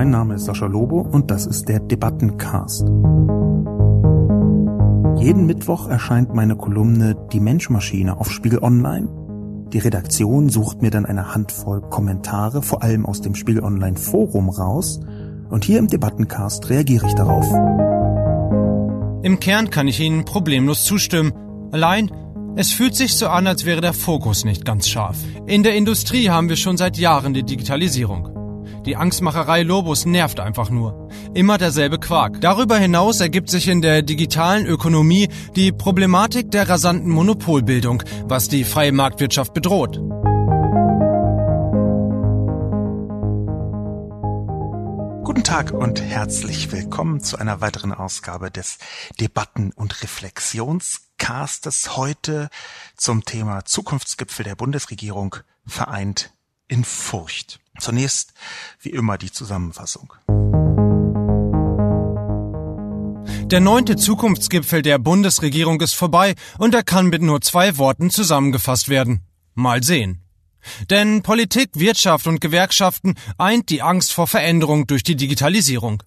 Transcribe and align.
mein 0.00 0.08
Name 0.08 0.36
ist 0.36 0.46
Sascha 0.46 0.64
Lobo 0.64 1.02
und 1.02 1.30
das 1.30 1.44
ist 1.44 1.68
der 1.68 1.78
Debattencast. 1.78 2.88
Jeden 5.18 5.44
Mittwoch 5.44 5.88
erscheint 5.88 6.34
meine 6.34 6.56
Kolumne 6.56 7.14
Die 7.34 7.38
Menschmaschine 7.38 8.18
auf 8.18 8.30
Spiegel 8.30 8.60
Online. 8.62 9.10
Die 9.74 9.78
Redaktion 9.78 10.48
sucht 10.48 10.80
mir 10.80 10.90
dann 10.90 11.04
eine 11.04 11.34
Handvoll 11.34 11.82
Kommentare, 11.82 12.62
vor 12.62 12.82
allem 12.82 13.04
aus 13.04 13.20
dem 13.20 13.34
Spiegel 13.34 13.62
Online 13.62 13.98
Forum 13.98 14.48
raus, 14.48 15.00
und 15.50 15.66
hier 15.66 15.78
im 15.78 15.86
Debattencast 15.86 16.70
reagiere 16.70 17.06
ich 17.06 17.14
darauf. 17.14 17.44
Im 19.22 19.38
Kern 19.38 19.68
kann 19.68 19.86
ich 19.86 20.00
Ihnen 20.00 20.24
problemlos 20.24 20.84
zustimmen. 20.84 21.34
Allein, 21.72 22.10
es 22.56 22.72
fühlt 22.72 22.94
sich 22.94 23.16
so 23.16 23.28
an, 23.28 23.46
als 23.46 23.66
wäre 23.66 23.82
der 23.82 23.92
Fokus 23.92 24.46
nicht 24.46 24.64
ganz 24.64 24.88
scharf. 24.88 25.18
In 25.44 25.62
der 25.62 25.74
Industrie 25.74 26.30
haben 26.30 26.48
wir 26.48 26.56
schon 26.56 26.78
seit 26.78 26.96
Jahren 26.96 27.34
die 27.34 27.42
Digitalisierung. 27.42 28.39
Die 28.86 28.96
Angstmacherei 28.96 29.62
Lobos 29.62 30.06
nervt 30.06 30.40
einfach 30.40 30.70
nur. 30.70 31.10
Immer 31.34 31.58
derselbe 31.58 31.98
Quark. 31.98 32.40
Darüber 32.40 32.78
hinaus 32.78 33.20
ergibt 33.20 33.50
sich 33.50 33.68
in 33.68 33.82
der 33.82 34.00
digitalen 34.00 34.64
Ökonomie 34.64 35.28
die 35.54 35.70
Problematik 35.70 36.50
der 36.50 36.66
rasanten 36.66 37.10
Monopolbildung, 37.10 38.02
was 38.24 38.48
die 38.48 38.64
freie 38.64 38.92
Marktwirtschaft 38.92 39.52
bedroht. 39.52 40.00
Guten 45.24 45.44
Tag 45.44 45.72
und 45.72 46.00
herzlich 46.00 46.72
willkommen 46.72 47.20
zu 47.20 47.36
einer 47.36 47.60
weiteren 47.60 47.92
Ausgabe 47.92 48.50
des 48.50 48.78
Debatten- 49.20 49.72
und 49.74 50.02
Reflexionscastes. 50.02 51.98
Heute 51.98 52.48
zum 52.96 53.26
Thema 53.26 53.66
Zukunftsgipfel 53.66 54.44
der 54.46 54.56
Bundesregierung 54.56 55.36
vereint 55.66 56.32
in 56.66 56.82
Furcht. 56.82 57.60
Zunächst, 57.80 58.32
wie 58.80 58.90
immer, 58.90 59.18
die 59.18 59.32
Zusammenfassung. 59.32 60.12
Der 63.46 63.60
neunte 63.60 63.96
Zukunftsgipfel 63.96 64.82
der 64.82 64.98
Bundesregierung 64.98 65.80
ist 65.80 65.94
vorbei 65.94 66.34
und 66.58 66.74
er 66.74 66.84
kann 66.84 67.06
mit 67.06 67.22
nur 67.22 67.40
zwei 67.40 67.78
Worten 67.78 68.10
zusammengefasst 68.10 68.88
werden. 68.88 69.22
Mal 69.54 69.82
sehen. 69.82 70.22
Denn 70.88 71.22
Politik, 71.22 71.70
Wirtschaft 71.74 72.26
und 72.26 72.40
Gewerkschaften 72.40 73.14
eint 73.38 73.70
die 73.70 73.82
Angst 73.82 74.12
vor 74.12 74.26
Veränderung 74.26 74.86
durch 74.86 75.02
die 75.02 75.16
Digitalisierung. 75.16 76.02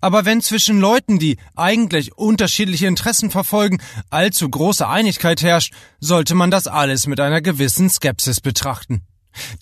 Aber 0.00 0.24
wenn 0.24 0.40
zwischen 0.40 0.78
Leuten, 0.78 1.18
die 1.18 1.36
eigentlich 1.56 2.16
unterschiedliche 2.16 2.86
Interessen 2.86 3.30
verfolgen, 3.30 3.80
allzu 4.10 4.48
große 4.48 4.86
Einigkeit 4.86 5.42
herrscht, 5.42 5.74
sollte 5.98 6.34
man 6.34 6.50
das 6.50 6.66
alles 6.66 7.06
mit 7.06 7.18
einer 7.18 7.40
gewissen 7.40 7.90
Skepsis 7.90 8.40
betrachten. 8.40 9.02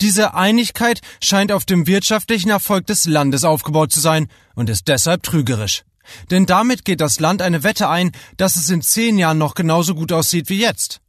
Diese 0.01 0.33
Einigkeit 0.33 1.01
scheint 1.21 1.51
auf 1.51 1.65
dem 1.65 1.87
wirtschaftlichen 1.87 2.49
Erfolg 2.49 2.87
des 2.87 3.05
Landes 3.05 3.43
aufgebaut 3.43 3.91
zu 3.91 3.99
sein 3.99 4.27
und 4.55 4.69
ist 4.69 4.87
deshalb 4.87 5.23
trügerisch. 5.23 5.83
Denn 6.31 6.45
damit 6.45 6.85
geht 6.85 7.01
das 7.01 7.19
Land 7.19 7.41
eine 7.41 7.63
Wette 7.63 7.89
ein, 7.89 8.11
dass 8.37 8.55
es 8.55 8.69
in 8.69 8.81
zehn 8.81 9.17
Jahren 9.17 9.37
noch 9.37 9.55
genauso 9.55 9.95
gut 9.95 10.11
aussieht 10.11 10.49
wie 10.49 10.59
jetzt. 10.59 10.99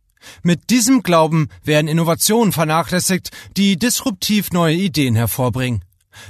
Mit 0.42 0.70
diesem 0.70 1.02
Glauben 1.02 1.48
werden 1.64 1.88
Innovationen 1.88 2.52
vernachlässigt, 2.52 3.30
die 3.56 3.76
disruptiv 3.76 4.52
neue 4.52 4.74
Ideen 4.74 5.16
hervorbringen. 5.16 5.84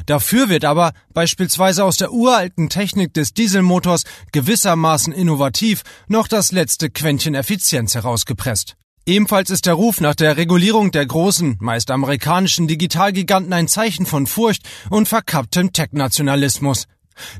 Dafür 0.07 0.48
wird 0.48 0.65
aber 0.65 0.93
beispielsweise 1.13 1.85
aus 1.85 1.98
der 1.98 2.13
uralten 2.13 2.71
Technik 2.71 3.13
des 3.15 3.35
Dieselmotors 3.35 4.05
gewissermaßen 4.33 5.13
innovativ 5.13 5.83
noch 6.09 6.27
das 6.27 6.53
letzte 6.53 6.91
Quäntchen 6.91 7.35
Effizienz 7.35 7.95
herausgepresst. 7.95 8.77
Ebenfalls 9.07 9.51
ist 9.51 9.67
der 9.67 9.75
Ruf 9.75 10.01
nach 10.01 10.15
der 10.15 10.39
Regulierung 10.39 10.91
der 10.91 11.05
großen, 11.05 11.59
meist 11.61 11.91
amerikanischen 11.91 12.67
Digitalgiganten 12.67 13.53
ein 13.53 13.69
Zeichen 13.69 14.07
von 14.07 14.27
Furcht 14.27 14.63
und 14.89 15.09
verkapptem 15.09 15.73
Tech-Nationalismus. 15.73 16.87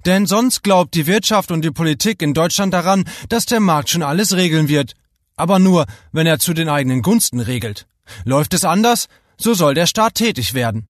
Denn 0.05 0.27
sonst 0.27 0.63
glaubt 0.63 0.95
die 0.95 1.07
Wirtschaft 1.07 1.51
und 1.51 1.65
die 1.65 1.71
Politik 1.71 2.21
in 2.21 2.35
Deutschland 2.35 2.75
daran, 2.75 3.05
dass 3.31 3.47
der 3.47 3.61
Markt 3.61 3.89
schon 3.89 4.03
alles 4.03 4.37
regeln 4.37 4.69
wird. 4.69 4.93
Aber 5.37 5.59
nur, 5.59 5.87
wenn 6.13 6.27
er 6.27 6.39
zu 6.39 6.53
den 6.53 6.69
eigenen 6.69 7.01
Gunsten 7.01 7.41
regelt. 7.41 7.87
Läuft 8.25 8.53
es 8.53 8.67
anders, 8.67 9.09
so 9.39 9.55
soll 9.55 9.73
der 9.73 9.87
Staat 9.87 10.17
tätig 10.17 10.53
werden. 10.53 10.87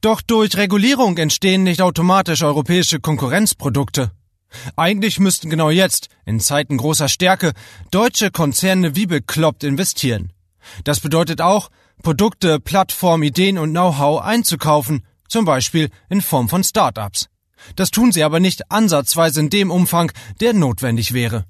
Doch 0.00 0.22
durch 0.22 0.56
Regulierung 0.56 1.18
entstehen 1.18 1.64
nicht 1.64 1.82
automatisch 1.82 2.42
europäische 2.42 2.98
Konkurrenzprodukte. 2.98 4.10
Eigentlich 4.76 5.18
müssten 5.18 5.50
genau 5.50 5.70
jetzt, 5.70 6.08
in 6.24 6.40
Zeiten 6.40 6.76
großer 6.76 7.08
Stärke, 7.08 7.52
deutsche 7.90 8.30
Konzerne 8.30 8.96
wie 8.96 9.06
bekloppt 9.06 9.64
investieren. 9.64 10.32
Das 10.84 11.00
bedeutet 11.00 11.40
auch, 11.40 11.70
Produkte, 12.02 12.60
Plattformen, 12.60 13.24
Ideen 13.24 13.58
und 13.58 13.70
Know-how 13.70 14.22
einzukaufen, 14.22 15.04
zum 15.28 15.44
Beispiel 15.44 15.90
in 16.08 16.22
Form 16.22 16.48
von 16.48 16.64
Start-ups. 16.64 17.28
Das 17.76 17.90
tun 17.90 18.12
sie 18.12 18.22
aber 18.22 18.40
nicht 18.40 18.70
ansatzweise 18.70 19.40
in 19.40 19.50
dem 19.50 19.70
Umfang, 19.70 20.12
der 20.40 20.54
notwendig 20.54 21.12
wäre. 21.12 21.44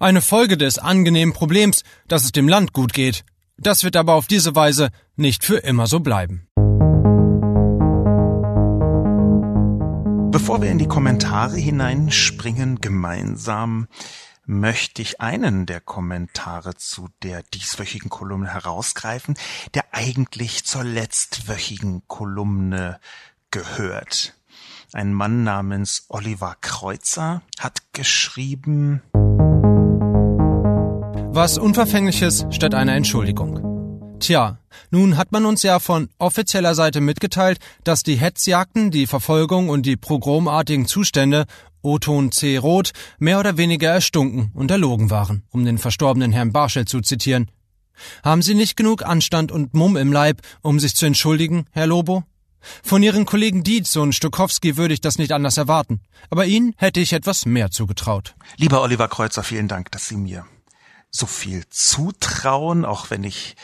Eine 0.00 0.22
Folge 0.22 0.56
des 0.56 0.78
angenehmen 0.78 1.34
Problems, 1.34 1.82
dass 2.08 2.24
es 2.24 2.32
dem 2.32 2.48
Land 2.48 2.72
gut 2.72 2.92
geht. 2.92 3.24
Das 3.56 3.84
wird 3.84 3.96
aber 3.96 4.14
auf 4.14 4.26
diese 4.26 4.54
Weise 4.54 4.90
nicht 5.16 5.44
für 5.44 5.58
immer 5.58 5.86
so 5.86 6.00
bleiben. 6.00 6.48
Bevor 10.44 10.60
wir 10.60 10.70
in 10.70 10.78
die 10.78 10.86
Kommentare 10.86 11.56
hineinspringen 11.56 12.78
gemeinsam, 12.82 13.88
möchte 14.44 15.00
ich 15.00 15.18
einen 15.22 15.64
der 15.64 15.80
Kommentare 15.80 16.76
zu 16.76 17.08
der 17.22 17.42
dieswöchigen 17.42 18.10
Kolumne 18.10 18.52
herausgreifen, 18.52 19.36
der 19.72 19.84
eigentlich 19.92 20.66
zur 20.66 20.84
letztwöchigen 20.84 22.02
Kolumne 22.08 23.00
gehört. 23.50 24.36
Ein 24.92 25.14
Mann 25.14 25.44
namens 25.44 26.04
Oliver 26.10 26.56
Kreuzer 26.60 27.40
hat 27.58 27.80
geschrieben 27.94 29.00
Was 31.32 31.56
Unverfängliches 31.56 32.44
statt 32.50 32.74
einer 32.74 32.94
Entschuldigung. 32.94 33.73
Tja, 34.24 34.56
nun 34.90 35.18
hat 35.18 35.32
man 35.32 35.44
uns 35.44 35.62
ja 35.62 35.78
von 35.78 36.08
offizieller 36.16 36.74
Seite 36.74 37.02
mitgeteilt, 37.02 37.58
dass 37.84 38.04
die 38.04 38.14
Hetzjagden, 38.14 38.90
die 38.90 39.06
Verfolgung 39.06 39.68
und 39.68 39.84
die 39.84 39.98
pogromartigen 39.98 40.86
Zustände 40.86 41.44
O-Ton 41.82 42.32
C. 42.32 42.56
Roth 42.56 42.92
mehr 43.18 43.38
oder 43.38 43.58
weniger 43.58 43.90
erstunken 43.90 44.50
und 44.54 44.70
erlogen 44.70 45.10
waren, 45.10 45.42
um 45.50 45.66
den 45.66 45.76
verstorbenen 45.76 46.32
Herrn 46.32 46.52
Barschel 46.52 46.86
zu 46.86 47.02
zitieren. 47.02 47.50
Haben 48.22 48.40
Sie 48.40 48.54
nicht 48.54 48.78
genug 48.78 49.04
Anstand 49.04 49.52
und 49.52 49.74
Mumm 49.74 49.98
im 49.98 50.10
Leib, 50.10 50.40
um 50.62 50.80
sich 50.80 50.96
zu 50.96 51.04
entschuldigen, 51.04 51.66
Herr 51.72 51.86
Lobo? 51.86 52.24
Von 52.82 53.02
Ihren 53.02 53.26
Kollegen 53.26 53.62
Dietz 53.62 53.94
und 53.94 54.14
Stokowski 54.14 54.78
würde 54.78 54.94
ich 54.94 55.02
das 55.02 55.18
nicht 55.18 55.32
anders 55.32 55.58
erwarten, 55.58 56.00
aber 56.30 56.46
Ihnen 56.46 56.72
hätte 56.78 57.00
ich 57.00 57.12
etwas 57.12 57.44
mehr 57.44 57.70
zugetraut. 57.70 58.34
Lieber 58.56 58.80
Oliver 58.80 59.08
Kreuzer, 59.08 59.42
vielen 59.42 59.68
Dank, 59.68 59.90
dass 59.90 60.08
Sie 60.08 60.16
mir 60.16 60.46
so 61.10 61.26
viel 61.26 61.64
zutrauen, 61.68 62.86
auch 62.86 63.10
wenn 63.10 63.22
ich 63.22 63.54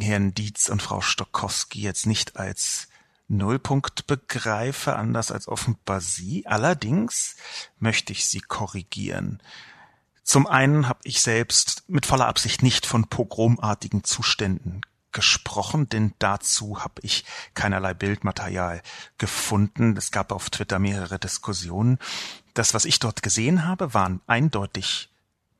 Herrn 0.00 0.34
Dietz 0.34 0.68
und 0.68 0.82
Frau 0.82 1.00
Stokowski 1.00 1.80
jetzt 1.80 2.06
nicht 2.06 2.36
als 2.36 2.88
Nullpunkt 3.28 4.06
begreife, 4.06 4.96
anders 4.96 5.30
als 5.30 5.46
offenbar 5.48 6.00
Sie. 6.00 6.46
Allerdings 6.46 7.36
möchte 7.78 8.12
ich 8.12 8.26
Sie 8.26 8.40
korrigieren. 8.40 9.40
Zum 10.22 10.46
einen 10.46 10.88
habe 10.88 11.00
ich 11.04 11.22
selbst 11.22 11.84
mit 11.88 12.06
voller 12.06 12.26
Absicht 12.26 12.62
nicht 12.62 12.86
von 12.86 13.08
pogromartigen 13.08 14.04
Zuständen 14.04 14.82
gesprochen, 15.12 15.88
denn 15.88 16.14
dazu 16.18 16.84
habe 16.84 17.00
ich 17.02 17.24
keinerlei 17.54 17.94
Bildmaterial 17.94 18.82
gefunden. 19.18 19.96
Es 19.96 20.10
gab 20.10 20.32
auf 20.32 20.50
Twitter 20.50 20.78
mehrere 20.78 21.18
Diskussionen. 21.18 21.98
Das, 22.54 22.74
was 22.74 22.84
ich 22.84 22.98
dort 22.98 23.22
gesehen 23.22 23.66
habe, 23.66 23.94
waren 23.94 24.20
eindeutig 24.26 25.08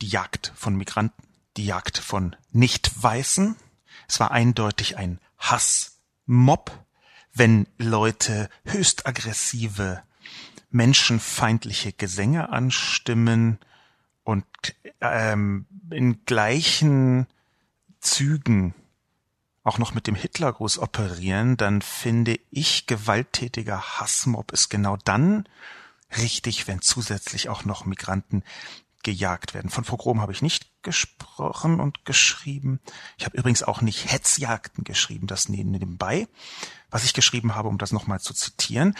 die 0.03 0.09
Jagd 0.09 0.53
von 0.55 0.77
Migranten, 0.77 1.23
die 1.57 1.67
Jagd 1.67 1.99
von 1.99 2.37
Nicht-Weißen, 2.53 3.57
es 4.11 4.19
war 4.19 4.33
eindeutig 4.33 4.97
ein 4.97 5.21
Hassmob, 5.39 6.73
wenn 7.33 7.69
Leute 7.79 8.51
höchst 8.65 9.07
aggressive, 9.07 10.03
menschenfeindliche 10.69 11.93
Gesänge 11.93 12.49
anstimmen 12.49 13.61
und 14.25 14.45
ähm, 15.01 15.67
in 15.91 16.25
gleichen 16.25 17.29
Zügen 18.01 18.75
auch 19.63 19.79
noch 19.79 19.95
mit 19.95 20.09
dem 20.09 20.17
Hitlergruß 20.17 20.81
operieren, 20.81 21.57
dann 21.57 21.81
finde 21.81 22.41
ich, 22.51 22.89
gewalttätiger 22.89 23.81
Hassmob 23.81 24.51
ist 24.51 24.71
genau 24.71 24.97
dann 25.05 25.49
richtig, 26.17 26.67
wenn 26.67 26.83
zusätzlich 26.83 27.49
auch 27.49 27.65
noch 27.65 27.85
Migranten 27.85 28.43
gejagt 29.03 29.55
werden. 29.55 29.71
Von 29.71 29.85
Pogrom 29.85 30.21
habe 30.21 30.33
ich 30.33 30.43
nicht 30.43 30.71
gesprochen 30.83 31.81
und 31.81 32.05
geschrieben. 32.05 32.81
Ich 33.17 33.25
habe 33.25 33.37
übrigens 33.37 33.63
auch 33.63 33.81
nicht 33.81 34.13
Hetzjagden 34.13 34.85
geschrieben, 34.85 35.27
das 35.27 35.49
nebenbei. 35.49 36.29
Was 36.91 37.05
ich 37.05 37.15
geschrieben 37.15 37.55
habe, 37.55 37.69
um 37.69 37.79
das 37.79 37.93
nochmal 37.93 38.21
zu 38.21 38.35
zitieren, 38.35 38.97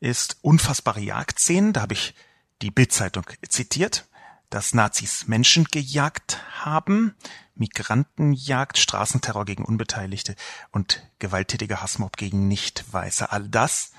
ist 0.00 0.38
unfassbare 0.42 1.00
Jagdszenen. 1.00 1.72
Da 1.72 1.82
habe 1.82 1.94
ich 1.94 2.14
die 2.62 2.70
Bildzeitung 2.70 3.24
zitiert, 3.48 4.06
dass 4.50 4.74
Nazis 4.74 5.26
Menschen 5.28 5.64
gejagt 5.64 6.40
haben, 6.64 7.14
Migrantenjagd, 7.54 8.78
Straßenterror 8.78 9.44
gegen 9.44 9.64
Unbeteiligte 9.64 10.34
und 10.72 11.06
gewalttätiger 11.18 11.82
Hassmob 11.82 12.16
gegen 12.16 12.48
Nicht-Weiße. 12.48 13.30
All 13.30 13.48
das 13.48 13.92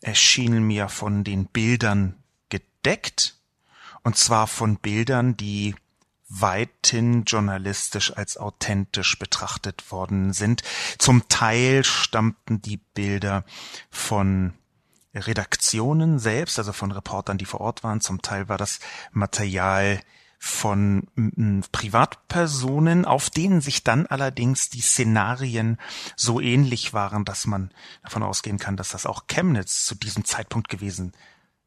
erschienen 0.00 0.64
mir 0.64 0.88
von 0.88 1.22
den 1.22 1.46
Bildern 1.46 2.16
gedeckt, 2.48 3.37
und 4.02 4.16
zwar 4.16 4.46
von 4.46 4.76
Bildern, 4.76 5.36
die 5.36 5.74
weithin 6.28 7.24
journalistisch 7.24 8.14
als 8.14 8.36
authentisch 8.36 9.18
betrachtet 9.18 9.90
worden 9.90 10.32
sind. 10.32 10.62
Zum 10.98 11.28
Teil 11.28 11.84
stammten 11.84 12.60
die 12.60 12.76
Bilder 12.76 13.44
von 13.90 14.52
Redaktionen 15.14 16.18
selbst, 16.18 16.58
also 16.58 16.72
von 16.72 16.92
Reportern, 16.92 17.38
die 17.38 17.46
vor 17.46 17.60
Ort 17.60 17.82
waren. 17.82 18.00
Zum 18.00 18.20
Teil 18.20 18.48
war 18.48 18.58
das 18.58 18.78
Material 19.10 20.00
von 20.38 21.08
Privatpersonen, 21.72 23.04
auf 23.04 23.28
denen 23.28 23.60
sich 23.60 23.82
dann 23.82 24.06
allerdings 24.06 24.68
die 24.68 24.82
Szenarien 24.82 25.78
so 26.14 26.40
ähnlich 26.40 26.92
waren, 26.92 27.24
dass 27.24 27.46
man 27.46 27.72
davon 28.04 28.22
ausgehen 28.22 28.58
kann, 28.58 28.76
dass 28.76 28.90
das 28.90 29.06
auch 29.06 29.26
Chemnitz 29.26 29.84
zu 29.84 29.96
diesem 29.96 30.24
Zeitpunkt 30.24 30.68
gewesen 30.68 31.12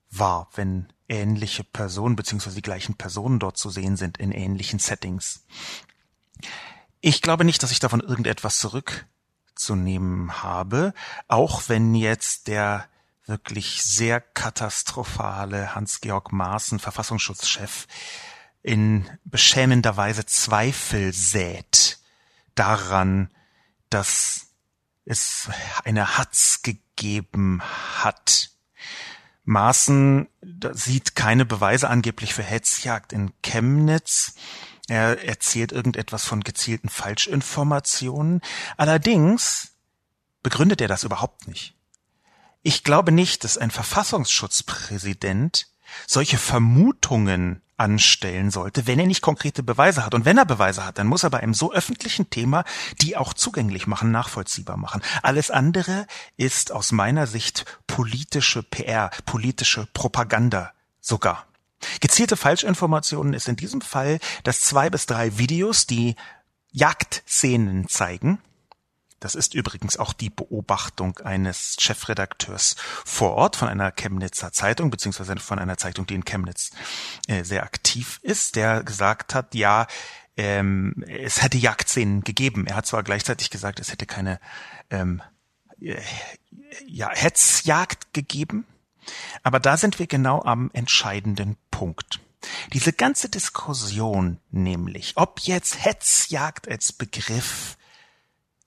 war, 0.10 0.50
wenn 0.56 0.88
ähnliche 1.12 1.64
Personen 1.64 2.16
beziehungsweise 2.16 2.56
die 2.56 2.62
gleichen 2.62 2.96
Personen 2.96 3.38
dort 3.38 3.58
zu 3.58 3.70
sehen 3.70 3.98
sind 3.98 4.18
in 4.18 4.32
ähnlichen 4.32 4.80
Settings. 4.80 5.46
Ich 7.02 7.22
glaube 7.22 7.44
nicht, 7.44 7.62
dass 7.62 7.72
ich 7.72 7.80
davon 7.80 8.00
irgendetwas 8.00 8.60
zurückzunehmen 8.60 10.42
habe, 10.42 10.94
auch 11.28 11.68
wenn 11.68 11.94
jetzt 11.94 12.48
der 12.48 12.88
wirklich 13.26 13.84
sehr 13.84 14.22
katastrophale 14.22 15.76
Hans-Georg 15.76 16.32
Maaßen, 16.32 16.80
Verfassungsschutzchef, 16.80 17.88
in 18.64 19.10
beschämender 19.24 19.98
Weise 19.98 20.26
Zweifel 20.26 21.14
sät 21.14 22.00
daran, 22.56 23.30
dass 23.90 24.48
es 25.06 25.50
eine 25.84 26.18
Hatz 26.18 26.62
gegeben 26.62 27.62
hat. 27.64 28.52
Maaßen 29.44 30.28
sieht 30.74 31.16
keine 31.16 31.46
Beweise 31.46 31.90
angeblich 31.90 32.34
für 32.34 32.44
Hetzjagd 32.44 33.14
in 33.14 33.32
Chemnitz. 33.42 34.36
Er 34.88 35.24
erzählt 35.26 35.72
irgendetwas 35.72 36.26
von 36.26 36.42
gezielten 36.42 36.90
Falschinformationen. 36.90 38.42
Allerdings 38.78 39.74
begründet 40.44 40.82
er 40.82 40.88
das 40.88 41.04
überhaupt 41.04 41.48
nicht. 41.48 41.76
Ich 42.64 42.84
glaube 42.84 43.12
nicht, 43.12 43.44
dass 43.44 43.58
ein 43.58 43.72
Verfassungsschutzpräsident 43.72 45.68
solche 46.08 46.38
Vermutungen 46.38 47.62
anstellen 47.82 48.52
sollte, 48.52 48.86
wenn 48.86 49.00
er 49.00 49.08
nicht 49.08 49.24
konkrete 49.24 49.64
Beweise 49.64 50.06
hat. 50.06 50.14
Und 50.14 50.24
wenn 50.24 50.38
er 50.38 50.46
Beweise 50.46 50.86
hat, 50.86 51.00
dann 51.00 51.08
muss 51.08 51.24
er 51.24 51.32
bei 51.32 51.40
einem 51.40 51.56
so 51.56 51.74
öffentlichen 51.74 52.30
Thema 52.30 52.64
die 53.02 53.18
auch 53.18 53.34
zugänglich 53.34 53.88
machen, 53.88 54.12
nachvollziehbar 54.12 54.78
machen. 54.78 55.02
Alles 55.24 55.50
andere 55.50 56.06
ist 56.38 56.72
aus 56.72 56.92
meiner 56.92 57.26
Sicht 57.26 57.66
politische 57.88 58.62
PR, 58.62 59.10
politische 59.26 59.88
Propaganda 59.94 60.72
sogar. 61.00 61.48
Gezielte 62.00 62.38
Falschinformationen 62.38 63.34
ist 63.34 63.48
in 63.48 63.56
diesem 63.56 63.82
Fall, 63.82 64.20
dass 64.44 64.62
zwei 64.62 64.92
bis 64.92 65.08
drei 65.08 65.40
Videos, 65.40 65.88
die 65.88 66.16
Jagdszenen 66.72 67.88
zeigen, 67.88 68.40
das 69.22 69.36
ist 69.36 69.54
übrigens 69.54 69.98
auch 69.98 70.14
die 70.14 70.32
Beobachtung 70.32 71.20
eines 71.20 71.78
Chefredakteurs 71.80 72.76
vor 73.06 73.34
Ort 73.36 73.56
von 73.56 73.70
einer 73.70 73.92
Chemnitzer 73.92 74.52
Zeitung, 74.52 74.90
beziehungsweise 74.90 75.38
von 75.38 75.60
einer 75.60 75.78
Zeitung, 75.78 76.08
die 76.08 76.16
in 76.16 76.26
Chemnitz 76.26 76.72
äh, 77.28 77.44
sehr 77.44 77.64
aktiv 77.64 78.20
ist, 78.24 78.56
der 78.56 78.84
gesagt 78.84 79.36
hat, 79.36 79.54
ja, 79.54 79.86
ähm, 80.38 81.06
es 81.08 81.44
hätte 81.44 81.60
Jagdszenen 81.60 82.24
gegeben. 82.24 82.66
Er 82.66 82.76
hat 82.76 82.88
zwar 82.88 83.04
gleichzeitig 83.04 83.52
gesagt, 83.52 83.80
es 83.80 83.92
hätte 83.92 84.08
keine 84.08 84.40
ähm, 84.90 85.22
äh, 85.80 86.02
ja, 86.88 87.12
Hetzjagd 87.12 88.14
gegeben, 88.14 88.66
aber 89.44 89.60
da 89.60 89.78
sind 89.78 90.00
wir 90.00 90.08
genau 90.08 90.42
am 90.42 90.72
entscheidenden 90.74 91.58
Punkt. 91.70 92.20
Diese 92.74 92.92
ganze 92.92 93.30
Diskussion 93.30 94.40
nämlich, 94.50 95.14
ob 95.16 95.42
jetzt 95.42 95.86
Hetzjagd 95.86 96.68
als 96.68 96.92
Begriff 96.92 97.78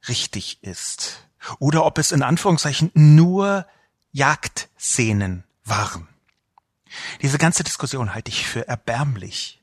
richtig 0.08 0.62
ist 0.62 1.28
oder 1.58 1.84
ob 1.84 1.98
es 1.98 2.12
in 2.12 2.22
Anführungszeichen 2.22 2.90
nur 2.94 3.66
Jagdszenen 4.12 5.44
waren. 5.64 6.08
Diese 7.22 7.38
ganze 7.38 7.64
Diskussion 7.64 8.14
halte 8.14 8.30
ich 8.30 8.46
für 8.46 8.68
erbärmlich. 8.68 9.60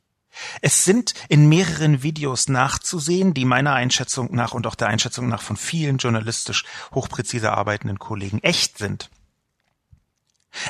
Es 0.62 0.86
sind 0.86 1.14
in 1.30 1.50
mehreren 1.50 2.04
Videos 2.04 2.48
nachzusehen, 2.48 3.34
die 3.34 3.46
meiner 3.46 3.74
Einschätzung 3.74 4.34
nach 4.34 4.54
und 4.54 4.66
auch 4.66 4.76
der 4.76 4.88
Einschätzung 4.88 5.28
nach 5.28 5.42
von 5.42 5.58
vielen 5.58 5.98
journalistisch 5.98 6.66
hochpräzise 6.94 7.52
arbeitenden 7.52 8.00
Kollegen 8.00 8.40
echt 8.40 8.78
sind. 8.78 9.10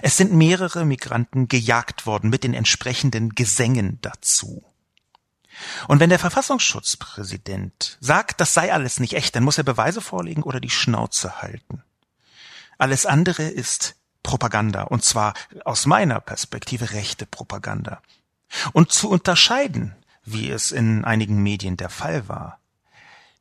Es 0.01 0.17
sind 0.17 0.33
mehrere 0.33 0.85
Migranten 0.85 1.47
gejagt 1.47 2.05
worden 2.05 2.29
mit 2.29 2.43
den 2.43 2.53
entsprechenden 2.53 3.29
Gesängen 3.33 3.99
dazu. 4.01 4.63
Und 5.87 5.99
wenn 5.99 6.09
der 6.09 6.19
Verfassungsschutzpräsident 6.19 7.97
sagt, 7.99 8.41
das 8.41 8.53
sei 8.53 8.73
alles 8.73 8.99
nicht 8.99 9.13
echt, 9.13 9.35
dann 9.35 9.43
muss 9.43 9.57
er 9.57 9.63
Beweise 9.63 10.01
vorlegen 10.01 10.43
oder 10.43 10.59
die 10.59 10.69
Schnauze 10.69 11.41
halten. 11.41 11.83
Alles 12.77 13.05
andere 13.05 13.43
ist 13.43 13.95
Propaganda, 14.23 14.83
und 14.83 15.03
zwar 15.03 15.33
aus 15.65 15.85
meiner 15.85 16.19
Perspektive 16.19 16.91
rechte 16.91 17.25
Propaganda. 17.25 18.01
Und 18.73 18.91
zu 18.91 19.09
unterscheiden, 19.09 19.95
wie 20.23 20.49
es 20.49 20.71
in 20.71 21.05
einigen 21.05 21.41
Medien 21.41 21.77
der 21.77 21.89
Fall 21.89 22.27
war, 22.27 22.59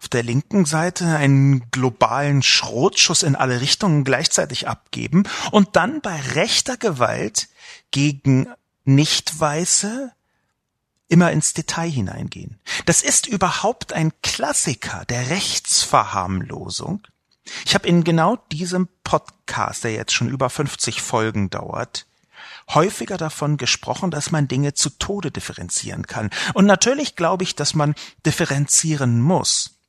auf 0.00 0.08
der 0.08 0.22
linken 0.22 0.64
Seite 0.64 1.06
einen 1.16 1.70
globalen 1.70 2.42
Schrotschuss 2.42 3.22
in 3.22 3.36
alle 3.36 3.60
Richtungen 3.60 4.02
gleichzeitig 4.02 4.66
abgeben 4.66 5.24
und 5.50 5.76
dann 5.76 6.00
bei 6.00 6.18
rechter 6.34 6.78
Gewalt 6.78 7.48
gegen 7.90 8.48
Nicht-Weiße 8.84 10.12
immer 11.08 11.32
ins 11.32 11.52
Detail 11.52 11.90
hineingehen. 11.90 12.58
Das 12.86 13.02
ist 13.02 13.26
überhaupt 13.26 13.92
ein 13.92 14.12
Klassiker 14.22 15.04
der 15.06 15.28
Rechtsverharmlosung. 15.28 17.02
Ich 17.66 17.74
habe 17.74 17.88
in 17.88 18.04
genau 18.04 18.36
diesem 18.52 18.88
Podcast, 19.04 19.84
der 19.84 19.92
jetzt 19.92 20.12
schon 20.12 20.28
über 20.28 20.48
50 20.48 21.02
Folgen 21.02 21.50
dauert, 21.50 22.06
häufiger 22.70 23.16
davon 23.16 23.56
gesprochen, 23.56 24.10
dass 24.10 24.30
man 24.30 24.48
Dinge 24.48 24.72
zu 24.72 24.90
Tode 24.90 25.30
differenzieren 25.30 26.06
kann. 26.06 26.30
Und 26.54 26.64
natürlich 26.64 27.16
glaube 27.16 27.42
ich, 27.42 27.56
dass 27.56 27.74
man 27.74 27.94
differenzieren 28.24 29.20
muss. 29.20 29.79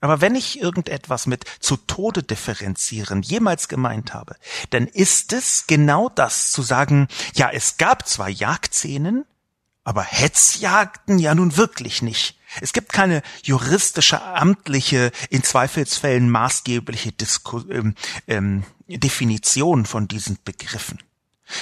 Aber 0.00 0.20
wenn 0.20 0.34
ich 0.34 0.60
irgendetwas 0.60 1.26
mit 1.26 1.44
zu 1.58 1.76
Tode 1.76 2.22
differenzieren 2.22 3.22
jemals 3.22 3.68
gemeint 3.68 4.12
habe, 4.12 4.36
dann 4.70 4.86
ist 4.86 5.32
es 5.32 5.66
genau 5.66 6.08
das 6.08 6.50
zu 6.50 6.62
sagen, 6.62 7.08
ja, 7.34 7.50
es 7.50 7.78
gab 7.78 8.06
zwar 8.06 8.28
Jagdszenen, 8.28 9.24
aber 9.84 10.02
Hetzjagden 10.02 11.18
ja 11.18 11.34
nun 11.34 11.56
wirklich 11.56 12.02
nicht. 12.02 12.38
Es 12.60 12.72
gibt 12.72 12.92
keine 12.92 13.22
juristische, 13.42 14.22
amtliche, 14.22 15.12
in 15.30 15.42
Zweifelsfällen 15.42 16.28
maßgebliche 16.28 17.12
Disku 17.12 17.62
ähm, 17.70 17.94
ähm, 18.26 18.64
Definition 18.88 19.86
von 19.86 20.08
diesen 20.08 20.38
Begriffen. 20.44 20.98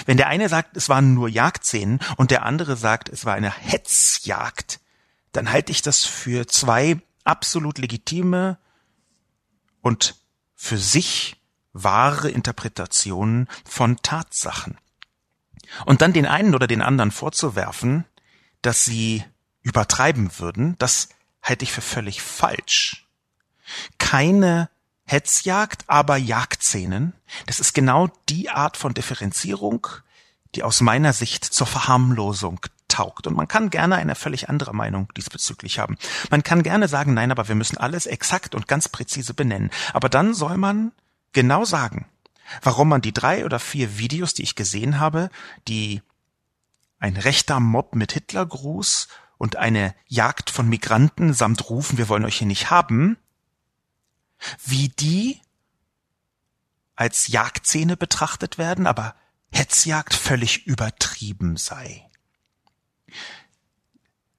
Wenn 0.06 0.16
der 0.16 0.28
eine 0.28 0.48
sagt, 0.48 0.76
es 0.76 0.88
waren 0.88 1.14
nur 1.14 1.28
Jagdszenen 1.28 2.00
und 2.16 2.30
der 2.30 2.44
andere 2.44 2.76
sagt, 2.76 3.08
es 3.10 3.24
war 3.24 3.34
eine 3.34 3.50
Hetzjagd, 3.50 4.80
dann 5.32 5.52
halte 5.52 5.72
ich 5.72 5.82
das 5.82 6.04
für 6.04 6.46
zwei 6.46 7.00
absolut 7.24 7.78
legitime 7.78 8.58
und 9.80 10.16
für 10.54 10.78
sich 10.78 11.36
wahre 11.72 12.30
Interpretationen 12.30 13.48
von 13.64 13.96
Tatsachen. 13.98 14.78
Und 15.86 16.02
dann 16.02 16.12
den 16.12 16.26
einen 16.26 16.54
oder 16.54 16.66
den 16.66 16.82
anderen 16.82 17.10
vorzuwerfen, 17.10 18.04
dass 18.62 18.84
sie 18.84 19.24
übertreiben 19.62 20.38
würden, 20.38 20.76
das 20.78 21.08
halte 21.42 21.64
ich 21.64 21.72
für 21.72 21.80
völlig 21.80 22.22
falsch. 22.22 23.06
Keine 23.98 24.70
Hetzjagd, 25.04 25.84
aber 25.86 26.16
Jagdszenen, 26.16 27.12
das 27.46 27.60
ist 27.60 27.74
genau 27.74 28.08
die 28.28 28.50
Art 28.50 28.76
von 28.76 28.94
Differenzierung, 28.94 29.86
die 30.54 30.62
aus 30.62 30.80
meiner 30.80 31.12
Sicht 31.12 31.44
zur 31.44 31.66
Verharmlosung 31.66 32.60
taugt. 32.94 33.26
Und 33.26 33.34
man 33.34 33.48
kann 33.48 33.70
gerne 33.70 33.96
eine 33.96 34.14
völlig 34.14 34.48
andere 34.48 34.74
Meinung 34.74 35.12
diesbezüglich 35.16 35.78
haben. 35.78 35.96
Man 36.30 36.42
kann 36.42 36.62
gerne 36.62 36.88
sagen, 36.88 37.14
nein, 37.14 37.32
aber 37.32 37.48
wir 37.48 37.54
müssen 37.54 37.76
alles 37.76 38.06
exakt 38.06 38.54
und 38.54 38.68
ganz 38.68 38.88
präzise 38.88 39.34
benennen. 39.34 39.70
Aber 39.92 40.08
dann 40.08 40.34
soll 40.34 40.56
man 40.56 40.92
genau 41.32 41.64
sagen, 41.64 42.06
warum 42.62 42.88
man 42.88 43.00
die 43.00 43.12
drei 43.12 43.44
oder 43.44 43.58
vier 43.58 43.98
Videos, 43.98 44.34
die 44.34 44.42
ich 44.42 44.54
gesehen 44.54 45.00
habe, 45.00 45.30
die 45.66 46.02
ein 47.00 47.16
rechter 47.16 47.58
Mob 47.58 47.96
mit 47.96 48.12
Hitlergruß 48.12 49.08
und 49.38 49.56
eine 49.56 49.94
Jagd 50.06 50.50
von 50.50 50.68
Migranten 50.68 51.34
samt 51.34 51.68
Rufen, 51.68 51.98
wir 51.98 52.08
wollen 52.08 52.24
euch 52.24 52.38
hier 52.38 52.46
nicht 52.46 52.70
haben, 52.70 53.16
wie 54.64 54.88
die 54.88 55.40
als 56.94 57.26
Jagdszene 57.26 57.96
betrachtet 57.96 58.56
werden, 58.56 58.86
aber 58.86 59.16
Hetzjagd 59.50 60.14
völlig 60.14 60.66
übertrieben 60.66 61.56
sei. 61.56 62.08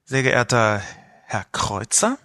Sehr 0.04 0.22
geehrter 0.22 0.82
Herr 1.26 1.44
Kreuzer, 1.52 2.18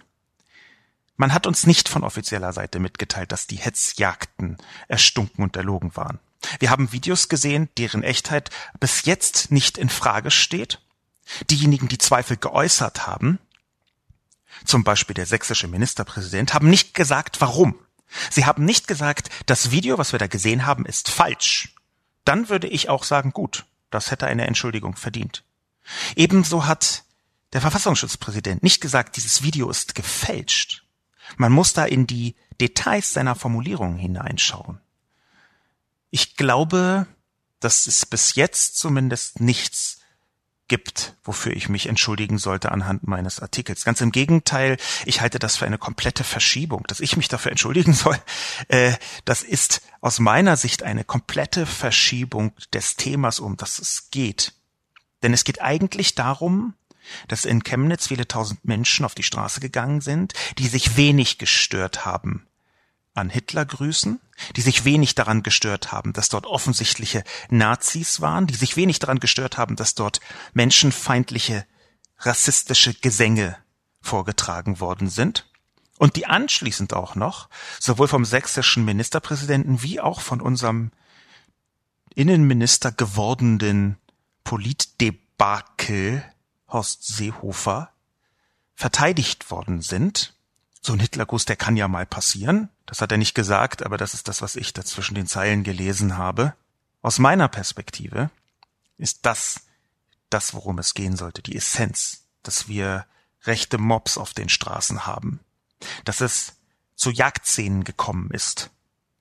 man 1.16 1.32
hat 1.32 1.46
uns 1.46 1.66
nicht 1.66 1.88
von 1.88 2.04
offizieller 2.04 2.52
Seite 2.52 2.80
mitgeteilt, 2.80 3.32
dass 3.32 3.46
die 3.46 3.56
Hetzjagden 3.56 4.56
erstunken 4.88 5.44
und 5.44 5.56
erlogen 5.56 5.94
waren. 5.94 6.18
Wir 6.58 6.70
haben 6.70 6.92
Videos 6.92 7.28
gesehen, 7.28 7.68
deren 7.78 8.02
Echtheit 8.02 8.50
bis 8.80 9.04
jetzt 9.04 9.50
nicht 9.50 9.78
in 9.78 9.88
Frage 9.88 10.30
steht. 10.30 10.80
Diejenigen, 11.50 11.88
die 11.88 11.98
Zweifel 11.98 12.36
geäußert 12.36 13.06
haben, 13.06 13.38
zum 14.64 14.84
Beispiel 14.84 15.14
der 15.14 15.26
sächsische 15.26 15.68
Ministerpräsident, 15.68 16.54
haben 16.54 16.68
nicht 16.68 16.94
gesagt, 16.94 17.40
warum. 17.40 17.78
Sie 18.30 18.44
haben 18.44 18.64
nicht 18.64 18.88
gesagt, 18.88 19.30
das 19.46 19.70
Video, 19.70 19.98
was 19.98 20.12
wir 20.12 20.18
da 20.18 20.26
gesehen 20.26 20.66
haben, 20.66 20.84
ist 20.84 21.08
falsch. 21.08 21.74
Dann 22.24 22.48
würde 22.48 22.66
ich 22.66 22.88
auch 22.88 23.04
sagen, 23.04 23.32
gut, 23.32 23.64
das 23.90 24.10
hätte 24.10 24.26
eine 24.26 24.46
Entschuldigung 24.46 24.96
verdient. 24.96 25.44
Ebenso 26.16 26.66
hat 26.66 27.04
der 27.52 27.60
Verfassungsschutzpräsident 27.60 28.62
nicht 28.62 28.80
gesagt, 28.80 29.16
dieses 29.16 29.42
Video 29.42 29.70
ist 29.70 29.94
gefälscht. 29.94 30.84
Man 31.36 31.52
muss 31.52 31.72
da 31.72 31.84
in 31.84 32.06
die 32.06 32.34
Details 32.60 33.12
seiner 33.12 33.34
Formulierungen 33.34 33.98
hineinschauen. 33.98 34.80
Ich 36.10 36.36
glaube, 36.36 37.06
dass 37.60 37.86
es 37.86 38.06
bis 38.06 38.34
jetzt 38.34 38.76
zumindest 38.76 39.40
nichts 39.40 40.02
gibt, 40.68 41.16
wofür 41.24 41.52
ich 41.52 41.68
mich 41.68 41.86
entschuldigen 41.86 42.38
sollte 42.38 42.72
anhand 42.72 43.06
meines 43.06 43.40
Artikels. 43.40 43.84
Ganz 43.84 44.00
im 44.00 44.12
Gegenteil, 44.12 44.78
ich 45.04 45.20
halte 45.20 45.38
das 45.38 45.56
für 45.56 45.66
eine 45.66 45.78
komplette 45.78 46.24
Verschiebung. 46.24 46.84
Dass 46.86 47.00
ich 47.00 47.16
mich 47.16 47.28
dafür 47.28 47.50
entschuldigen 47.50 47.92
soll, 47.92 48.18
äh, 48.68 48.94
das 49.24 49.42
ist 49.42 49.82
aus 50.00 50.18
meiner 50.18 50.56
Sicht 50.56 50.82
eine 50.82 51.04
komplette 51.04 51.66
Verschiebung 51.66 52.52
des 52.72 52.96
Themas, 52.96 53.38
um 53.38 53.56
das 53.56 53.78
es 53.78 54.08
geht. 54.10 54.54
Denn 55.22 55.32
es 55.32 55.44
geht 55.44 55.60
eigentlich 55.60 56.14
darum, 56.14 56.74
dass 57.28 57.44
in 57.44 57.64
Chemnitz 57.64 58.08
viele 58.08 58.28
tausend 58.28 58.64
Menschen 58.64 59.04
auf 59.04 59.14
die 59.14 59.22
Straße 59.22 59.60
gegangen 59.60 60.00
sind, 60.00 60.34
die 60.58 60.68
sich 60.68 60.96
wenig 60.96 61.38
gestört 61.38 62.04
haben 62.04 62.46
an 63.14 63.28
Hitlergrüßen, 63.28 64.20
die 64.56 64.62
sich 64.62 64.84
wenig 64.84 65.14
daran 65.14 65.42
gestört 65.42 65.92
haben, 65.92 66.12
dass 66.12 66.28
dort 66.28 66.46
offensichtliche 66.46 67.24
Nazis 67.50 68.20
waren, 68.20 68.46
die 68.46 68.54
sich 68.54 68.76
wenig 68.76 68.98
daran 69.00 69.20
gestört 69.20 69.58
haben, 69.58 69.76
dass 69.76 69.94
dort 69.94 70.20
menschenfeindliche, 70.54 71.66
rassistische 72.18 72.94
Gesänge 72.94 73.58
vorgetragen 74.00 74.80
worden 74.80 75.10
sind. 75.10 75.48
Und 75.98 76.16
die 76.16 76.26
anschließend 76.26 76.94
auch 76.94 77.14
noch 77.14 77.48
sowohl 77.78 78.08
vom 78.08 78.24
sächsischen 78.24 78.84
Ministerpräsidenten 78.84 79.82
wie 79.82 80.00
auch 80.00 80.20
von 80.20 80.40
unserem 80.40 80.90
Innenminister 82.14 82.92
gewordenen 82.92 83.98
Politdebakel 84.52 86.22
Horst 86.68 87.06
Seehofer 87.06 87.90
verteidigt 88.74 89.50
worden 89.50 89.80
sind 89.80 90.36
so 90.82 90.92
ein 90.92 91.00
Hitlergruß, 91.00 91.46
der 91.46 91.56
kann 91.56 91.78
ja 91.78 91.88
mal 91.88 92.04
passieren. 92.04 92.68
Das 92.84 93.00
hat 93.00 93.12
er 93.12 93.16
nicht 93.16 93.34
gesagt, 93.34 93.82
aber 93.82 93.96
das 93.96 94.12
ist 94.12 94.28
das, 94.28 94.42
was 94.42 94.56
ich 94.56 94.74
da 94.74 94.84
zwischen 94.84 95.14
den 95.14 95.26
Zeilen 95.26 95.62
gelesen 95.64 96.18
habe. 96.18 96.54
Aus 97.00 97.18
meiner 97.18 97.48
Perspektive 97.48 98.30
ist 98.98 99.24
das 99.24 99.62
das, 100.28 100.52
worum 100.52 100.78
es 100.78 100.92
gehen 100.92 101.16
sollte, 101.16 101.40
die 101.40 101.56
Essenz, 101.56 102.26
dass 102.42 102.68
wir 102.68 103.06
rechte 103.44 103.78
Mobs 103.78 104.18
auf 104.18 104.34
den 104.34 104.50
Straßen 104.50 105.06
haben, 105.06 105.40
dass 106.04 106.20
es 106.20 106.56
zu 106.94 107.10
Jagdszenen 107.10 107.84
gekommen 107.84 108.30
ist, 108.32 108.68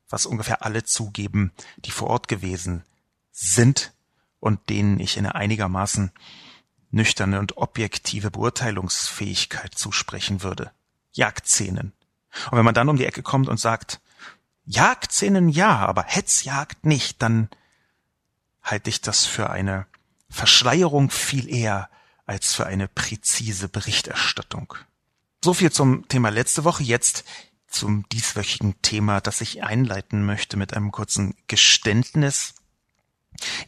was 0.10 0.26
ungefähr 0.26 0.66
alle 0.66 0.84
zugeben, 0.84 1.54
die 1.78 1.92
vor 1.92 2.10
Ort 2.10 2.28
gewesen 2.28 2.84
sind 3.32 3.94
und 4.42 4.70
denen 4.70 5.00
ich 5.00 5.16
in 5.16 5.26
einigermaßen 5.26 6.12
nüchterne 6.90 7.40
und 7.40 7.56
objektive 7.56 8.32
Beurteilungsfähigkeit 8.32 9.74
zusprechen 9.76 10.44
würde. 10.44 10.72
Jagdszenen. 11.14 11.94
Und 12.50 12.58
wenn 12.58 12.66
man 12.66 12.74
dann 12.74 12.90
um 12.90 12.98
die 12.98 13.06
Ecke 13.06 13.24
kommt 13.24 13.48
und 13.48 13.60
sagt, 13.60 14.02
Jagdszenen 14.66 15.48
ja, 15.48 15.78
aber 15.86 16.04
Hetzjagd 16.04 16.86
nicht, 16.86 17.22
dann 17.22 17.50
halte 18.62 18.90
ich 18.90 19.00
das 19.00 19.26
für 19.26 19.50
eine 19.50 19.86
Verschleierung 20.30 21.10
viel 21.10 21.48
eher 21.48 21.90
als 22.26 22.54
für 22.54 22.66
eine 22.66 22.88
präzise 22.88 23.70
Berichterstattung. 23.70 24.74
So 25.44 25.54
viel 25.54 25.72
zum 25.72 26.08
Thema 26.08 26.30
letzte 26.30 26.64
Woche. 26.64 26.84
Jetzt 26.84 27.26
zum 27.68 28.08
dieswöchigen 28.10 28.82
Thema, 28.82 29.22
das 29.22 29.42
ich 29.42 29.64
einleiten 29.64 30.26
möchte 30.26 30.58
mit 30.58 30.74
einem 30.76 30.92
kurzen 30.92 31.36
Geständnis. 31.48 32.54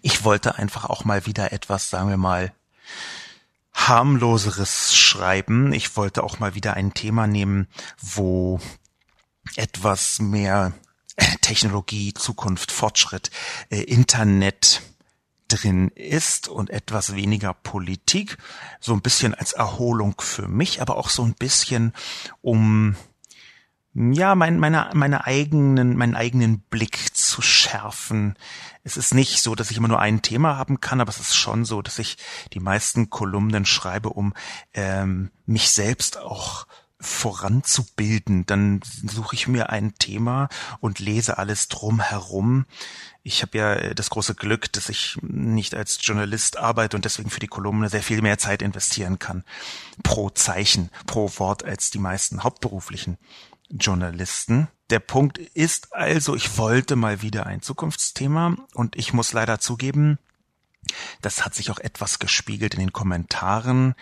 Ich 0.02 0.24
wollte 0.24 0.56
einfach 0.56 0.86
auch 0.86 1.06
mal 1.06 1.26
wieder 1.26 1.52
etwas, 1.52 1.90
sagen 1.90 2.10
wir 2.10 2.18
mal, 2.18 2.54
harmloseres 3.74 4.96
Schreiben. 4.96 5.74
Ich 5.74 5.98
wollte 5.98 6.24
auch 6.24 6.40
mal 6.40 6.56
wieder 6.56 6.76
ein 6.76 6.94
Thema 6.94 7.28
nehmen, 7.28 7.68
wo 8.00 8.60
etwas 9.56 10.20
mehr 10.20 10.74
Technologie, 11.42 12.14
Zukunft, 12.14 12.72
Fortschritt, 12.72 13.32
äh, 13.70 13.82
Internet 13.82 14.82
drin 15.48 15.90
ist 15.90 16.48
und 16.48 16.70
etwas 16.70 17.16
weniger 17.16 17.54
Politik. 17.54 18.38
So 18.80 18.94
ein 18.94 19.02
bisschen 19.02 19.36
als 19.36 19.54
Erholung 19.54 20.16
für 20.20 20.48
mich, 20.48 20.82
aber 20.82 20.98
auch 20.98 21.10
so 21.10 21.24
ein 21.24 21.34
bisschen 21.34 21.94
um 22.42 22.96
ja, 23.96 24.34
mein, 24.34 24.58
meine, 24.58 24.90
meine 24.94 25.26
eigenen, 25.26 25.96
meinen 25.96 26.16
eigenen 26.16 26.62
Blick 26.62 27.16
zu 27.16 27.42
schärfen. 27.42 28.36
Es 28.84 28.98
ist 28.98 29.14
nicht 29.14 29.42
so, 29.42 29.54
dass 29.54 29.70
ich 29.70 29.78
immer 29.78 29.88
nur 29.88 30.00
ein 30.00 30.22
Thema 30.24 30.58
haben 30.58 30.82
kann, 30.82 31.00
aber 31.00 31.10
es 31.10 31.20
ist 31.20 31.36
schon 31.36 31.64
so, 31.64 31.82
dass 31.82 32.00
ich 32.00 32.18
die 32.54 32.60
meisten 32.60 33.12
Kolumnen 33.12 33.66
schreibe, 33.66 34.10
um 34.10 34.34
ähm, 34.74 35.30
mich 35.46 35.70
selbst 35.70 36.18
auch 36.18 36.66
voranzubilden. 37.00 38.46
Dann 38.48 38.82
suche 38.84 39.36
ich 39.36 39.48
mir 39.48 39.70
ein 39.70 39.94
Thema 39.96 40.50
und 40.80 41.00
lese 41.00 41.38
alles 41.38 41.68
drumherum. 41.68 42.66
Ich 43.22 43.42
habe 43.42 43.58
ja 43.58 43.74
äh, 43.74 43.96
das 43.96 44.10
große 44.10 44.34
Glück, 44.34 44.72
dass 44.74 44.90
ich 44.90 45.18
nicht 45.22 45.76
als 45.76 46.00
Journalist 46.02 46.58
arbeite 46.58 46.98
und 46.98 47.06
deswegen 47.06 47.30
für 47.30 47.40
die 47.40 47.48
Kolumne 47.48 47.90
sehr 47.90 48.04
viel 48.04 48.22
mehr 48.22 48.40
Zeit 48.40 48.64
investieren 48.64 49.20
kann. 49.20 49.44
Pro 50.02 50.30
Zeichen, 50.32 50.90
pro 51.06 51.30
Wort 51.38 51.64
als 51.64 51.92
die 51.92 52.00
meisten 52.00 52.44
hauptberuflichen 52.44 53.18
Journalisten. 53.74 54.68
Der 54.90 55.00
Punkt 55.00 55.38
ist 55.38 55.94
also, 55.94 56.36
ich 56.36 56.58
wollte 56.58 56.96
mal 56.96 57.22
wieder 57.22 57.46
ein 57.46 57.62
Zukunftsthema 57.62 58.56
und 58.74 58.96
ich 58.96 59.14
muss 59.14 59.34
leider 59.34 59.60
zugeben, 59.60 60.20
das 61.22 61.46
hat 61.46 61.56
sich 61.56 61.72
auch 61.72 61.80
etwas 61.80 62.20
gespiegelt 62.20 62.74
in 62.74 62.82
den 62.82 62.94
Kommentaren, 62.94 63.96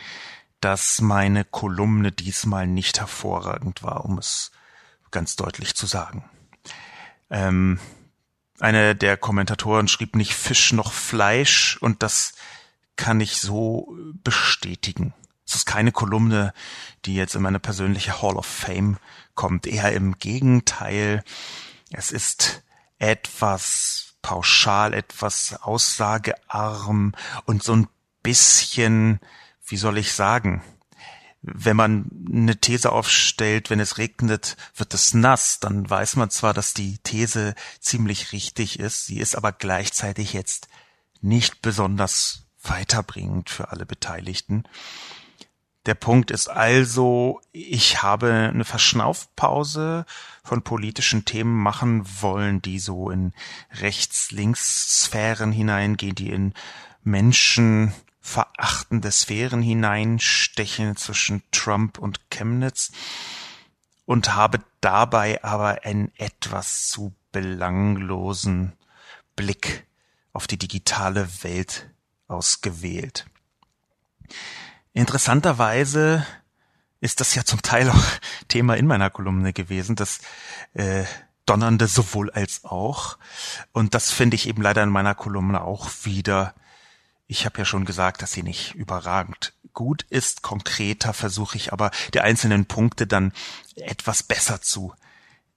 dass 0.60 1.02
meine 1.02 1.46
Kolumne 1.46 2.12
diesmal 2.12 2.68
nicht 2.68 3.00
hervorragend 3.00 3.84
war, 3.84 4.06
um 4.06 4.18
es 4.18 4.52
ganz 5.12 5.36
deutlich 5.36 5.76
zu 5.76 5.86
sagen. 5.86 6.24
Ähm, 7.30 7.80
eine 8.60 8.96
der 8.96 9.18
Kommentatoren 9.18 9.88
schrieb 9.88 10.16
nicht 10.16 10.34
Fisch 10.34 10.74
noch 10.74 10.92
Fleisch 10.92 11.78
und 11.82 12.04
das 12.04 12.34
kann 12.96 13.20
ich 13.20 13.38
so 13.38 13.96
bestätigen. 14.24 15.14
Es 15.52 15.58
ist 15.58 15.66
keine 15.66 15.92
Kolumne, 15.92 16.54
die 17.04 17.14
jetzt 17.14 17.36
in 17.36 17.42
meine 17.42 17.60
persönliche 17.60 18.22
Hall 18.22 18.38
of 18.38 18.46
Fame 18.46 18.98
kommt. 19.36 19.68
Eher 19.68 19.92
im 19.92 20.18
Gegenteil. 20.18 21.26
Es 21.92 22.12
ist 22.12 22.64
etwas 23.00 24.14
pauschal, 24.22 24.94
etwas 24.94 25.62
aussagearm 25.62 27.14
und 27.44 27.64
so 27.64 27.76
ein 27.76 27.90
bisschen, 28.24 29.20
wie 29.68 29.76
soll 29.76 29.98
ich 29.98 30.14
sagen, 30.14 30.64
wenn 31.42 31.76
man 31.76 32.10
eine 32.32 32.56
These 32.56 32.90
aufstellt, 32.90 33.70
wenn 33.70 33.82
es 33.82 33.98
regnet, 33.98 34.56
wird 34.78 34.94
es 34.94 35.14
nass, 35.14 35.60
dann 35.60 35.90
weiß 35.90 36.16
man 36.16 36.30
zwar, 36.30 36.54
dass 36.54 36.74
die 36.74 36.98
These 37.00 37.56
ziemlich 37.82 38.32
richtig 38.32 38.80
ist, 38.80 39.06
sie 39.06 39.20
ist 39.20 39.36
aber 39.36 39.52
gleichzeitig 39.52 40.32
jetzt 40.32 40.70
nicht 41.20 41.62
besonders 41.62 42.46
weiterbringend 42.64 43.50
für 43.50 43.72
alle 43.72 43.86
Beteiligten. 43.86 44.64
Der 45.88 45.96
Punkt 45.96 46.30
ist 46.30 46.48
also, 46.48 47.42
ich 47.52 48.04
habe 48.04 48.52
eine 48.54 48.66
Verschnaufpause 48.66 50.06
von 50.44 50.62
politischen 50.62 51.26
Themen 51.26 51.58
machen 51.58 52.06
wollen, 52.22 52.62
die 52.62 52.78
so 52.78 53.10
in 53.10 53.34
Rechts-Links-Sphären 53.72 55.52
hineingehen, 55.52 56.14
die 56.14 56.30
in 56.30 56.54
Menschen 57.04 57.94
verachtende 58.20 59.12
Sphären 59.12 59.64
hineinstechen 59.64 60.96
zwischen 60.98 61.42
Trump 61.52 61.98
und 61.98 62.30
Chemnitz 62.30 62.92
und 64.06 64.36
habe 64.36 64.60
dabei 64.82 65.44
aber 65.44 65.84
einen 65.84 66.12
etwas 66.18 66.90
zu 66.90 67.16
belanglosen 67.32 68.74
Blick 69.36 69.88
auf 70.34 70.46
die 70.46 70.58
digitale 70.58 71.28
Welt 71.44 71.90
ausgewählt. 72.28 73.26
Interessanterweise 74.94 76.26
ist 77.00 77.20
das 77.20 77.34
ja 77.36 77.44
zum 77.44 77.62
Teil 77.62 77.90
auch 77.90 78.04
Thema 78.48 78.76
in 78.76 78.88
meiner 78.88 79.10
Kolumne 79.10 79.54
gewesen, 79.54 79.96
das 79.96 80.20
äh, 80.74 81.06
Donnernde 81.46 81.88
sowohl 81.88 82.30
als 82.32 82.66
auch. 82.66 83.18
Und 83.72 83.94
das 83.94 84.12
finde 84.12 84.36
ich 84.36 84.48
eben 84.48 84.62
leider 84.62 84.84
in 84.84 84.90
meiner 84.90 85.16
Kolumne 85.16 85.62
auch 85.62 85.90
wieder. 86.04 86.54
Ich 87.28 87.46
habe 87.46 87.58
ja 87.58 87.66
schon 87.66 87.86
gesagt, 87.86 88.22
dass 88.22 88.34
sie 88.34 88.44
nicht 88.44 88.76
überragend 88.76 89.54
gut 89.74 90.06
ist. 90.10 90.42
Konkreter 90.42 91.14
versuche 91.14 91.58
ich 91.58 91.74
aber 91.74 91.92
die 92.14 92.20
einzelnen 92.20 92.66
Punkte 92.66 93.08
dann 93.08 93.32
etwas 93.76 94.24
besser 94.24 94.62
zu 94.62 94.94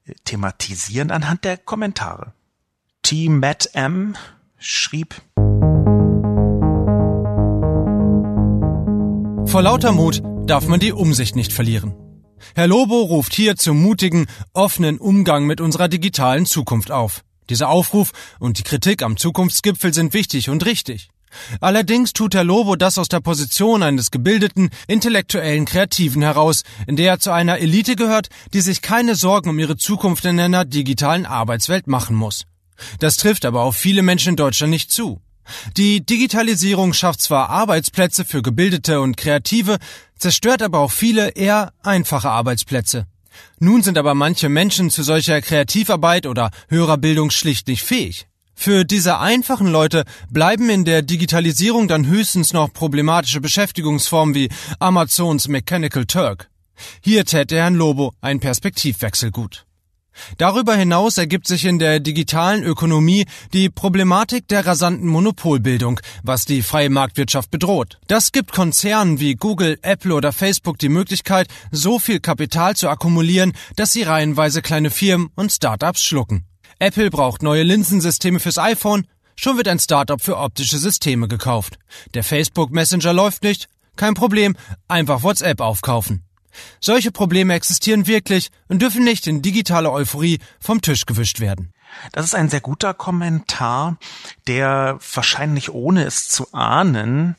äh, 0.06 0.14
thematisieren 0.24 1.10
anhand 1.10 1.44
der 1.44 1.58
Kommentare. 1.58 2.32
T. 3.02 3.28
Matt 3.28 3.70
M. 3.74 4.16
schrieb, 4.56 5.20
Vor 9.54 9.62
lauter 9.62 9.92
Mut 9.92 10.20
darf 10.48 10.66
man 10.66 10.80
die 10.80 10.92
Umsicht 10.92 11.36
nicht 11.36 11.52
verlieren. 11.52 11.94
Herr 12.56 12.66
Lobo 12.66 13.02
ruft 13.02 13.32
hier 13.32 13.54
zum 13.54 13.80
mutigen, 13.80 14.26
offenen 14.52 14.98
Umgang 14.98 15.46
mit 15.46 15.60
unserer 15.60 15.86
digitalen 15.86 16.44
Zukunft 16.44 16.90
auf. 16.90 17.22
Dieser 17.48 17.68
Aufruf 17.68 18.10
und 18.40 18.58
die 18.58 18.64
Kritik 18.64 19.00
am 19.00 19.16
Zukunftsgipfel 19.16 19.94
sind 19.94 20.12
wichtig 20.12 20.50
und 20.50 20.66
richtig. 20.66 21.08
Allerdings 21.60 22.12
tut 22.12 22.34
Herr 22.34 22.42
Lobo 22.42 22.74
das 22.74 22.98
aus 22.98 23.06
der 23.06 23.20
Position 23.20 23.84
eines 23.84 24.10
gebildeten, 24.10 24.70
intellektuellen 24.88 25.66
Kreativen 25.66 26.22
heraus, 26.22 26.64
in 26.88 26.96
der 26.96 27.10
er 27.12 27.20
zu 27.20 27.30
einer 27.30 27.58
Elite 27.58 27.94
gehört, 27.94 28.30
die 28.54 28.60
sich 28.60 28.82
keine 28.82 29.14
Sorgen 29.14 29.50
um 29.50 29.58
ihre 29.60 29.76
Zukunft 29.76 30.24
in 30.24 30.40
einer 30.40 30.64
digitalen 30.64 31.26
Arbeitswelt 31.26 31.86
machen 31.86 32.16
muss. 32.16 32.42
Das 32.98 33.18
trifft 33.18 33.44
aber 33.44 33.62
auf 33.62 33.76
viele 33.76 34.02
Menschen 34.02 34.30
in 34.30 34.36
Deutschland 34.36 34.72
nicht 34.72 34.90
zu. 34.90 35.20
Die 35.76 36.04
Digitalisierung 36.04 36.92
schafft 36.92 37.20
zwar 37.20 37.50
Arbeitsplätze 37.50 38.24
für 38.24 38.42
Gebildete 38.42 39.00
und 39.00 39.16
Kreative, 39.16 39.78
zerstört 40.18 40.62
aber 40.62 40.80
auch 40.80 40.92
viele 40.92 41.30
eher 41.30 41.72
einfache 41.82 42.30
Arbeitsplätze. 42.30 43.06
Nun 43.58 43.82
sind 43.82 43.98
aber 43.98 44.14
manche 44.14 44.48
Menschen 44.48 44.90
zu 44.90 45.02
solcher 45.02 45.40
Kreativarbeit 45.40 46.26
oder 46.26 46.50
höherer 46.68 46.98
Bildung 46.98 47.30
schlicht 47.30 47.68
nicht 47.68 47.82
fähig. 47.82 48.26
Für 48.54 48.84
diese 48.84 49.18
einfachen 49.18 49.66
Leute 49.66 50.04
bleiben 50.30 50.70
in 50.70 50.84
der 50.84 51.02
Digitalisierung 51.02 51.88
dann 51.88 52.06
höchstens 52.06 52.52
noch 52.52 52.72
problematische 52.72 53.40
Beschäftigungsformen 53.40 54.34
wie 54.34 54.48
Amazons 54.78 55.48
Mechanical 55.48 56.06
Turk. 56.06 56.48
Hier 57.02 57.24
täte 57.24 57.56
Herrn 57.56 57.74
Lobo 57.74 58.14
ein 58.20 58.40
Perspektivwechsel 58.40 59.30
gut. 59.30 59.66
Darüber 60.38 60.74
hinaus 60.74 61.18
ergibt 61.18 61.46
sich 61.46 61.64
in 61.64 61.78
der 61.78 62.00
digitalen 62.00 62.62
Ökonomie 62.62 63.26
die 63.52 63.68
Problematik 63.68 64.48
der 64.48 64.66
rasanten 64.66 65.08
Monopolbildung, 65.08 66.00
was 66.22 66.44
die 66.44 66.62
freie 66.62 66.90
Marktwirtschaft 66.90 67.50
bedroht. 67.50 67.98
Das 68.06 68.32
gibt 68.32 68.52
Konzernen 68.52 69.20
wie 69.20 69.34
Google, 69.34 69.78
Apple 69.82 70.14
oder 70.14 70.32
Facebook 70.32 70.78
die 70.78 70.88
Möglichkeit, 70.88 71.48
so 71.70 71.98
viel 71.98 72.20
Kapital 72.20 72.76
zu 72.76 72.88
akkumulieren, 72.88 73.52
dass 73.76 73.92
sie 73.92 74.02
reihenweise 74.02 74.62
kleine 74.62 74.90
Firmen 74.90 75.30
und 75.34 75.52
Startups 75.52 76.02
schlucken. 76.02 76.44
Apple 76.78 77.10
braucht 77.10 77.42
neue 77.42 77.62
Linsensysteme 77.62 78.40
fürs 78.40 78.58
iPhone, 78.58 79.06
schon 79.36 79.56
wird 79.56 79.68
ein 79.68 79.78
Startup 79.78 80.20
für 80.20 80.38
optische 80.38 80.78
Systeme 80.78 81.28
gekauft. 81.28 81.78
Der 82.14 82.24
Facebook 82.24 82.70
Messenger 82.72 83.12
läuft 83.12 83.42
nicht, 83.42 83.68
kein 83.96 84.14
Problem, 84.14 84.56
einfach 84.88 85.22
WhatsApp 85.22 85.60
aufkaufen. 85.60 86.24
Solche 86.80 87.10
Probleme 87.10 87.54
existieren 87.54 88.06
wirklich 88.06 88.50
und 88.68 88.82
dürfen 88.82 89.04
nicht 89.04 89.26
in 89.26 89.42
digitaler 89.42 89.92
Euphorie 89.92 90.40
vom 90.60 90.80
Tisch 90.80 91.06
gewischt 91.06 91.40
werden. 91.40 91.72
Das 92.12 92.24
ist 92.24 92.34
ein 92.34 92.48
sehr 92.48 92.60
guter 92.60 92.94
Kommentar, 92.94 93.98
der 94.46 94.98
wahrscheinlich 95.14 95.70
ohne 95.70 96.04
es 96.04 96.28
zu 96.28 96.52
ahnen, 96.52 97.36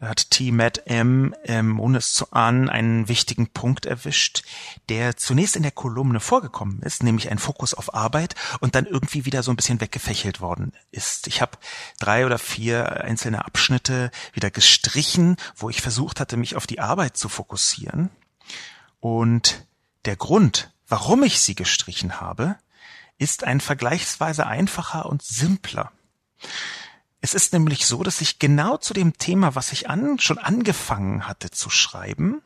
hat 0.00 0.30
T. 0.30 0.52
Matt 0.52 0.82
M., 0.86 1.34
ähm, 1.44 1.80
ohne 1.80 1.98
es 1.98 2.12
zu 2.12 2.32
ahnen, 2.32 2.68
einen 2.68 3.08
wichtigen 3.08 3.48
Punkt 3.48 3.86
erwischt, 3.86 4.42
der 4.88 5.16
zunächst 5.16 5.56
in 5.56 5.62
der 5.62 5.72
Kolumne 5.72 6.20
vorgekommen 6.20 6.82
ist, 6.82 7.02
nämlich 7.02 7.30
ein 7.30 7.38
Fokus 7.38 7.72
auf 7.72 7.94
Arbeit 7.94 8.34
und 8.60 8.74
dann 8.74 8.84
irgendwie 8.84 9.24
wieder 9.24 9.42
so 9.42 9.50
ein 9.50 9.56
bisschen 9.56 9.80
weggefächelt 9.80 10.40
worden 10.40 10.72
ist. 10.90 11.26
Ich 11.26 11.40
habe 11.40 11.58
drei 11.98 12.26
oder 12.26 12.38
vier 12.38 13.04
einzelne 13.04 13.44
Abschnitte 13.44 14.10
wieder 14.34 14.50
gestrichen, 14.50 15.36
wo 15.56 15.70
ich 15.70 15.80
versucht 15.80 16.20
hatte, 16.20 16.36
mich 16.36 16.56
auf 16.56 16.66
die 16.66 16.80
Arbeit 16.80 17.16
zu 17.16 17.28
fokussieren. 17.28 18.10
Und 19.00 19.66
der 20.04 20.16
Grund, 20.16 20.70
warum 20.88 21.22
ich 21.22 21.40
sie 21.40 21.54
gestrichen 21.54 22.20
habe, 22.20 22.56
ist 23.18 23.44
ein 23.44 23.60
vergleichsweise 23.60 24.46
einfacher 24.46 25.06
und 25.06 25.22
simpler. 25.22 25.92
Es 27.20 27.34
ist 27.34 27.52
nämlich 27.52 27.86
so, 27.86 28.02
dass 28.02 28.20
ich 28.20 28.38
genau 28.38 28.76
zu 28.76 28.94
dem 28.94 29.16
Thema, 29.18 29.54
was 29.54 29.72
ich 29.72 29.88
an, 29.88 30.18
schon 30.18 30.38
angefangen 30.38 31.26
hatte 31.26 31.50
zu 31.50 31.70
schreiben, 31.70 32.42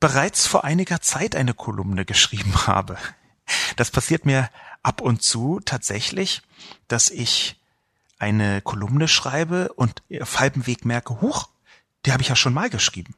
bereits 0.00 0.46
vor 0.46 0.64
einiger 0.64 1.00
Zeit 1.00 1.36
eine 1.36 1.54
Kolumne 1.54 2.04
geschrieben 2.04 2.54
habe. 2.66 2.98
Das 3.76 3.90
passiert 3.90 4.26
mir 4.26 4.50
ab 4.82 5.00
und 5.00 5.22
zu 5.22 5.60
tatsächlich, 5.64 6.42
dass 6.88 7.08
ich 7.08 7.56
eine 8.18 8.62
Kolumne 8.62 9.08
schreibe 9.08 9.72
und 9.72 10.02
auf 10.20 10.38
halbem 10.38 10.66
Weg 10.66 10.84
merke, 10.84 11.20
huch, 11.20 11.48
die 12.04 12.12
habe 12.12 12.22
ich 12.22 12.28
ja 12.28 12.36
schon 12.36 12.54
mal 12.54 12.70
geschrieben. 12.70 13.14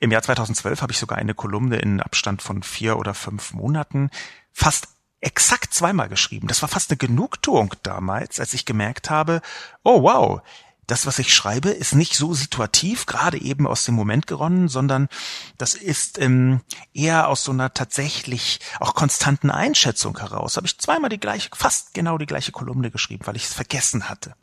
Im 0.00 0.10
Jahr 0.10 0.22
2012 0.22 0.82
habe 0.82 0.92
ich 0.92 0.98
sogar 0.98 1.18
eine 1.18 1.34
Kolumne 1.34 1.76
in 1.76 2.00
Abstand 2.00 2.42
von 2.42 2.62
vier 2.62 2.98
oder 2.98 3.14
fünf 3.14 3.52
Monaten 3.52 4.10
fast 4.52 4.88
exakt 5.20 5.72
zweimal 5.72 6.08
geschrieben. 6.08 6.48
Das 6.48 6.62
war 6.62 6.68
fast 6.68 6.90
eine 6.90 6.98
Genugtuung 6.98 7.74
damals, 7.82 8.40
als 8.40 8.54
ich 8.54 8.66
gemerkt 8.66 9.08
habe, 9.08 9.40
oh 9.84 10.02
wow, 10.02 10.42
das, 10.86 11.06
was 11.06 11.20
ich 11.20 11.32
schreibe, 11.32 11.70
ist 11.70 11.94
nicht 11.94 12.16
so 12.16 12.34
situativ, 12.34 13.06
gerade 13.06 13.40
eben 13.40 13.68
aus 13.68 13.84
dem 13.84 13.94
Moment 13.94 14.26
geronnen, 14.26 14.68
sondern 14.68 15.08
das 15.56 15.74
ist 15.74 16.18
ähm, 16.18 16.60
eher 16.92 17.28
aus 17.28 17.44
so 17.44 17.52
einer 17.52 17.72
tatsächlich 17.72 18.58
auch 18.80 18.94
konstanten 18.94 19.50
Einschätzung 19.50 20.18
heraus. 20.18 20.56
Habe 20.56 20.66
ich 20.66 20.78
zweimal 20.78 21.08
die 21.08 21.20
gleiche, 21.20 21.50
fast 21.54 21.94
genau 21.94 22.18
die 22.18 22.26
gleiche 22.26 22.50
Kolumne 22.50 22.90
geschrieben, 22.90 23.26
weil 23.26 23.36
ich 23.36 23.44
es 23.44 23.54
vergessen 23.54 24.08
hatte. 24.08 24.34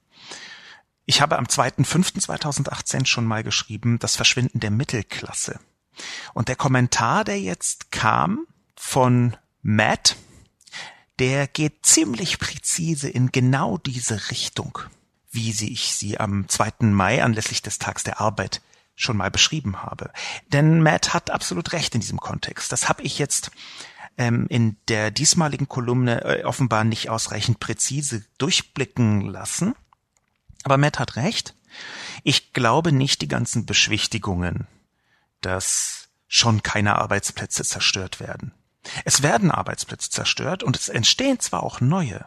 Ich 1.10 1.22
habe 1.22 1.40
am 1.40 1.46
2.5.2018 1.46 3.08
schon 3.08 3.26
mal 3.26 3.42
geschrieben, 3.42 3.98
das 3.98 4.16
Verschwinden 4.16 4.60
der 4.60 4.70
Mittelklasse. 4.70 5.60
Und 6.36 6.50
der 6.50 6.56
Kommentar, 6.56 7.24
der 7.24 7.42
jetzt 7.42 7.92
kam 7.92 8.46
von 8.76 9.36
Matt, 9.64 10.18
der 11.18 11.48
geht 11.48 11.84
ziemlich 11.84 12.38
präzise 12.38 13.10
in 13.10 13.32
genau 13.32 13.80
diese 13.80 14.30
Richtung, 14.30 14.78
wie 15.32 15.50
ich 15.50 15.96
sie 15.96 16.20
am 16.20 16.48
2. 16.48 16.74
Mai 16.82 17.24
anlässlich 17.24 17.64
des 17.64 17.80
Tags 17.80 18.04
der 18.04 18.22
Arbeit 18.22 18.62
schon 18.94 19.18
mal 19.18 19.32
beschrieben 19.32 19.82
habe. 19.82 20.12
Denn 20.54 20.84
Matt 20.84 21.16
hat 21.16 21.32
absolut 21.32 21.74
recht 21.74 21.96
in 21.96 22.02
diesem 22.02 22.20
Kontext. 22.20 22.72
Das 22.72 22.88
habe 22.88 23.02
ich 23.02 23.18
jetzt 23.18 23.50
ähm, 24.20 24.46
in 24.48 24.78
der 24.90 25.10
diesmaligen 25.10 25.68
Kolumne 25.68 26.24
äh, 26.24 26.44
offenbar 26.44 26.84
nicht 26.84 27.10
ausreichend 27.10 27.60
präzise 27.60 28.24
durchblicken 28.38 29.22
lassen. 29.22 29.74
Aber 30.64 30.78
Matt 30.78 31.00
hat 31.00 31.16
recht. 31.16 31.56
Ich 32.24 32.54
glaube 32.54 32.92
nicht 32.92 33.22
die 33.22 33.28
ganzen 33.28 33.66
Beschwichtigungen, 33.66 34.68
dass 35.42 36.10
schon 36.28 36.64
keine 36.64 36.98
Arbeitsplätze 36.98 37.64
zerstört 37.64 38.20
werden. 38.20 38.54
Es 39.06 39.24
werden 39.24 39.52
Arbeitsplätze 39.52 40.10
zerstört 40.10 40.64
und 40.64 40.76
es 40.76 40.90
entstehen 40.90 41.40
zwar 41.40 41.64
auch 41.64 41.82
neue. 41.82 42.26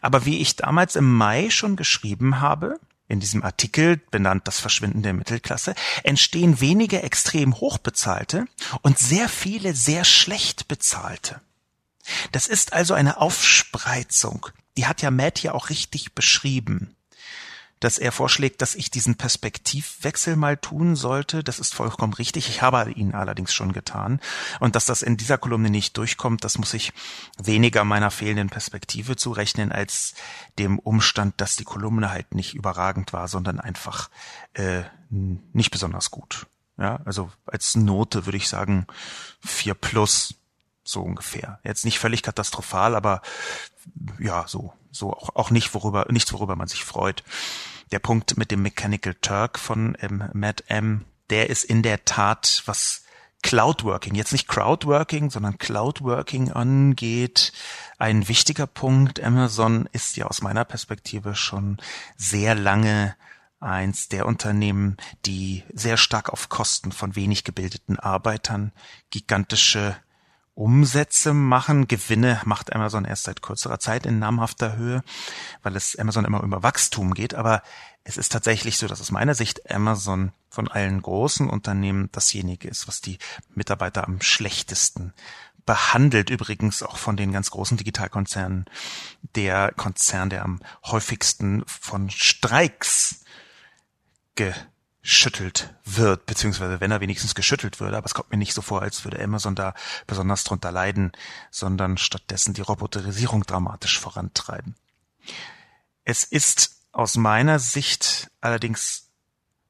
Aber 0.00 0.24
wie 0.24 0.38
ich 0.38 0.56
damals 0.56 0.96
im 0.96 1.12
Mai 1.12 1.50
schon 1.50 1.76
geschrieben 1.76 2.40
habe, 2.40 2.78
in 3.06 3.20
diesem 3.20 3.42
Artikel 3.42 3.96
benannt 4.10 4.46
das 4.46 4.60
Verschwinden 4.60 5.02
der 5.02 5.14
Mittelklasse, 5.14 5.74
entstehen 6.04 6.60
wenige 6.60 7.02
extrem 7.02 7.54
hochbezahlte 7.54 8.46
und 8.82 8.98
sehr 8.98 9.28
viele 9.28 9.74
sehr 9.74 10.04
schlecht 10.04 10.68
bezahlte. 10.68 11.40
Das 12.32 12.48
ist 12.48 12.72
also 12.74 12.94
eine 12.94 13.18
Aufspreizung. 13.18 14.48
Die 14.76 14.86
hat 14.86 15.00
ja 15.00 15.10
Matt 15.10 15.38
hier 15.38 15.54
auch 15.54 15.70
richtig 15.70 16.14
beschrieben 16.14 16.94
dass 17.80 17.98
er 17.98 18.12
vorschlägt, 18.12 18.62
dass 18.62 18.74
ich 18.74 18.90
diesen 18.90 19.16
Perspektivwechsel 19.16 20.36
mal 20.36 20.56
tun 20.56 20.96
sollte. 20.96 21.44
Das 21.44 21.58
ist 21.58 21.74
vollkommen 21.74 22.12
richtig. 22.12 22.48
Ich 22.48 22.62
habe 22.62 22.90
ihn 22.92 23.14
allerdings 23.14 23.52
schon 23.54 23.72
getan. 23.72 24.20
Und 24.60 24.76
dass 24.76 24.86
das 24.86 25.02
in 25.02 25.16
dieser 25.16 25.38
Kolumne 25.38 25.70
nicht 25.70 25.96
durchkommt, 25.96 26.44
das 26.44 26.58
muss 26.58 26.74
ich 26.74 26.92
weniger 27.42 27.84
meiner 27.84 28.10
fehlenden 28.10 28.50
Perspektive 28.50 29.16
zurechnen, 29.16 29.72
als 29.72 30.14
dem 30.58 30.78
Umstand, 30.78 31.40
dass 31.40 31.56
die 31.56 31.64
Kolumne 31.64 32.10
halt 32.10 32.34
nicht 32.34 32.54
überragend 32.54 33.12
war, 33.12 33.28
sondern 33.28 33.60
einfach 33.60 34.10
äh, 34.54 34.82
nicht 35.10 35.70
besonders 35.70 36.10
gut. 36.10 36.46
Ja, 36.78 37.00
also 37.04 37.32
als 37.44 37.74
Note 37.74 38.26
würde 38.26 38.36
ich 38.36 38.48
sagen 38.48 38.86
vier 39.40 39.74
plus 39.74 40.34
so 40.88 41.02
ungefähr. 41.02 41.60
Jetzt 41.64 41.84
nicht 41.84 41.98
völlig 41.98 42.22
katastrophal, 42.22 42.94
aber 42.94 43.22
ja, 44.18 44.44
so, 44.46 44.72
so 44.90 45.12
auch, 45.12 45.34
auch 45.34 45.50
nicht 45.50 45.74
worüber, 45.74 46.06
nichts 46.10 46.32
worüber 46.32 46.56
man 46.56 46.68
sich 46.68 46.84
freut. 46.84 47.22
der 47.92 47.98
Punkt 47.98 48.36
mit 48.36 48.50
dem 48.50 48.62
Mechanical 48.62 49.14
Turk 49.14 49.58
von 49.58 49.96
ähm, 50.00 50.24
Matt 50.32 50.64
M., 50.68 51.04
der 51.30 51.50
ist 51.50 51.64
in 51.64 51.82
der 51.82 52.04
Tat, 52.04 52.62
was 52.66 53.02
Cloudworking, 53.42 54.14
jetzt 54.14 54.32
nicht 54.32 54.48
Crowdworking, 54.48 55.30
sondern 55.30 55.58
Cloudworking 55.58 56.52
angeht, 56.52 57.52
ein 57.98 58.28
wichtiger 58.28 58.66
Punkt. 58.66 59.22
Amazon 59.22 59.88
ist 59.92 60.16
ja 60.16 60.26
aus 60.26 60.42
meiner 60.42 60.64
Perspektive 60.64 61.34
schon 61.34 61.78
sehr 62.16 62.54
lange 62.54 63.14
eins 63.60 64.08
der 64.08 64.26
Unternehmen, 64.26 64.96
die 65.24 65.64
sehr 65.72 65.96
stark 65.96 66.30
auf 66.30 66.48
Kosten 66.48 66.92
von 66.92 67.16
wenig 67.16 67.44
gebildeten 67.44 67.98
Arbeitern 67.98 68.72
gigantische 69.10 69.96
Umsätze 70.58 71.32
machen. 71.34 71.86
Gewinne 71.86 72.40
macht 72.44 72.72
Amazon 72.72 73.04
erst 73.04 73.24
seit 73.24 73.42
kürzerer 73.42 73.78
Zeit 73.78 74.06
in 74.06 74.18
namhafter 74.18 74.76
Höhe, 74.76 75.02
weil 75.62 75.76
es 75.76 75.96
Amazon 75.96 76.24
immer 76.24 76.42
über 76.42 76.64
Wachstum 76.64 77.14
geht. 77.14 77.34
Aber 77.34 77.62
es 78.02 78.16
ist 78.16 78.32
tatsächlich 78.32 78.76
so, 78.76 78.88
dass 78.88 79.00
aus 79.00 79.12
meiner 79.12 79.34
Sicht 79.34 79.70
Amazon 79.70 80.32
von 80.50 80.66
allen 80.66 81.00
großen 81.00 81.48
Unternehmen 81.48 82.10
dasjenige 82.10 82.68
ist, 82.68 82.88
was 82.88 83.00
die 83.00 83.18
Mitarbeiter 83.54 84.04
am 84.08 84.20
schlechtesten 84.20 85.14
behandelt. 85.64 86.28
Übrigens 86.28 86.82
auch 86.82 86.96
von 86.96 87.16
den 87.16 87.30
ganz 87.30 87.50
großen 87.50 87.76
Digitalkonzernen 87.76 88.64
der 89.36 89.72
Konzern, 89.76 90.28
der 90.28 90.42
am 90.42 90.58
häufigsten 90.84 91.62
von 91.66 92.10
Streiks 92.10 93.24
ge 94.34 94.52
geschüttelt 95.08 95.74
wird, 95.86 96.26
beziehungsweise 96.26 96.82
wenn 96.82 96.90
er 96.90 97.00
wenigstens 97.00 97.34
geschüttelt 97.34 97.80
würde, 97.80 97.96
aber 97.96 98.04
es 98.04 98.12
kommt 98.12 98.30
mir 98.30 98.36
nicht 98.36 98.52
so 98.52 98.60
vor, 98.60 98.82
als 98.82 99.04
würde 99.04 99.18
Amazon 99.24 99.54
da 99.54 99.72
besonders 100.06 100.44
drunter 100.44 100.70
leiden, 100.70 101.12
sondern 101.50 101.96
stattdessen 101.96 102.52
die 102.52 102.60
Roboterisierung 102.60 103.44
dramatisch 103.44 103.98
vorantreiben. 103.98 104.74
Es 106.04 106.24
ist 106.24 106.82
aus 106.92 107.16
meiner 107.16 107.58
Sicht 107.58 108.30
allerdings, 108.42 109.08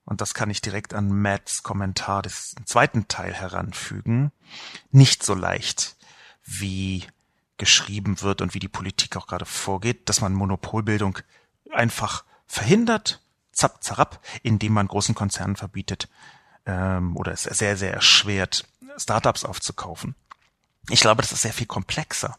und 0.04 0.20
das 0.20 0.34
kann 0.34 0.50
ich 0.50 0.60
direkt 0.60 0.92
an 0.92 1.08
Matts 1.08 1.62
Kommentar 1.62 2.22
des 2.22 2.56
zweiten 2.64 3.06
Teil 3.06 3.32
heranfügen, 3.32 4.32
nicht 4.90 5.22
so 5.22 5.34
leicht, 5.34 5.96
wie 6.42 7.06
geschrieben 7.58 8.22
wird 8.22 8.40
und 8.40 8.54
wie 8.54 8.60
die 8.60 8.66
Politik 8.66 9.16
auch 9.16 9.28
gerade 9.28 9.46
vorgeht, 9.46 10.08
dass 10.08 10.20
man 10.20 10.34
Monopolbildung 10.34 11.20
einfach 11.70 12.24
verhindert 12.48 13.20
zapp, 13.58 13.82
zarab, 13.82 14.20
indem 14.42 14.72
man 14.72 14.88
großen 14.88 15.14
Konzernen 15.14 15.56
verbietet 15.56 16.08
ähm, 16.64 17.16
oder 17.16 17.32
es 17.32 17.42
sehr, 17.42 17.76
sehr 17.76 17.92
erschwert, 17.92 18.66
Startups 18.96 19.44
aufzukaufen. 19.44 20.14
Ich 20.88 21.00
glaube, 21.00 21.22
das 21.22 21.32
ist 21.32 21.42
sehr 21.42 21.52
viel 21.52 21.66
komplexer. 21.66 22.36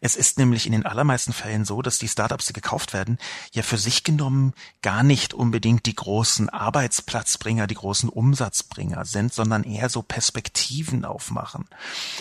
Es 0.00 0.16
ist 0.16 0.38
nämlich 0.38 0.66
in 0.66 0.72
den 0.72 0.86
allermeisten 0.86 1.32
Fällen 1.32 1.64
so, 1.64 1.82
dass 1.82 1.98
die 1.98 2.08
Startups, 2.08 2.46
die 2.46 2.52
gekauft 2.52 2.92
werden, 2.92 3.18
ja 3.52 3.62
für 3.62 3.78
sich 3.78 4.02
genommen 4.02 4.54
gar 4.82 5.04
nicht 5.04 5.34
unbedingt 5.34 5.86
die 5.86 5.94
großen 5.94 6.48
Arbeitsplatzbringer, 6.48 7.68
die 7.68 7.76
großen 7.76 8.08
Umsatzbringer 8.08 9.04
sind, 9.04 9.32
sondern 9.32 9.62
eher 9.62 9.88
so 9.88 10.02
Perspektiven 10.02 11.04
aufmachen. 11.04 11.68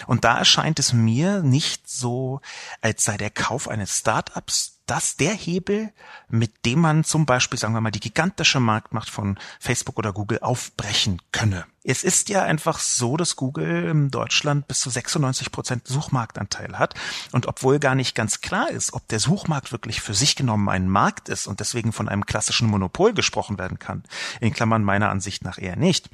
Und 0.06 0.24
da 0.24 0.38
erscheint 0.38 0.78
es 0.78 0.94
mir 0.94 1.42
nicht 1.42 1.90
so, 1.90 2.42
als 2.82 3.04
sei 3.04 3.18
der 3.18 3.32
Kauf 3.32 3.68
eines 3.68 3.98
Startups 3.98 4.71
das 4.86 5.16
der 5.16 5.34
Hebel, 5.34 5.94
mit 6.28 6.66
dem 6.66 6.80
man 6.80 7.04
zum 7.04 7.26
Beispiel, 7.26 7.58
sagen 7.58 7.74
wir 7.74 7.82
mal, 7.82 7.92
die 7.92 8.00
gigantische 8.00 8.60
Marktmacht 8.60 9.10
von 9.10 9.38
Facebook 9.60 9.98
oder 9.98 10.14
Google 10.14 10.40
aufbrechen 10.40 11.22
könne. 11.32 11.66
Es 11.84 12.04
ist 12.04 12.30
ja 12.30 12.44
einfach 12.44 12.80
so, 12.80 13.18
dass 13.18 13.36
Google 13.36 13.90
in 13.90 14.12
Deutschland 14.12 14.68
bis 14.68 14.82
zu 14.82 14.90
96 14.90 15.52
Prozent 15.52 15.88
Suchmarktanteil 15.88 16.78
hat. 16.78 16.94
Und 17.32 17.48
obwohl 17.48 17.80
gar 17.80 17.96
nicht 17.96 18.16
ganz 18.16 18.42
klar 18.42 18.70
ist, 18.70 18.94
ob 18.94 19.08
der 19.08 19.20
Suchmarkt 19.20 19.72
wirklich 19.72 20.02
für 20.02 20.14
sich 20.14 20.36
genommen 20.36 20.70
ein 20.70 20.90
Markt 20.90 21.30
ist 21.30 21.48
und 21.48 21.60
deswegen 21.60 21.92
von 21.92 22.10
einem 22.10 22.26
klassischen 22.26 22.68
Monopol 22.68 23.14
gesprochen 23.14 23.58
werden 23.58 23.80
kann, 23.80 24.04
in 24.40 24.54
Klammern 24.54 24.84
meiner 24.84 25.10
Ansicht 25.10 25.44
nach 25.44 25.58
eher 25.58 25.76
nicht, 25.76 26.10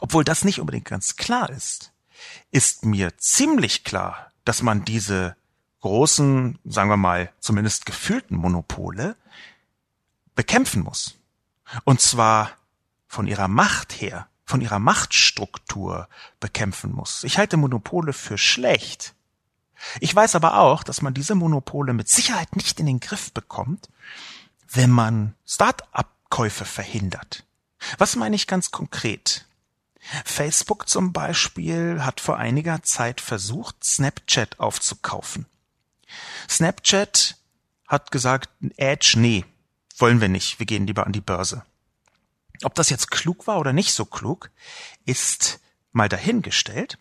obwohl 0.00 0.24
das 0.24 0.44
nicht 0.44 0.60
unbedingt 0.60 0.86
ganz 0.86 1.16
klar 1.16 1.50
ist, 1.50 1.92
ist 2.50 2.84
mir 2.84 3.16
ziemlich 3.18 3.84
klar, 3.84 4.30
dass 4.44 4.62
man 4.62 4.84
diese 4.84 5.36
großen, 5.84 6.58
sagen 6.64 6.88
wir 6.88 6.96
mal, 6.96 7.30
zumindest 7.40 7.84
gefühlten 7.84 8.38
Monopole 8.38 9.16
bekämpfen 10.34 10.82
muss. 10.82 11.18
Und 11.84 12.00
zwar 12.00 12.52
von 13.06 13.26
ihrer 13.26 13.48
Macht 13.48 14.00
her, 14.00 14.26
von 14.46 14.62
ihrer 14.62 14.78
Machtstruktur 14.78 16.08
bekämpfen 16.40 16.90
muss. 16.90 17.22
Ich 17.24 17.36
halte 17.36 17.58
Monopole 17.58 18.14
für 18.14 18.38
schlecht. 18.38 19.14
Ich 20.00 20.16
weiß 20.16 20.36
aber 20.36 20.56
auch, 20.56 20.84
dass 20.84 21.02
man 21.02 21.12
diese 21.12 21.34
Monopole 21.34 21.92
mit 21.92 22.08
Sicherheit 22.08 22.56
nicht 22.56 22.80
in 22.80 22.86
den 22.86 23.00
Griff 23.00 23.32
bekommt, 23.32 23.90
wenn 24.70 24.90
man 24.90 25.34
Start-up-Käufe 25.46 26.64
verhindert. 26.64 27.44
Was 27.98 28.16
meine 28.16 28.36
ich 28.36 28.46
ganz 28.46 28.70
konkret? 28.70 29.44
Facebook 30.24 30.88
zum 30.88 31.12
Beispiel 31.12 32.02
hat 32.02 32.22
vor 32.22 32.38
einiger 32.38 32.82
Zeit 32.82 33.20
versucht, 33.20 33.84
Snapchat 33.84 34.60
aufzukaufen. 34.60 35.44
Snapchat 36.48 37.36
hat 37.86 38.10
gesagt, 38.10 38.50
Edge, 38.76 39.14
nee, 39.16 39.44
wollen 39.98 40.20
wir 40.20 40.28
nicht, 40.28 40.58
wir 40.58 40.66
gehen 40.66 40.86
lieber 40.86 41.06
an 41.06 41.12
die 41.12 41.20
Börse. 41.20 41.64
Ob 42.62 42.74
das 42.74 42.90
jetzt 42.90 43.10
klug 43.10 43.46
war 43.46 43.58
oder 43.58 43.72
nicht 43.72 43.92
so 43.92 44.04
klug, 44.04 44.50
ist 45.04 45.60
mal 45.92 46.08
dahingestellt. 46.08 46.98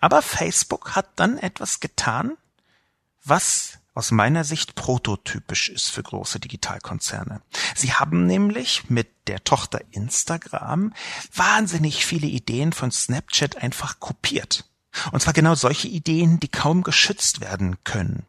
Aber 0.00 0.22
Facebook 0.22 0.96
hat 0.96 1.08
dann 1.16 1.38
etwas 1.38 1.80
getan, 1.80 2.36
was 3.24 3.78
aus 3.94 4.10
meiner 4.12 4.44
Sicht 4.44 4.74
prototypisch 4.74 5.68
ist 5.68 5.90
für 5.90 6.02
große 6.02 6.40
Digitalkonzerne. 6.40 7.42
Sie 7.74 7.92
haben 7.92 8.26
nämlich 8.26 8.88
mit 8.88 9.08
der 9.26 9.44
Tochter 9.44 9.80
Instagram 9.90 10.94
wahnsinnig 11.34 12.06
viele 12.06 12.26
Ideen 12.26 12.72
von 12.72 12.90
Snapchat 12.90 13.56
einfach 13.56 14.00
kopiert. 14.00 14.64
Und 15.12 15.20
zwar 15.20 15.32
genau 15.32 15.54
solche 15.54 15.88
Ideen, 15.88 16.40
die 16.40 16.48
kaum 16.48 16.82
geschützt 16.82 17.40
werden 17.40 17.82
können. 17.84 18.26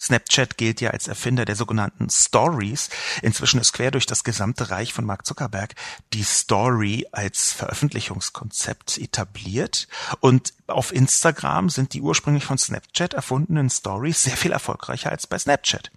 Snapchat 0.00 0.56
gilt 0.56 0.80
ja 0.80 0.90
als 0.90 1.08
Erfinder 1.08 1.44
der 1.44 1.56
sogenannten 1.56 2.08
Stories. 2.08 2.88
Inzwischen 3.22 3.60
ist 3.60 3.72
quer 3.72 3.90
durch 3.90 4.06
das 4.06 4.22
gesamte 4.22 4.70
Reich 4.70 4.92
von 4.92 5.04
Mark 5.04 5.26
Zuckerberg 5.26 5.74
die 6.12 6.22
Story 6.22 7.06
als 7.10 7.52
Veröffentlichungskonzept 7.52 8.98
etabliert. 8.98 9.88
Und 10.20 10.52
auf 10.68 10.92
Instagram 10.92 11.68
sind 11.68 11.94
die 11.94 12.00
ursprünglich 12.00 12.44
von 12.44 12.58
Snapchat 12.58 13.14
erfundenen 13.14 13.70
Stories 13.70 14.22
sehr 14.22 14.36
viel 14.36 14.52
erfolgreicher 14.52 15.10
als 15.10 15.26
bei 15.26 15.38
Snapchat. 15.38 15.90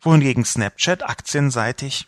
Wohingegen 0.00 0.46
Snapchat 0.46 1.02
aktienseitig 1.02 2.06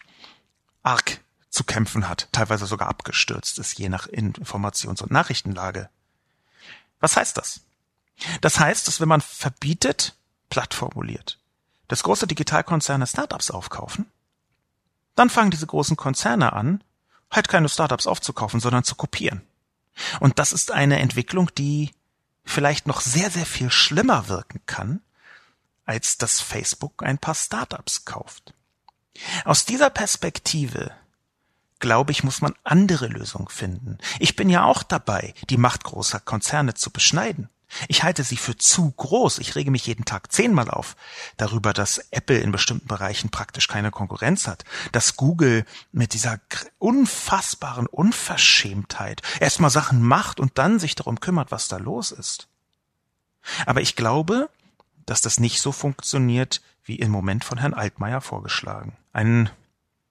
arg 0.82 1.20
zu 1.50 1.64
kämpfen 1.64 2.08
hat, 2.08 2.28
teilweise 2.32 2.64
sogar 2.64 2.88
abgestürzt 2.88 3.58
ist, 3.58 3.78
je 3.78 3.90
nach 3.90 4.06
Informations- 4.06 5.02
und 5.02 5.10
Nachrichtenlage. 5.10 5.90
Was 7.00 7.16
heißt 7.16 7.36
das? 7.36 7.60
Das 8.40 8.58
heißt, 8.58 8.88
dass 8.88 9.00
wenn 9.00 9.08
man 9.08 9.20
verbietet, 9.20 10.14
platt 10.52 10.74
formuliert, 10.74 11.38
dass 11.88 12.02
große 12.02 12.26
Digitalkonzerne 12.26 13.06
Startups 13.06 13.50
aufkaufen, 13.50 14.04
dann 15.14 15.30
fangen 15.30 15.50
diese 15.50 15.66
großen 15.66 15.96
Konzerne 15.96 16.52
an, 16.52 16.84
halt 17.30 17.48
keine 17.48 17.70
Startups 17.70 18.06
aufzukaufen, 18.06 18.60
sondern 18.60 18.84
zu 18.84 18.94
kopieren. 18.94 19.40
Und 20.20 20.38
das 20.38 20.52
ist 20.52 20.70
eine 20.70 20.98
Entwicklung, 20.98 21.50
die 21.56 21.90
vielleicht 22.44 22.86
noch 22.86 23.00
sehr, 23.00 23.30
sehr 23.30 23.46
viel 23.46 23.70
schlimmer 23.70 24.28
wirken 24.28 24.60
kann, 24.66 25.00
als 25.86 26.18
dass 26.18 26.42
Facebook 26.42 27.02
ein 27.02 27.16
paar 27.16 27.34
Startups 27.34 28.04
kauft. 28.04 28.52
Aus 29.46 29.64
dieser 29.64 29.88
Perspektive 29.88 30.92
glaube 31.78 32.12
ich, 32.12 32.24
muss 32.24 32.42
man 32.42 32.54
andere 32.62 33.06
Lösungen 33.06 33.48
finden. 33.48 33.96
Ich 34.18 34.36
bin 34.36 34.50
ja 34.50 34.64
auch 34.64 34.82
dabei, 34.82 35.32
die 35.48 35.56
Macht 35.56 35.82
großer 35.84 36.20
Konzerne 36.20 36.74
zu 36.74 36.90
beschneiden. 36.90 37.48
Ich 37.88 38.02
halte 38.02 38.22
sie 38.22 38.36
für 38.36 38.56
zu 38.56 38.90
groß. 38.90 39.38
Ich 39.38 39.54
rege 39.54 39.70
mich 39.70 39.86
jeden 39.86 40.04
Tag 40.04 40.32
zehnmal 40.32 40.70
auf 40.70 40.96
darüber, 41.36 41.72
dass 41.72 41.98
Apple 42.10 42.38
in 42.38 42.52
bestimmten 42.52 42.86
Bereichen 42.86 43.30
praktisch 43.30 43.68
keine 43.68 43.90
Konkurrenz 43.90 44.46
hat, 44.46 44.64
dass 44.92 45.16
Google 45.16 45.64
mit 45.90 46.12
dieser 46.14 46.40
unfassbaren 46.78 47.86
Unverschämtheit 47.86 49.22
erstmal 49.40 49.70
Sachen 49.70 50.02
macht 50.02 50.40
und 50.40 50.58
dann 50.58 50.78
sich 50.78 50.94
darum 50.94 51.20
kümmert, 51.20 51.50
was 51.50 51.68
da 51.68 51.78
los 51.78 52.12
ist. 52.12 52.48
Aber 53.66 53.80
ich 53.80 53.96
glaube, 53.96 54.48
dass 55.06 55.20
das 55.20 55.40
nicht 55.40 55.60
so 55.60 55.72
funktioniert, 55.72 56.62
wie 56.84 56.96
im 56.96 57.10
Moment 57.10 57.44
von 57.44 57.58
Herrn 57.58 57.74
Altmaier 57.74 58.20
vorgeschlagen. 58.20 58.96
Ein 59.12 59.50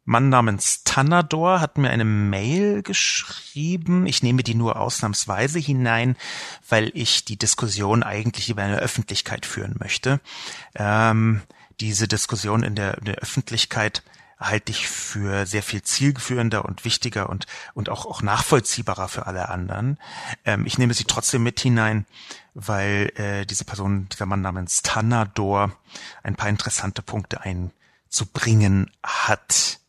Mann 0.03 0.29
namens 0.29 0.83
Tanador 0.83 1.61
hat 1.61 1.77
mir 1.77 1.89
eine 1.89 2.05
Mail 2.05 2.81
geschrieben. 2.81 4.07
Ich 4.07 4.23
nehme 4.23 4.43
die 4.43 4.55
nur 4.55 4.77
ausnahmsweise 4.77 5.59
hinein, 5.59 6.15
weil 6.67 6.91
ich 6.95 7.23
die 7.23 7.37
Diskussion 7.37 8.03
eigentlich 8.03 8.49
über 8.49 8.63
eine 8.63 8.77
Öffentlichkeit 8.77 9.45
führen 9.45 9.75
möchte. 9.79 10.19
Ähm, 10.75 11.41
diese 11.79 12.07
Diskussion 12.07 12.63
in 12.63 12.75
der, 12.75 12.97
in 12.97 13.05
der 13.05 13.15
Öffentlichkeit 13.15 14.03
halte 14.39 14.71
ich 14.71 14.87
für 14.87 15.45
sehr 15.45 15.61
viel 15.61 15.83
zielführender 15.83 16.65
und 16.65 16.83
wichtiger 16.83 17.29
und, 17.29 17.45
und 17.75 17.89
auch, 17.89 18.05
auch 18.05 18.23
nachvollziehbarer 18.23 19.07
für 19.07 19.27
alle 19.27 19.49
anderen. 19.49 19.99
Ähm, 20.45 20.65
ich 20.65 20.77
nehme 20.77 20.95
sie 20.95 21.03
trotzdem 21.03 21.43
mit 21.43 21.59
hinein, 21.59 22.05
weil 22.55 23.11
äh, 23.15 23.45
diese 23.45 23.65
Person, 23.65 24.09
dieser 24.09 24.25
Mann 24.25 24.41
namens 24.41 24.81
Tanador, 24.81 25.71
ein 26.23 26.35
paar 26.35 26.49
interessante 26.49 27.03
Punkte 27.03 27.41
einzubringen 27.41 28.91
hat. 29.03 29.79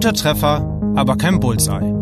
Guter 0.00 0.14
Treffer, 0.14 0.80
aber 0.96 1.18
kein 1.18 1.40
Bullseye. 1.40 1.92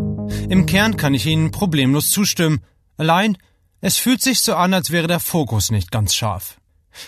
Im 0.49 0.65
Kern 0.67 0.95
kann 0.95 1.13
ich 1.13 1.25
Ihnen 1.25 1.51
problemlos 1.51 2.11
zustimmen. 2.11 2.61
Allein, 2.95 3.37
es 3.81 3.97
fühlt 3.97 4.21
sich 4.21 4.39
so 4.39 4.55
an, 4.55 4.73
als 4.73 4.91
wäre 4.91 5.07
der 5.07 5.19
Fokus 5.19 5.69
nicht 5.69 5.91
ganz 5.91 6.15
scharf. 6.15 6.61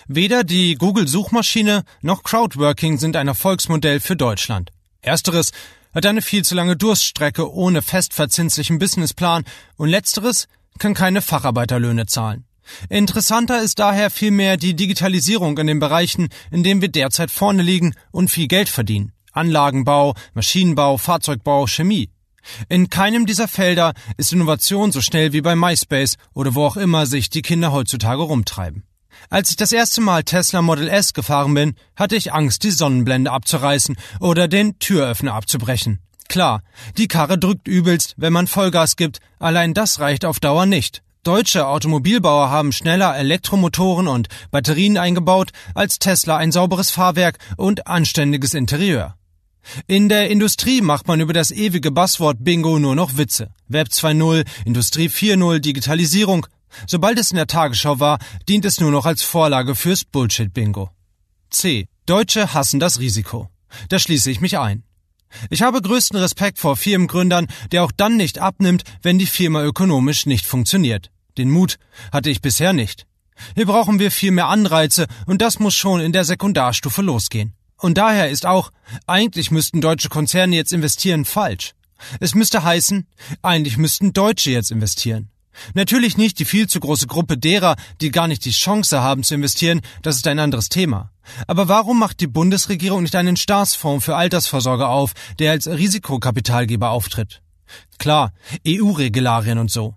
Weder 0.09 0.43
die 0.43 0.75
Google-Suchmaschine 0.75 1.85
noch 2.01 2.23
Crowdworking 2.23 2.97
sind 2.97 3.15
ein 3.15 3.29
Erfolgsmodell 3.29 4.01
für 4.01 4.17
Deutschland. 4.17 4.73
Ersteres 5.01 5.53
hat 5.95 6.05
eine 6.05 6.21
viel 6.21 6.43
zu 6.43 6.55
lange 6.55 6.75
Durststrecke 6.75 7.49
ohne 7.49 7.81
festverzinslichen 7.81 8.77
Businessplan 8.77 9.45
und 9.77 9.87
letzteres 9.87 10.49
kann 10.77 10.93
keine 10.93 11.21
Facharbeiterlöhne 11.21 12.05
zahlen. 12.05 12.43
Interessanter 12.89 13.61
ist 13.63 13.79
daher 13.79 14.11
vielmehr 14.11 14.57
die 14.57 14.75
Digitalisierung 14.75 15.57
in 15.57 15.67
den 15.67 15.79
Bereichen, 15.79 16.27
in 16.51 16.63
denen 16.63 16.81
wir 16.81 16.89
derzeit 16.89 17.31
vorne 17.31 17.63
liegen 17.63 17.95
und 18.11 18.29
viel 18.29 18.49
Geld 18.49 18.67
verdienen. 18.67 19.13
Anlagenbau, 19.31 20.15
Maschinenbau, 20.33 20.97
Fahrzeugbau, 20.97 21.67
Chemie. 21.67 22.09
In 22.69 22.89
keinem 22.89 23.25
dieser 23.25 23.47
Felder 23.47 23.93
ist 24.17 24.33
Innovation 24.33 24.91
so 24.91 25.01
schnell 25.01 25.33
wie 25.33 25.41
bei 25.41 25.55
MySpace 25.55 26.17
oder 26.33 26.55
wo 26.55 26.65
auch 26.65 26.77
immer 26.77 27.05
sich 27.05 27.29
die 27.29 27.41
Kinder 27.41 27.71
heutzutage 27.71 28.21
rumtreiben. 28.23 28.83
Als 29.29 29.49
ich 29.49 29.55
das 29.55 29.71
erste 29.71 30.01
Mal 30.01 30.23
Tesla 30.23 30.61
Model 30.61 30.87
S 30.87 31.13
gefahren 31.13 31.53
bin, 31.53 31.75
hatte 31.95 32.15
ich 32.15 32.33
Angst, 32.33 32.63
die 32.63 32.71
Sonnenblende 32.71 33.31
abzureißen 33.31 33.95
oder 34.19 34.47
den 34.47 34.79
Türöffner 34.79 35.33
abzubrechen. 35.33 35.99
Klar, 36.27 36.63
die 36.97 37.07
Karre 37.07 37.37
drückt 37.37 37.67
übelst, 37.67 38.15
wenn 38.17 38.33
man 38.33 38.47
Vollgas 38.47 38.95
gibt, 38.95 39.19
allein 39.37 39.73
das 39.73 39.99
reicht 39.99 40.25
auf 40.25 40.39
Dauer 40.39 40.65
nicht. 40.65 41.03
Deutsche 41.23 41.67
Automobilbauer 41.67 42.49
haben 42.49 42.71
schneller 42.71 43.15
Elektromotoren 43.15 44.07
und 44.07 44.27
Batterien 44.49 44.97
eingebaut 44.97 45.51
als 45.75 45.99
Tesla 45.99 46.37
ein 46.37 46.51
sauberes 46.51 46.89
Fahrwerk 46.89 47.37
und 47.57 47.85
anständiges 47.85 48.55
Interieur. 48.55 49.15
In 49.87 50.09
der 50.09 50.29
Industrie 50.29 50.81
macht 50.81 51.07
man 51.07 51.19
über 51.19 51.33
das 51.33 51.51
ewige 51.51 51.91
Buzzword 51.91 52.43
Bingo 52.43 52.79
nur 52.79 52.95
noch 52.95 53.17
Witze. 53.17 53.53
Web 53.67 53.89
2.0, 53.89 54.45
Industrie 54.65 55.07
4.0, 55.07 55.59
Digitalisierung. 55.59 56.47
Sobald 56.87 57.19
es 57.19 57.31
in 57.31 57.37
der 57.37 57.47
Tagesschau 57.47 57.99
war, 57.99 58.19
dient 58.47 58.65
es 58.65 58.79
nur 58.79 58.91
noch 58.91 59.05
als 59.05 59.23
Vorlage 59.23 59.75
fürs 59.75 60.03
Bullshit-Bingo. 60.05 60.89
C. 61.49 61.87
Deutsche 62.05 62.53
hassen 62.53 62.79
das 62.79 62.99
Risiko. 62.99 63.49
Da 63.89 63.99
schließe 63.99 64.31
ich 64.31 64.41
mich 64.41 64.57
ein. 64.57 64.83
Ich 65.49 65.61
habe 65.61 65.81
größten 65.81 66.19
Respekt 66.19 66.59
vor 66.59 66.75
Firmengründern, 66.75 67.47
der 67.71 67.83
auch 67.83 67.91
dann 67.95 68.17
nicht 68.17 68.39
abnimmt, 68.39 68.83
wenn 69.01 69.19
die 69.19 69.25
Firma 69.25 69.63
ökonomisch 69.63 70.25
nicht 70.25 70.45
funktioniert. 70.45 71.09
Den 71.37 71.49
Mut 71.49 71.77
hatte 72.11 72.29
ich 72.29 72.41
bisher 72.41 72.73
nicht. 72.73 73.05
Hier 73.55 73.65
brauchen 73.65 73.99
wir 73.99 74.11
viel 74.11 74.31
mehr 74.31 74.47
Anreize 74.47 75.07
und 75.25 75.41
das 75.41 75.59
muss 75.59 75.73
schon 75.73 76.01
in 76.01 76.11
der 76.11 76.25
Sekundarstufe 76.25 77.01
losgehen. 77.01 77.53
Und 77.81 77.97
daher 77.97 78.29
ist 78.29 78.45
auch, 78.45 78.71
eigentlich 79.07 79.49
müssten 79.49 79.81
deutsche 79.81 80.09
Konzerne 80.09 80.55
jetzt 80.55 80.71
investieren 80.71 81.25
falsch. 81.25 81.73
Es 82.19 82.35
müsste 82.35 82.63
heißen, 82.63 83.07
eigentlich 83.41 83.77
müssten 83.77 84.13
Deutsche 84.13 84.51
jetzt 84.51 84.71
investieren. 84.71 85.29
Natürlich 85.73 86.15
nicht 86.15 86.39
die 86.39 86.45
viel 86.45 86.67
zu 86.67 86.79
große 86.79 87.07
Gruppe 87.07 87.37
derer, 87.37 87.75
die 87.99 88.11
gar 88.11 88.27
nicht 88.27 88.45
die 88.45 88.51
Chance 88.51 89.01
haben 89.01 89.23
zu 89.23 89.33
investieren, 89.33 89.81
das 90.03 90.15
ist 90.15 90.27
ein 90.27 90.39
anderes 90.39 90.69
Thema. 90.69 91.11
Aber 91.47 91.67
warum 91.67 91.99
macht 91.99 92.19
die 92.19 92.27
Bundesregierung 92.27 93.01
nicht 93.01 93.15
einen 93.15 93.35
Staatsfonds 93.35 94.05
für 94.05 94.15
Altersvorsorge 94.15 94.87
auf, 94.87 95.13
der 95.39 95.51
als 95.51 95.67
Risikokapitalgeber 95.67 96.91
auftritt? 96.91 97.41
Klar, 97.97 98.31
EU-Regularien 98.65 99.57
und 99.57 99.71
so. 99.71 99.95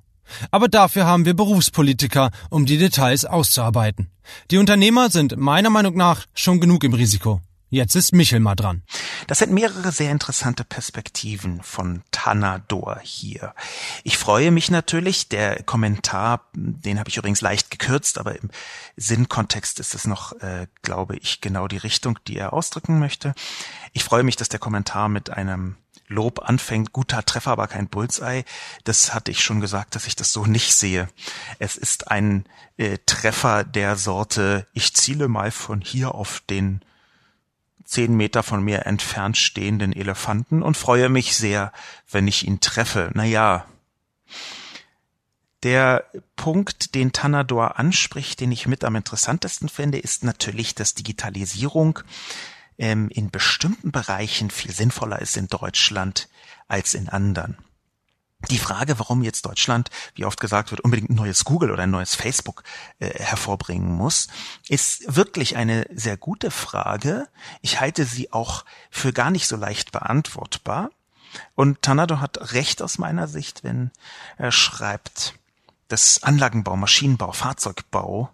Aber 0.50 0.68
dafür 0.68 1.04
haben 1.04 1.26
wir 1.26 1.34
Berufspolitiker, 1.34 2.30
um 2.48 2.64
die 2.64 2.78
Details 2.78 3.26
auszuarbeiten. 3.26 4.10
Die 4.50 4.58
Unternehmer 4.58 5.10
sind 5.10 5.36
meiner 5.36 5.70
Meinung 5.70 5.96
nach 5.96 6.24
schon 6.34 6.60
genug 6.60 6.82
im 6.84 6.94
Risiko. 6.94 7.42
Jetzt 7.74 7.96
ist 7.96 8.12
Michel 8.12 8.38
mal 8.38 8.54
dran. 8.54 8.84
Das 9.26 9.40
sind 9.40 9.50
mehrere 9.50 9.90
sehr 9.90 10.12
interessante 10.12 10.62
Perspektiven 10.62 11.60
von 11.60 12.04
Tanador 12.12 13.00
hier. 13.02 13.52
Ich 14.04 14.16
freue 14.16 14.52
mich 14.52 14.70
natürlich, 14.70 15.28
der 15.28 15.60
Kommentar, 15.64 16.42
den 16.52 17.00
habe 17.00 17.10
ich 17.10 17.16
übrigens 17.16 17.40
leicht 17.40 17.72
gekürzt, 17.72 18.18
aber 18.18 18.40
im 18.40 18.48
Sinnkontext 18.96 19.80
ist 19.80 19.96
es 19.96 20.06
noch, 20.06 20.40
äh, 20.40 20.68
glaube 20.82 21.16
ich, 21.16 21.40
genau 21.40 21.66
die 21.66 21.78
Richtung, 21.78 22.16
die 22.28 22.36
er 22.36 22.52
ausdrücken 22.52 23.00
möchte. 23.00 23.34
Ich 23.92 24.04
freue 24.04 24.22
mich, 24.22 24.36
dass 24.36 24.48
der 24.48 24.60
Kommentar 24.60 25.08
mit 25.08 25.30
einem 25.30 25.74
Lob 26.06 26.48
anfängt, 26.48 26.92
guter 26.92 27.24
Treffer, 27.24 27.50
aber 27.50 27.66
kein 27.66 27.88
Bullseye. 27.88 28.44
Das 28.84 29.14
hatte 29.14 29.32
ich 29.32 29.42
schon 29.42 29.60
gesagt, 29.60 29.96
dass 29.96 30.06
ich 30.06 30.14
das 30.14 30.32
so 30.32 30.46
nicht 30.46 30.74
sehe. 30.74 31.08
Es 31.58 31.76
ist 31.76 32.06
ein 32.06 32.44
äh, 32.76 32.98
Treffer 33.04 33.64
der 33.64 33.96
Sorte, 33.96 34.68
ich 34.74 34.94
ziele 34.94 35.26
mal 35.26 35.50
von 35.50 35.80
hier 35.80 36.14
auf 36.14 36.40
den 36.48 36.80
zehn 37.84 38.16
Meter 38.16 38.42
von 38.42 38.62
mir 38.62 38.86
entfernt 38.86 39.36
stehenden 39.36 39.92
Elefanten 39.92 40.62
und 40.62 40.76
freue 40.76 41.08
mich 41.08 41.36
sehr, 41.36 41.72
wenn 42.10 42.26
ich 42.26 42.46
ihn 42.46 42.60
treffe. 42.60 43.10
Naja, 43.14 43.66
der 45.62 46.04
Punkt, 46.36 46.94
den 46.94 47.12
Tanador 47.12 47.78
anspricht, 47.78 48.40
den 48.40 48.52
ich 48.52 48.66
mit 48.66 48.84
am 48.84 48.96
interessantesten 48.96 49.68
finde, 49.68 49.98
ist 49.98 50.24
natürlich, 50.24 50.74
dass 50.74 50.94
Digitalisierung 50.94 52.00
ähm, 52.76 53.08
in 53.10 53.30
bestimmten 53.30 53.90
Bereichen 53.90 54.50
viel 54.50 54.72
sinnvoller 54.72 55.20
ist 55.20 55.36
in 55.36 55.48
Deutschland 55.48 56.28
als 56.68 56.94
in 56.94 57.08
anderen 57.08 57.56
die 58.50 58.58
Frage, 58.58 58.98
warum 58.98 59.22
jetzt 59.22 59.46
Deutschland, 59.46 59.90
wie 60.14 60.24
oft 60.24 60.40
gesagt 60.40 60.70
wird, 60.70 60.80
unbedingt 60.80 61.10
ein 61.10 61.16
neues 61.16 61.44
Google 61.44 61.70
oder 61.70 61.84
ein 61.84 61.90
neues 61.90 62.14
Facebook 62.14 62.62
äh, 62.98 63.10
hervorbringen 63.18 63.92
muss, 63.92 64.28
ist 64.68 65.16
wirklich 65.16 65.56
eine 65.56 65.86
sehr 65.94 66.16
gute 66.16 66.50
Frage. 66.50 67.28
Ich 67.62 67.80
halte 67.80 68.04
sie 68.04 68.32
auch 68.32 68.64
für 68.90 69.12
gar 69.12 69.30
nicht 69.30 69.46
so 69.46 69.56
leicht 69.56 69.92
beantwortbar. 69.92 70.90
Und 71.54 71.82
Tanado 71.82 72.20
hat 72.20 72.52
recht 72.52 72.82
aus 72.82 72.98
meiner 72.98 73.28
Sicht, 73.28 73.64
wenn 73.64 73.90
er 74.36 74.52
schreibt, 74.52 75.34
dass 75.88 76.22
Anlagenbau, 76.22 76.76
Maschinenbau, 76.76 77.32
Fahrzeugbau, 77.32 78.30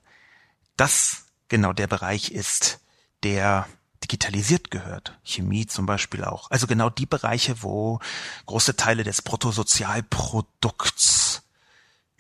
das 0.77 1.25
genau 1.49 1.73
der 1.73 1.87
Bereich 1.87 2.31
ist, 2.31 2.81
der 3.23 3.67
digitalisiert 4.03 4.71
gehört. 4.71 5.19
Chemie 5.25 5.67
zum 5.67 5.87
Beispiel 5.87 6.25
auch. 6.25 6.51
Also 6.51 6.67
genau 6.67 6.91
die 6.91 7.07
Bereiche, 7.07 7.63
wo 7.63 8.01
große 8.47 8.77
Teile 8.77 9.05
des 9.05 9.23
Bruttosozialprodukts 9.23 11.10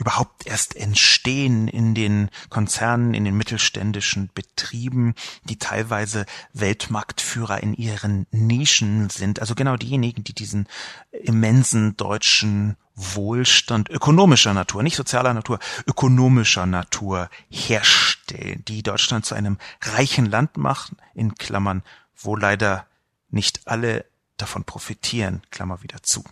überhaupt 0.00 0.46
erst 0.46 0.76
entstehen 0.76 1.68
in 1.68 1.94
den 1.94 2.30
Konzernen, 2.48 3.12
in 3.12 3.26
den 3.26 3.36
mittelständischen 3.36 4.30
Betrieben, 4.34 5.14
die 5.44 5.58
teilweise 5.58 6.24
Weltmarktführer 6.54 7.62
in 7.62 7.74
ihren 7.74 8.26
Nischen 8.30 9.10
sind. 9.10 9.40
Also 9.40 9.54
genau 9.54 9.76
diejenigen, 9.76 10.24
die 10.24 10.32
diesen 10.32 10.66
immensen 11.12 11.98
deutschen 11.98 12.76
Wohlstand 12.94 13.90
ökonomischer 13.90 14.54
Natur, 14.54 14.82
nicht 14.82 14.96
sozialer 14.96 15.34
Natur, 15.34 15.58
ökonomischer 15.86 16.64
Natur 16.64 17.28
herstellen, 17.50 18.64
die 18.66 18.82
Deutschland 18.82 19.26
zu 19.26 19.34
einem 19.34 19.58
reichen 19.82 20.26
Land 20.26 20.56
machen, 20.56 20.96
in 21.14 21.34
Klammern, 21.34 21.82
wo 22.16 22.36
leider 22.36 22.86
nicht 23.28 23.66
alle 23.66 24.06
davon 24.38 24.64
profitieren, 24.64 25.42
Klammer 25.50 25.82
wieder 25.82 26.02
zu. 26.02 26.24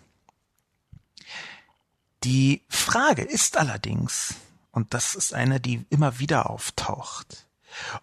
Die 2.23 2.63
Frage 2.67 3.23
ist 3.23 3.57
allerdings, 3.57 4.35
und 4.71 4.93
das 4.93 5.15
ist 5.15 5.33
eine, 5.33 5.59
die 5.59 5.85
immer 5.89 6.19
wieder 6.19 6.49
auftaucht, 6.49 7.47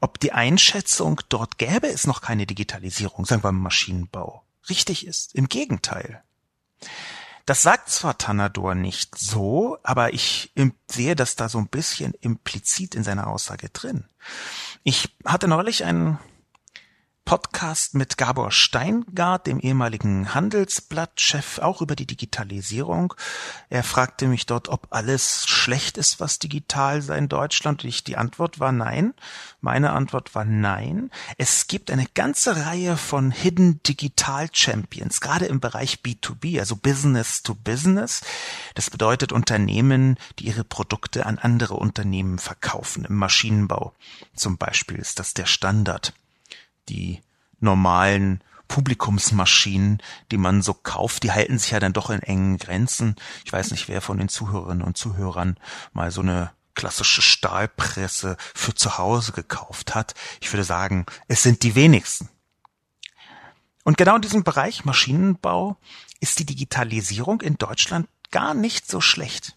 ob 0.01 0.21
die 0.21 0.33
Einschätzung, 0.33 1.21
dort 1.29 1.59
gäbe 1.59 1.89
es 1.89 2.07
noch 2.07 2.21
keine 2.21 2.47
Digitalisierung, 2.47 3.27
sagen 3.27 3.45
wir 3.45 3.53
Maschinenbau, 3.53 4.43
richtig 4.69 5.07
ist. 5.07 5.35
Im 5.35 5.49
Gegenteil. 5.49 6.23
Das 7.45 7.63
sagt 7.63 7.91
zwar 7.91 8.19
Tanador 8.19 8.75
nicht 8.75 9.17
so, 9.17 9.79
aber 9.85 10.13
ich 10.13 10.53
sehe 10.91 11.15
das 11.15 11.37
da 11.37 11.49
so 11.49 11.59
ein 11.59 11.69
bisschen 11.69 12.13
implizit 12.15 12.95
in 12.95 13.05
seiner 13.05 13.29
Aussage 13.29 13.69
drin. 13.69 14.05
Ich 14.83 15.15
hatte 15.25 15.47
neulich 15.47 15.85
einen 15.85 16.19
Podcast 17.27 17.95
mit 17.95 18.19
Gabor 18.19 18.53
Steingart, 18.53 19.49
dem 19.49 19.59
ehemaligen 19.59 20.33
Handelsblattchef, 20.33 21.59
auch 21.59 21.83
über 21.83 21.97
die 21.97 22.07
Digitalisierung. 22.07 23.15
Er 23.69 23.83
fragte 23.83 24.29
mich 24.29 24.47
dort, 24.47 24.69
ob 24.69 24.87
alles 24.91 25.45
schlecht 25.49 25.99
ist, 25.99 26.21
was 26.21 26.39
digital 26.39 27.03
sei 27.03 27.19
in 27.19 27.29
Deutschland. 27.29 27.83
Und 27.83 27.89
ich, 27.89 28.05
die 28.05 28.17
Antwort 28.17 28.61
war 28.61 28.71
nein. 28.71 29.13
Meine 29.61 29.91
Antwort 29.91 30.37
war 30.37 30.45
nein. 30.45 31.11
Es 31.37 31.67
gibt 31.67 31.91
eine 31.91 32.07
ganze 32.07 32.65
Reihe 32.65 32.97
von 32.97 33.33
Hidden 33.33 33.83
Digital 33.83 34.49
Champions, 34.53 35.21
gerade 35.21 35.47
im 35.47 35.59
Bereich 35.59 36.03
B2B, 36.05 36.61
also 36.61 36.77
Business 36.77 37.43
to 37.43 37.57
Business. 37.57 38.21
Das 38.77 38.89
bedeutet 38.89 39.33
Unternehmen, 39.33 40.17
die 40.39 40.47
ihre 40.47 40.63
Produkte 40.63 41.27
an 41.27 41.39
andere 41.39 41.75
Unternehmen 41.75 42.39
verkaufen. 42.39 43.05
Im 43.05 43.17
Maschinenbau 43.17 43.95
zum 44.37 44.59
Beispiel 44.59 44.99
ist 44.99 45.19
das 45.19 45.35
der 45.35 45.47
Standard 45.47 46.15
die 46.89 47.21
normalen 47.61 48.43
Publikumsmaschinen, 48.69 50.03
die 50.31 50.39
man 50.39 50.63
so 50.63 50.75
kauft, 50.75 51.23
die 51.23 51.33
halten 51.33 51.59
sich 51.59 51.71
ja 51.71 51.81
dann 51.81 51.93
doch 51.93 52.11
in 52.11 52.23
engen 52.23 52.59
Grenzen. 52.59 53.17
Ich 53.45 53.53
weiß 53.53 53.71
nicht, 53.71 53.89
wer 53.89 54.01
von 54.01 54.19
den 54.19 54.29
Zuhörerinnen 54.29 54.83
und 54.83 54.97
Zuhörern 54.97 55.57
mal 55.93 56.11
so 56.11 56.21
eine 56.21 56.51
klassische 56.75 57.23
Stahlpresse 57.23 58.37
für 58.55 58.75
zu 58.75 58.99
Hause 58.99 59.33
gekauft 59.33 59.95
hat. 59.95 60.15
Ich 60.41 60.53
würde 60.53 60.65
sagen, 60.65 61.07
es 61.29 61.43
sind 61.43 61.63
die 61.63 61.75
wenigsten. 61.75 62.29
Und 63.85 63.97
genau 63.97 64.17
in 64.17 64.23
diesem 64.23 64.45
Bereich 64.45 64.85
Maschinenbau 64.85 65.77
ist 66.21 66.39
die 66.39 66.47
Digitalisierung 66.47 67.41
in 67.41 67.57
Deutschland 67.57 68.09
gar 68.31 68.53
nicht 68.53 68.89
so 68.91 69.01
schlecht. 69.01 69.57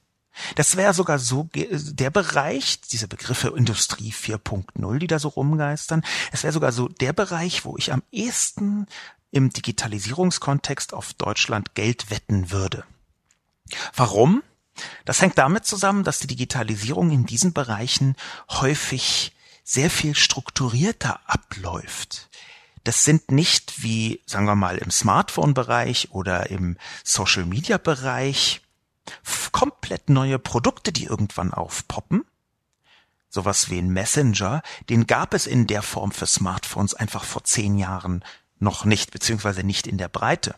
Das 0.56 0.75
wäre 0.75 0.93
sogar 0.93 1.19
so 1.19 1.49
der 1.54 2.10
Bereich, 2.10 2.82
diese 2.82 3.08
Begriffe 3.08 3.49
Industrie 3.56 4.12
4.0, 4.12 4.99
die 4.99 5.08
da 5.08 5.19
so 5.19 5.30
rumgeistern, 5.30 6.04
es 6.32 6.43
wäre 6.43 6.54
sogar 6.54 6.71
so 6.71 6.88
der 6.88 7.13
Bereich, 7.13 7.65
wo 7.65 7.78
ich 7.78 7.91
am 7.91 8.04
ehesten 8.12 8.88
im 9.32 9.52
Digitalisierungskontext 9.52 10.93
auf 10.93 11.13
Deutschland 11.13 11.75
Geld 11.75 12.10
wetten 12.10 12.52
würde. 12.52 12.84
Warum? 13.95 14.43
Das 15.06 15.21
hängt 15.21 15.38
damit 15.38 15.65
zusammen, 15.65 16.04
dass 16.04 16.19
die 16.19 16.28
Digitalisierung 16.28 17.12
in 17.12 17.25
diesen 17.25 17.54
Bereichen 17.54 18.15
häufig 18.49 19.34
sehr 19.63 19.89
viel 19.89 20.15
strukturierter 20.15 21.19
abläuft. 21.25 22.30
Das 22.84 23.04
sind 23.04 23.30
nicht 23.30 23.84
wie, 23.84 24.21
sagen 24.25 24.45
wir 24.45 24.56
mal, 24.56 24.78
im 24.78 24.89
Smartphone-Bereich 24.89 26.10
oder 26.12 26.49
im 26.49 26.78
Social-Media-Bereich 27.04 28.62
komplett 29.52 30.10
neue 30.10 30.39
Produkte, 30.39 30.91
die 30.91 31.06
irgendwann 31.06 31.54
aufpoppen. 31.54 32.26
Sowas 33.30 33.69
wie 33.69 33.80
ein 33.80 33.89
Messenger, 33.89 34.63
den 34.89 35.06
gab 35.06 35.34
es 35.34 35.45
in 35.45 35.67
der 35.67 35.84
Form 35.84 36.12
für 36.12 36.26
Smartphones 36.26 36.95
einfach 36.95 37.24
vor 37.24 37.43
zehn 37.43 37.78
Jahren 37.78 38.24
noch 38.60 38.86
nicht, 38.86 39.12
beziehungsweise 39.12 39.63
nicht 39.63 39.88
in 39.88 39.98
der 39.98 40.10
Breite. 40.10 40.56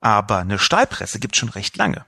Aber 0.00 0.38
eine 0.38 0.58
Stahlpresse 0.58 1.18
gibt 1.18 1.36
schon 1.36 1.48
recht 1.48 1.76
lange. 1.76 2.04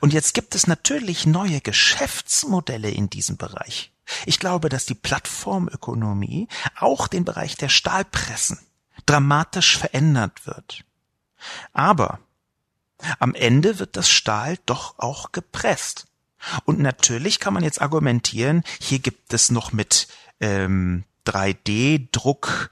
Und 0.00 0.12
jetzt 0.12 0.34
gibt 0.34 0.54
es 0.54 0.66
natürlich 0.66 1.26
neue 1.26 1.60
Geschäftsmodelle 1.60 2.90
in 2.90 3.10
diesem 3.10 3.36
Bereich. 3.36 3.92
Ich 4.24 4.38
glaube, 4.38 4.68
dass 4.68 4.86
die 4.86 4.94
Plattformökonomie 4.94 6.48
auch 6.78 7.08
den 7.08 7.24
Bereich 7.24 7.56
der 7.56 7.68
Stahlpressen 7.68 8.58
dramatisch 9.04 9.76
verändert 9.78 10.46
wird. 10.46 10.84
Aber 11.72 12.18
am 13.18 13.34
Ende 13.34 13.78
wird 13.78 13.96
das 13.96 14.08
Stahl 14.08 14.58
doch 14.66 14.98
auch 14.98 15.32
gepresst. 15.32 16.06
Und 16.64 16.78
natürlich 16.78 17.40
kann 17.40 17.54
man 17.54 17.64
jetzt 17.64 17.80
argumentieren, 17.80 18.62
hier 18.80 18.98
gibt 18.98 19.32
es 19.34 19.50
noch 19.50 19.72
mit 19.72 20.08
ähm, 20.40 21.04
3D-Druck 21.26 22.70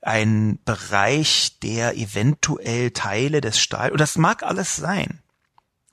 einen 0.00 0.62
Bereich, 0.64 1.58
der 1.62 1.96
eventuell 1.96 2.92
Teile 2.92 3.40
des 3.40 3.58
Stahl, 3.58 3.90
und 3.90 4.00
das 4.00 4.16
mag 4.16 4.42
alles 4.42 4.76
sein. 4.76 5.22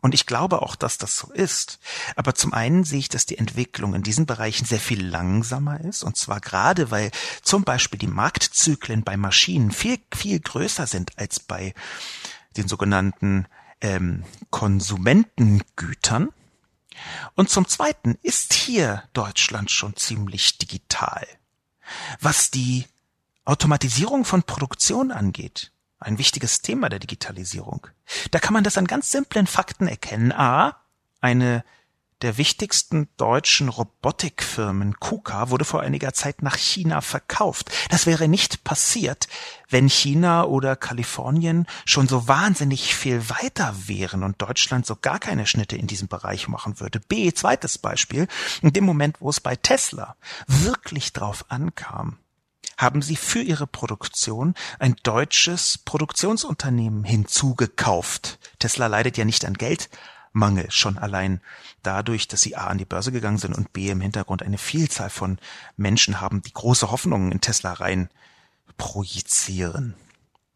Und 0.03 0.13
ich 0.13 0.25
glaube 0.25 0.61
auch, 0.61 0.75
dass 0.75 0.97
das 0.97 1.15
so 1.15 1.31
ist. 1.31 1.79
Aber 2.17 2.35
zum 2.35 2.53
einen 2.53 2.83
sehe 2.83 2.99
ich, 2.99 3.07
dass 3.07 3.25
die 3.25 3.37
Entwicklung 3.37 3.93
in 3.93 4.03
diesen 4.03 4.25
Bereichen 4.25 4.65
sehr 4.65 4.81
viel 4.81 5.01
langsamer 5.01 5.79
ist. 5.79 6.03
Und 6.03 6.17
zwar 6.17 6.41
gerade, 6.41 6.91
weil 6.91 7.09
zum 7.41 7.63
Beispiel 7.63 7.99
die 7.99 8.07
Marktzyklen 8.07 9.03
bei 9.03 9.15
Maschinen 9.15 9.71
viel, 9.71 9.99
viel 10.13 10.41
größer 10.41 10.87
sind 10.87 11.17
als 11.17 11.39
bei 11.39 11.73
den 12.57 12.67
sogenannten 12.67 13.47
ähm, 13.83 14.23
Konsumentengütern. 14.49 16.29
Und 17.35 17.49
zum 17.49 17.67
Zweiten 17.67 18.17
ist 18.23 18.53
hier 18.53 19.03
Deutschland 19.13 19.69
schon 19.69 19.95
ziemlich 19.95 20.57
digital. 20.57 21.27
Was 22.19 22.49
die 22.49 22.85
Automatisierung 23.45 24.25
von 24.25 24.43
Produktion 24.43 25.11
angeht, 25.11 25.71
ein 25.99 26.17
wichtiges 26.17 26.61
Thema 26.61 26.89
der 26.89 26.99
Digitalisierung, 26.99 27.87
da 28.31 28.39
kann 28.39 28.53
man 28.53 28.63
das 28.63 28.77
an 28.77 28.87
ganz 28.87 29.11
simplen 29.11 29.47
Fakten 29.47 29.87
erkennen. 29.87 30.31
A, 30.31 30.77
eine 31.19 31.63
der 32.23 32.37
wichtigsten 32.37 33.09
deutschen 33.17 33.69
Robotikfirmen 33.69 34.99
KUKA 34.99 35.49
wurde 35.49 35.65
vor 35.65 35.81
einiger 35.81 36.13
Zeit 36.13 36.41
nach 36.41 36.55
China 36.55 37.01
verkauft. 37.01 37.69
Das 37.89 38.05
wäre 38.05 38.27
nicht 38.27 38.63
passiert, 38.63 39.27
wenn 39.69 39.89
China 39.89 40.45
oder 40.45 40.75
Kalifornien 40.75 41.67
schon 41.85 42.07
so 42.07 42.27
wahnsinnig 42.27 42.95
viel 42.95 43.29
weiter 43.29 43.75
wären 43.85 44.23
und 44.23 44.41
Deutschland 44.41 44.85
so 44.85 44.95
gar 44.95 45.19
keine 45.19 45.45
Schnitte 45.45 45.75
in 45.75 45.87
diesem 45.87 46.07
Bereich 46.07 46.47
machen 46.47 46.79
würde. 46.79 47.01
B, 47.01 47.31
zweites 47.33 47.77
Beispiel, 47.77 48.27
in 48.61 48.71
dem 48.71 48.85
Moment, 48.85 49.17
wo 49.19 49.29
es 49.29 49.41
bei 49.41 49.55
Tesla 49.57 50.15
wirklich 50.47 51.11
drauf 51.11 51.45
ankam, 51.49 52.17
haben 52.77 53.01
sie 53.01 53.17
für 53.17 53.41
ihre 53.41 53.67
Produktion 53.67 54.55
ein 54.79 54.95
deutsches 55.03 55.77
Produktionsunternehmen 55.79 57.03
hinzugekauft. 57.03 58.39
Tesla 58.59 58.87
leidet 58.87 59.17
ja 59.17 59.25
nicht 59.25 59.45
an 59.45 59.53
Geld, 59.53 59.89
Mangel 60.33 60.69
schon 60.71 60.97
allein 60.97 61.41
dadurch, 61.83 62.27
dass 62.27 62.41
sie 62.41 62.55
A 62.55 62.67
an 62.67 62.77
die 62.77 62.85
Börse 62.85 63.11
gegangen 63.11 63.37
sind 63.37 63.55
und 63.55 63.71
B 63.71 63.89
im 63.89 64.01
Hintergrund 64.01 64.43
eine 64.43 64.57
Vielzahl 64.57 65.09
von 65.09 65.39
Menschen 65.77 66.19
haben, 66.19 66.41
die 66.41 66.53
große 66.53 66.91
Hoffnungen 66.91 67.31
in 67.31 67.39
Tesla 67.39 67.73
rein 67.73 68.09
projizieren. 68.77 69.95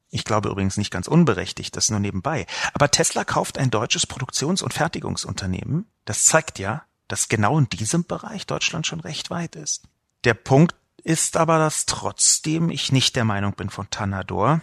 Ich 0.09 0.23
glaube 0.23 0.49
übrigens 0.49 0.77
nicht 0.77 0.91
ganz 0.91 1.07
unberechtigt, 1.07 1.75
das 1.75 1.89
nur 1.89 1.99
nebenbei. 1.99 2.47
Aber 2.73 2.89
Tesla 2.89 3.23
kauft 3.23 3.57
ein 3.57 3.69
deutsches 3.69 4.07
Produktions- 4.07 4.61
und 4.61 4.73
Fertigungsunternehmen. 4.73 5.85
Das 6.05 6.25
zeigt 6.25 6.59
ja, 6.59 6.83
dass 7.07 7.29
genau 7.29 7.57
in 7.57 7.69
diesem 7.69 8.05
Bereich 8.05 8.47
Deutschland 8.47 8.87
schon 8.87 8.99
recht 8.99 9.29
weit 9.29 9.55
ist. 9.55 9.83
Der 10.23 10.33
Punkt 10.33 10.75
ist 11.03 11.37
aber, 11.37 11.57
dass 11.57 11.85
trotzdem 11.85 12.69
ich 12.69 12.91
nicht 12.91 13.15
der 13.15 13.25
Meinung 13.25 13.53
bin 13.53 13.69
von 13.69 13.89
Tanador, 13.89 14.61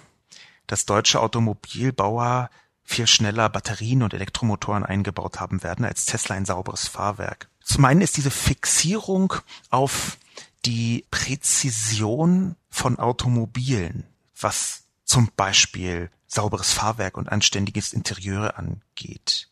dass 0.67 0.87
deutsche 0.87 1.21
Automobilbauer 1.21 2.51
viel 2.85 3.07
schneller 3.07 3.49
Batterien 3.49 4.03
und 4.03 4.15
Elektromotoren 4.15 4.85
eingebaut 4.85 5.41
haben 5.41 5.63
werden 5.63 5.85
als 5.85 6.05
Tesla 6.05 6.37
ein 6.37 6.45
sauberes 6.45 6.87
Fahrwerk. 6.87 7.49
Zum 7.63 7.85
einen 7.85 8.03
ist 8.03 8.17
diese 8.17 8.31
Fixierung 8.31 9.35
auf 9.71 10.19
die 10.65 11.07
Präzision 11.11 12.57
von 12.71 12.99
Automobilen, 12.99 14.05
was 14.39 14.85
zum 15.05 15.31
Beispiel 15.37 16.11
sauberes 16.27 16.73
Fahrwerk 16.73 17.17
und 17.17 17.31
anständiges 17.31 17.93
Interieur 17.93 18.59
angeht, 18.59 19.49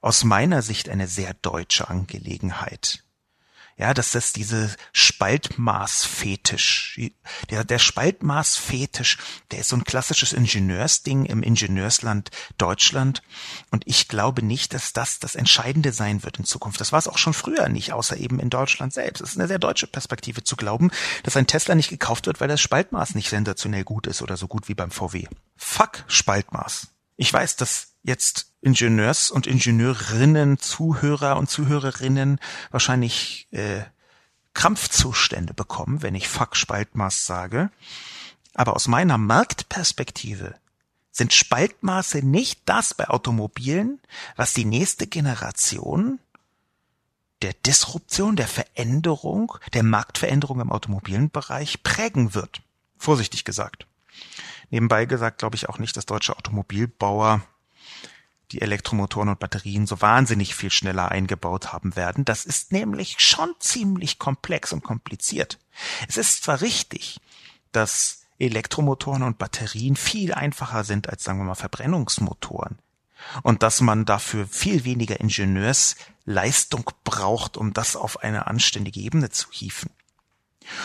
aus 0.00 0.24
meiner 0.24 0.62
Sicht 0.62 0.88
eine 0.88 1.06
sehr 1.06 1.34
deutsche 1.34 1.88
Angelegenheit 1.88 3.04
ja, 3.80 3.94
dass 3.94 4.10
das 4.10 4.34
diese 4.34 4.76
Spaltmaßfetisch, 4.92 7.00
der, 7.48 7.64
der 7.64 7.78
Spaltmaßfetisch, 7.78 9.16
der 9.50 9.60
ist 9.60 9.70
so 9.70 9.76
ein 9.76 9.84
klassisches 9.84 10.34
Ingenieursding 10.34 11.24
im 11.24 11.42
Ingenieursland 11.42 12.30
Deutschland. 12.58 13.22
Und 13.70 13.84
ich 13.86 14.06
glaube 14.06 14.44
nicht, 14.44 14.74
dass 14.74 14.92
das 14.92 15.18
das 15.18 15.34
Entscheidende 15.34 15.92
sein 15.92 16.22
wird 16.24 16.38
in 16.38 16.44
Zukunft. 16.44 16.78
Das 16.78 16.92
war 16.92 16.98
es 16.98 17.08
auch 17.08 17.16
schon 17.16 17.32
früher 17.32 17.70
nicht, 17.70 17.94
außer 17.94 18.18
eben 18.18 18.38
in 18.38 18.50
Deutschland 18.50 18.92
selbst. 18.92 19.22
Es 19.22 19.30
ist 19.30 19.38
eine 19.38 19.48
sehr 19.48 19.58
deutsche 19.58 19.86
Perspektive 19.86 20.44
zu 20.44 20.56
glauben, 20.56 20.90
dass 21.22 21.38
ein 21.38 21.46
Tesla 21.46 21.74
nicht 21.74 21.88
gekauft 21.88 22.26
wird, 22.26 22.42
weil 22.42 22.48
das 22.48 22.60
Spaltmaß 22.60 23.14
nicht 23.14 23.30
sensationell 23.30 23.84
gut 23.84 24.06
ist 24.06 24.20
oder 24.20 24.36
so 24.36 24.46
gut 24.46 24.68
wie 24.68 24.74
beim 24.74 24.90
VW. 24.90 25.26
Fuck 25.56 26.04
Spaltmaß. 26.06 26.88
Ich 27.16 27.32
weiß, 27.32 27.56
dass 27.56 27.94
jetzt 28.02 28.49
Ingenieurs- 28.62 29.30
und 29.30 29.46
Ingenieurinnen, 29.46 30.58
Zuhörer 30.58 31.36
und 31.36 31.48
Zuhörerinnen 31.48 32.38
wahrscheinlich 32.70 33.48
äh, 33.52 33.82
Krampfzustände 34.54 35.54
bekommen, 35.54 36.02
wenn 36.02 36.14
ich 36.14 36.28
Fuck 36.28 36.56
Spaltmaß 36.56 37.24
sage. 37.24 37.70
Aber 38.54 38.76
aus 38.76 38.88
meiner 38.88 39.16
Marktperspektive 39.16 40.54
sind 41.10 41.32
Spaltmaße 41.32 42.18
nicht 42.18 42.60
das 42.66 42.94
bei 42.94 43.08
Automobilen, 43.08 44.00
was 44.36 44.52
die 44.52 44.64
nächste 44.64 45.06
Generation 45.06 46.18
der 47.42 47.54
Disruption, 47.54 48.36
der 48.36 48.48
Veränderung, 48.48 49.54
der 49.72 49.82
Marktveränderung 49.82 50.60
im 50.60 50.72
Automobilenbereich 50.72 51.82
prägen 51.82 52.34
wird. 52.34 52.60
Vorsichtig 52.98 53.44
gesagt. 53.44 53.86
Nebenbei 54.68 55.06
gesagt 55.06 55.38
glaube 55.38 55.56
ich 55.56 55.68
auch 55.68 55.78
nicht, 55.78 55.96
dass 55.96 56.06
deutsche 56.06 56.36
Automobilbauer 56.36 57.40
die 58.52 58.62
Elektromotoren 58.62 59.28
und 59.28 59.38
Batterien 59.38 59.86
so 59.86 60.00
wahnsinnig 60.00 60.54
viel 60.54 60.70
schneller 60.70 61.10
eingebaut 61.10 61.72
haben 61.72 61.96
werden. 61.96 62.24
Das 62.24 62.44
ist 62.44 62.72
nämlich 62.72 63.16
schon 63.20 63.54
ziemlich 63.58 64.18
komplex 64.18 64.72
und 64.72 64.82
kompliziert. 64.82 65.58
Es 66.08 66.16
ist 66.16 66.44
zwar 66.44 66.60
richtig, 66.60 67.20
dass 67.72 68.22
Elektromotoren 68.38 69.22
und 69.22 69.38
Batterien 69.38 69.96
viel 69.96 70.32
einfacher 70.32 70.84
sind 70.84 71.08
als, 71.08 71.24
sagen 71.24 71.38
wir 71.38 71.44
mal, 71.44 71.54
Verbrennungsmotoren. 71.54 72.78
Und 73.42 73.62
dass 73.62 73.82
man 73.82 74.06
dafür 74.06 74.46
viel 74.46 74.84
weniger 74.84 75.20
Ingenieursleistung 75.20 76.90
braucht, 77.04 77.58
um 77.58 77.74
das 77.74 77.94
auf 77.94 78.22
eine 78.22 78.46
anständige 78.46 79.00
Ebene 79.00 79.28
zu 79.28 79.48
hieven. 79.50 79.90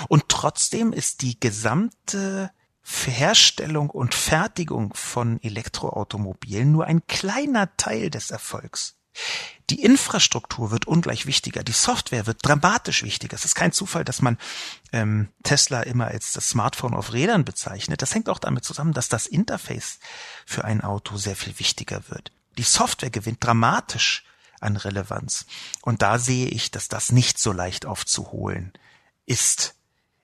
Und 0.09 0.27
trotzdem 0.27 0.91
ist 0.91 1.21
die 1.21 1.39
gesamte 1.39 2.51
Herstellung 2.85 3.89
und 3.89 4.13
Fertigung 4.13 4.93
von 4.93 5.41
Elektroautomobilen 5.41 6.71
nur 6.71 6.85
ein 6.85 7.05
kleiner 7.07 7.75
Teil 7.77 8.09
des 8.09 8.31
Erfolgs. 8.31 8.95
Die 9.69 9.81
Infrastruktur 9.81 10.71
wird 10.71 10.85
ungleich 10.85 11.25
wichtiger, 11.25 11.63
die 11.63 11.71
Software 11.71 12.27
wird 12.27 12.39
dramatisch 12.43 13.03
wichtiger. 13.03 13.35
Es 13.35 13.45
ist 13.45 13.55
kein 13.55 13.71
Zufall, 13.71 14.03
dass 14.03 14.21
man 14.21 14.37
ähm, 14.91 15.29
Tesla 15.43 15.81
immer 15.81 16.07
als 16.07 16.33
das 16.33 16.49
Smartphone 16.49 16.93
auf 16.93 17.13
Rädern 17.13 17.45
bezeichnet. 17.45 18.01
Das 18.01 18.13
hängt 18.13 18.29
auch 18.29 18.39
damit 18.39 18.65
zusammen, 18.65 18.93
dass 18.93 19.09
das 19.09 19.25
Interface 19.25 19.99
für 20.45 20.65
ein 20.65 20.81
Auto 20.81 21.17
sehr 21.17 21.35
viel 21.35 21.57
wichtiger 21.57 22.03
wird. 22.09 22.31
Die 22.57 22.63
Software 22.63 23.09
gewinnt 23.09 23.43
dramatisch 23.43 24.25
an 24.59 24.77
Relevanz. 24.77 25.45
Und 25.81 26.01
da 26.01 26.19
sehe 26.19 26.47
ich, 26.47 26.71
dass 26.71 26.87
das 26.87 27.11
nicht 27.11 27.39
so 27.39 27.51
leicht 27.51 27.85
aufzuholen 27.85 28.73
ist 29.25 29.74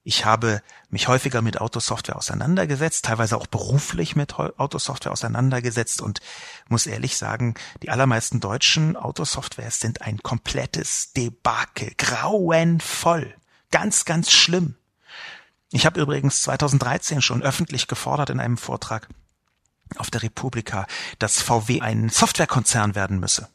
Ich 0.03 0.25
habe 0.25 0.63
mich 0.89 1.07
häufiger 1.07 1.43
mit 1.43 1.61
Autosoftware 1.61 2.15
auseinandergesetzt, 2.15 3.05
teilweise 3.05 3.37
auch 3.37 3.45
beruflich 3.45 4.15
mit 4.15 4.33
Autosoftware 4.39 5.11
auseinandergesetzt 5.11 6.01
und 6.01 6.21
muss 6.69 6.87
ehrlich 6.87 7.17
sagen, 7.17 7.53
die 7.83 7.91
allermeisten 7.91 8.39
deutschen 8.39 8.97
Autosoftwares 8.97 9.79
sind 9.79 10.01
ein 10.01 10.17
komplettes 10.23 11.13
Debakel, 11.13 11.93
grauenvoll, 11.97 13.35
ganz, 13.69 14.05
ganz 14.05 14.31
schlimm. 14.31 14.75
Ich 15.71 15.85
habe 15.85 16.01
übrigens 16.01 16.41
2013 16.41 17.21
schon 17.21 17.43
öffentlich 17.43 17.87
gefordert 17.87 18.31
in 18.31 18.39
einem 18.39 18.57
Vortrag 18.57 19.07
auf 19.97 20.09
der 20.09 20.23
Republika, 20.23 20.87
dass 21.19 21.41
VW 21.41 21.81
ein 21.81 22.09
Softwarekonzern 22.09 22.95
werden 22.95 23.19
müsse. 23.19 23.49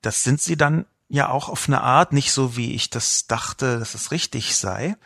Das 0.00 0.22
sind 0.22 0.40
sie 0.40 0.56
dann 0.56 0.86
ja 1.08 1.28
auch 1.28 1.48
auf 1.48 1.68
eine 1.68 1.82
Art, 1.82 2.12
nicht 2.12 2.32
so 2.32 2.56
wie 2.56 2.74
ich 2.74 2.88
das 2.88 3.26
dachte, 3.26 3.78
dass 3.78 3.94
es 3.94 4.12
richtig 4.12 4.56
sei. 4.56 4.96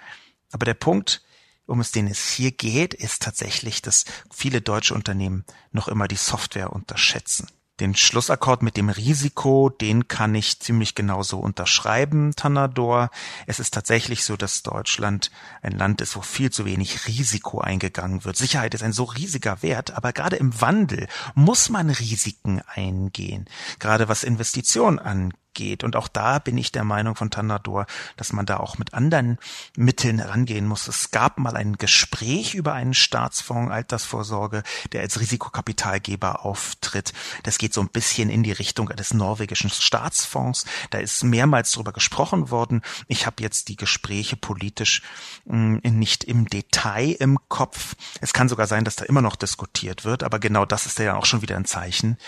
Aber 0.54 0.66
der 0.66 0.74
Punkt, 0.74 1.20
um 1.66 1.80
es 1.80 1.90
den 1.90 2.06
es 2.06 2.30
hier 2.30 2.52
geht, 2.52 2.94
ist 2.94 3.22
tatsächlich, 3.22 3.82
dass 3.82 4.04
viele 4.32 4.60
deutsche 4.60 4.94
Unternehmen 4.94 5.44
noch 5.72 5.88
immer 5.88 6.06
die 6.06 6.14
Software 6.14 6.72
unterschätzen. 6.72 7.48
Den 7.80 7.96
Schlussakkord 7.96 8.62
mit 8.62 8.76
dem 8.76 8.88
Risiko, 8.88 9.68
den 9.68 10.06
kann 10.06 10.32
ich 10.36 10.60
ziemlich 10.60 10.94
genauso 10.94 11.40
unterschreiben, 11.40 12.36
Tanador. 12.36 13.10
Es 13.48 13.58
ist 13.58 13.74
tatsächlich 13.74 14.22
so, 14.22 14.36
dass 14.36 14.62
Deutschland 14.62 15.32
ein 15.60 15.72
Land 15.72 16.00
ist, 16.00 16.14
wo 16.14 16.22
viel 16.22 16.52
zu 16.52 16.64
wenig 16.64 17.08
Risiko 17.08 17.60
eingegangen 17.60 18.24
wird. 18.24 18.36
Sicherheit 18.36 18.74
ist 18.74 18.84
ein 18.84 18.92
so 18.92 19.02
riesiger 19.02 19.60
Wert, 19.60 19.90
aber 19.90 20.12
gerade 20.12 20.36
im 20.36 20.60
Wandel 20.60 21.08
muss 21.34 21.68
man 21.68 21.90
Risiken 21.90 22.62
eingehen. 22.68 23.46
Gerade 23.80 24.08
was 24.08 24.22
Investitionen 24.22 25.00
angeht 25.00 25.36
geht. 25.54 25.84
Und 25.84 25.96
auch 25.96 26.08
da 26.08 26.38
bin 26.38 26.58
ich 26.58 26.72
der 26.72 26.84
Meinung 26.84 27.14
von 27.14 27.30
Tandador, 27.30 27.86
dass 28.16 28.32
man 28.32 28.46
da 28.46 28.58
auch 28.58 28.78
mit 28.78 28.94
anderen 28.94 29.38
Mitteln 29.76 30.18
herangehen 30.18 30.66
muss. 30.66 30.88
Es 30.88 31.10
gab 31.10 31.38
mal 31.38 31.56
ein 31.56 31.78
Gespräch 31.78 32.54
über 32.54 32.72
einen 32.74 32.94
Staatsfonds 32.94 33.72
Altersvorsorge, 33.72 34.62
der 34.92 35.02
als 35.02 35.20
Risikokapitalgeber 35.20 36.44
auftritt. 36.44 37.12
Das 37.42 37.58
geht 37.58 37.72
so 37.72 37.80
ein 37.80 37.88
bisschen 37.88 38.30
in 38.30 38.42
die 38.42 38.52
Richtung 38.52 38.86
des 38.88 39.14
norwegischen 39.14 39.70
Staatsfonds. 39.70 40.66
Da 40.90 40.98
ist 40.98 41.24
mehrmals 41.24 41.72
darüber 41.72 41.92
gesprochen 41.92 42.50
worden. 42.50 42.82
Ich 43.08 43.26
habe 43.26 43.42
jetzt 43.42 43.68
die 43.68 43.76
Gespräche 43.76 44.36
politisch 44.36 45.02
mh, 45.44 45.80
hm, 45.82 45.98
nicht 45.98 46.24
im 46.24 46.46
Detail 46.48 47.12
im 47.12 47.38
Kopf. 47.48 47.94
Es 48.20 48.32
kann 48.32 48.48
sogar 48.48 48.66
sein, 48.66 48.84
dass 48.84 48.96
da 48.96 49.04
immer 49.04 49.22
noch 49.22 49.36
diskutiert 49.36 50.04
wird, 50.04 50.22
aber 50.22 50.38
genau 50.38 50.64
das 50.64 50.86
ist 50.86 50.98
ja 50.98 51.16
auch 51.16 51.26
schon 51.26 51.42
wieder 51.42 51.56
ein 51.56 51.64
Zeichen, 51.64 52.18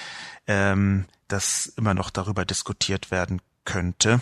ähm, 0.47 1.07
dass 1.29 1.67
immer 1.77 1.95
noch 1.95 2.11
darüber 2.11 2.45
diskutiert 2.45 3.11
werden 3.11 3.41
könnte. 3.65 4.21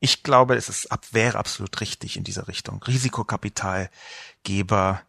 Ich 0.00 0.22
glaube, 0.22 0.54
es 0.54 0.68
ist 0.68 0.92
ab, 0.92 1.06
wäre 1.12 1.38
absolut 1.38 1.80
richtig 1.80 2.16
in 2.16 2.24
dieser 2.24 2.48
Richtung. 2.48 2.82
Risikokapitalgeber, 2.82 5.00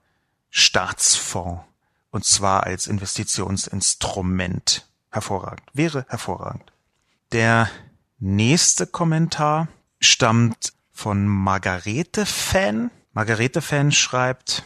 Staatsfonds 0.50 1.64
und 2.12 2.26
zwar 2.26 2.64
als 2.64 2.88
Investitionsinstrument. 2.88 4.88
Hervorragend. 5.12 5.64
Wäre 5.74 6.06
hervorragend. 6.08 6.72
Der 7.32 7.70
nächste 8.20 8.88
Kommentar 8.88 9.68
stammt 10.00 10.74
von 10.92 11.28
Margarete 11.28 12.26
Fan. 12.26 12.90
Margarete 13.14 13.62
Fan 13.62 13.92
schreibt 13.92 14.64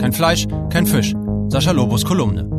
Kein 0.00 0.12
Fleisch, 0.12 0.46
kein 0.70 0.86
Fisch. 0.86 1.14
Sascha 1.48 1.72
Lobos 1.72 2.04
Kolumne. 2.04 2.57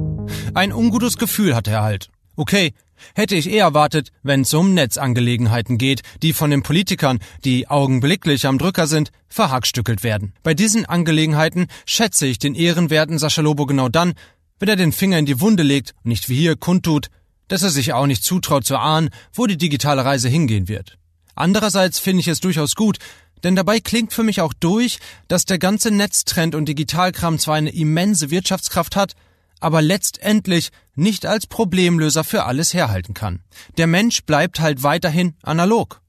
Ein 0.54 0.74
ungutes 0.74 1.18
Gefühl 1.18 1.56
hatte 1.56 1.72
er 1.72 1.84
halt. 1.84 2.10
Okay, 2.36 2.74
hätte 3.16 3.36
ich 3.36 3.50
eher 3.50 3.66
erwartet, 3.66 4.12
wenn 4.24 4.42
es 4.42 4.54
um 4.54 4.74
Netzangelegenheiten 4.74 5.78
geht, 5.78 6.02
die 6.22 6.34
von 6.34 6.52
den 6.52 6.64
Politikern, 6.64 7.20
die 7.44 7.68
augenblicklich 7.68 8.46
am 8.48 8.58
Drücker 8.58 8.88
sind, 8.88 9.12
verhackstückelt 9.28 10.04
werden. 10.04 10.34
Bei 10.44 10.54
diesen 10.54 10.86
Angelegenheiten 10.86 11.68
schätze 11.86 12.26
ich 12.26 12.40
den 12.40 12.56
ehrenwerten 12.56 13.20
Sascha 13.20 13.42
Lobo 13.42 13.66
genau 13.66 13.90
dann, 13.90 14.14
wenn 14.60 14.70
er 14.70 14.76
den 14.76 14.92
Finger 14.92 15.18
in 15.18 15.26
die 15.26 15.40
Wunde 15.42 15.64
legt 15.64 15.94
und 16.04 16.10
nicht 16.10 16.30
wie 16.30 16.38
hier 16.38 16.56
kundtut, 16.56 17.08
dass 17.48 17.64
er 17.64 17.70
sich 17.70 17.94
auch 17.94 18.06
nicht 18.06 18.24
zutraut 18.24 18.66
zu 18.66 18.78
ahnen, 18.78 19.10
wo 19.34 19.48
die 19.48 19.58
digitale 19.58 20.06
Reise 20.06 20.30
hingehen 20.30 20.68
wird. 20.68 20.98
Andererseits 21.36 22.00
finde 22.00 22.22
ich 22.22 22.28
es 22.28 22.42
durchaus 22.42 22.76
gut, 22.76 22.98
denn 23.44 23.56
dabei 23.56 23.80
klingt 23.80 24.14
für 24.14 24.24
mich 24.24 24.42
auch 24.42 24.54
durch, 24.54 25.00
dass 25.28 25.46
der 25.46 25.58
ganze 25.58 25.92
Netztrend 25.92 26.56
und 26.56 26.66
Digitalkram 26.68 27.40
zwar 27.40 27.56
eine 27.56 27.74
immense 27.74 28.30
Wirtschaftskraft 28.30 28.96
hat, 28.96 29.16
aber 29.60 29.82
letztendlich 29.82 30.70
nicht 30.95 31.26
als 31.26 31.47
Problemlöser 31.47 32.24
für 32.24 32.45
alles 32.45 32.74
herhalten 32.74 33.14
kann. 33.14 33.41
Der 33.78 33.88
Mensch 33.88 34.24
bleibt 34.24 34.60
halt 34.60 34.84
weiterhin 34.84 35.36
analog. 35.43 36.01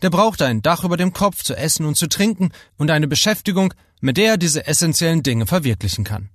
Der 0.00 0.10
braucht 0.10 0.42
ein 0.42 0.62
Dach 0.62 0.84
über 0.84 0.96
dem 0.96 1.12
Kopf 1.12 1.42
zu 1.42 1.56
essen 1.56 1.86
und 1.86 1.96
zu 1.96 2.08
trinken 2.08 2.50
und 2.76 2.90
eine 2.90 3.08
Beschäftigung, 3.08 3.74
mit 4.00 4.16
der 4.16 4.32
er 4.32 4.36
diese 4.36 4.66
essentiellen 4.66 5.22
Dinge 5.22 5.46
verwirklichen 5.46 6.04
kann. 6.04 6.30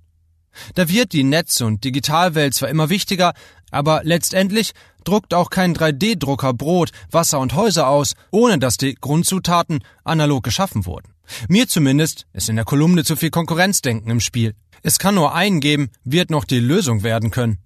Da 0.74 0.88
wird 0.88 1.12
die 1.12 1.24
Netz- 1.24 1.60
und 1.60 1.84
Digitalwelt 1.84 2.54
zwar 2.54 2.68
immer 2.68 2.88
wichtiger, 2.88 3.34
aber 3.70 4.00
letztendlich 4.04 4.72
druckt 5.04 5.34
auch 5.34 5.50
kein 5.50 5.74
3D-Drucker 5.74 6.52
Brot, 6.54 6.90
Wasser 7.10 7.38
und 7.38 7.54
Häuser 7.54 7.88
aus, 7.88 8.14
ohne 8.30 8.58
dass 8.58 8.76
die 8.76 8.94
Grundzutaten 8.94 9.84
analog 10.04 10.42
geschaffen 10.42 10.86
wurden. 10.86 11.12
Mir 11.48 11.68
zumindest 11.68 12.26
ist 12.32 12.48
in 12.48 12.56
der 12.56 12.64
Kolumne 12.64 13.04
zu 13.04 13.14
viel 13.16 13.30
Konkurrenzdenken 13.30 14.10
im 14.10 14.20
Spiel. 14.20 14.54
Es 14.82 14.98
kann 14.98 15.14
nur 15.14 15.34
einen 15.34 15.60
geben, 15.60 15.90
wird 16.04 16.30
noch 16.30 16.44
die 16.44 16.60
Lösung 16.60 17.02
werden 17.02 17.30
können. 17.30 17.58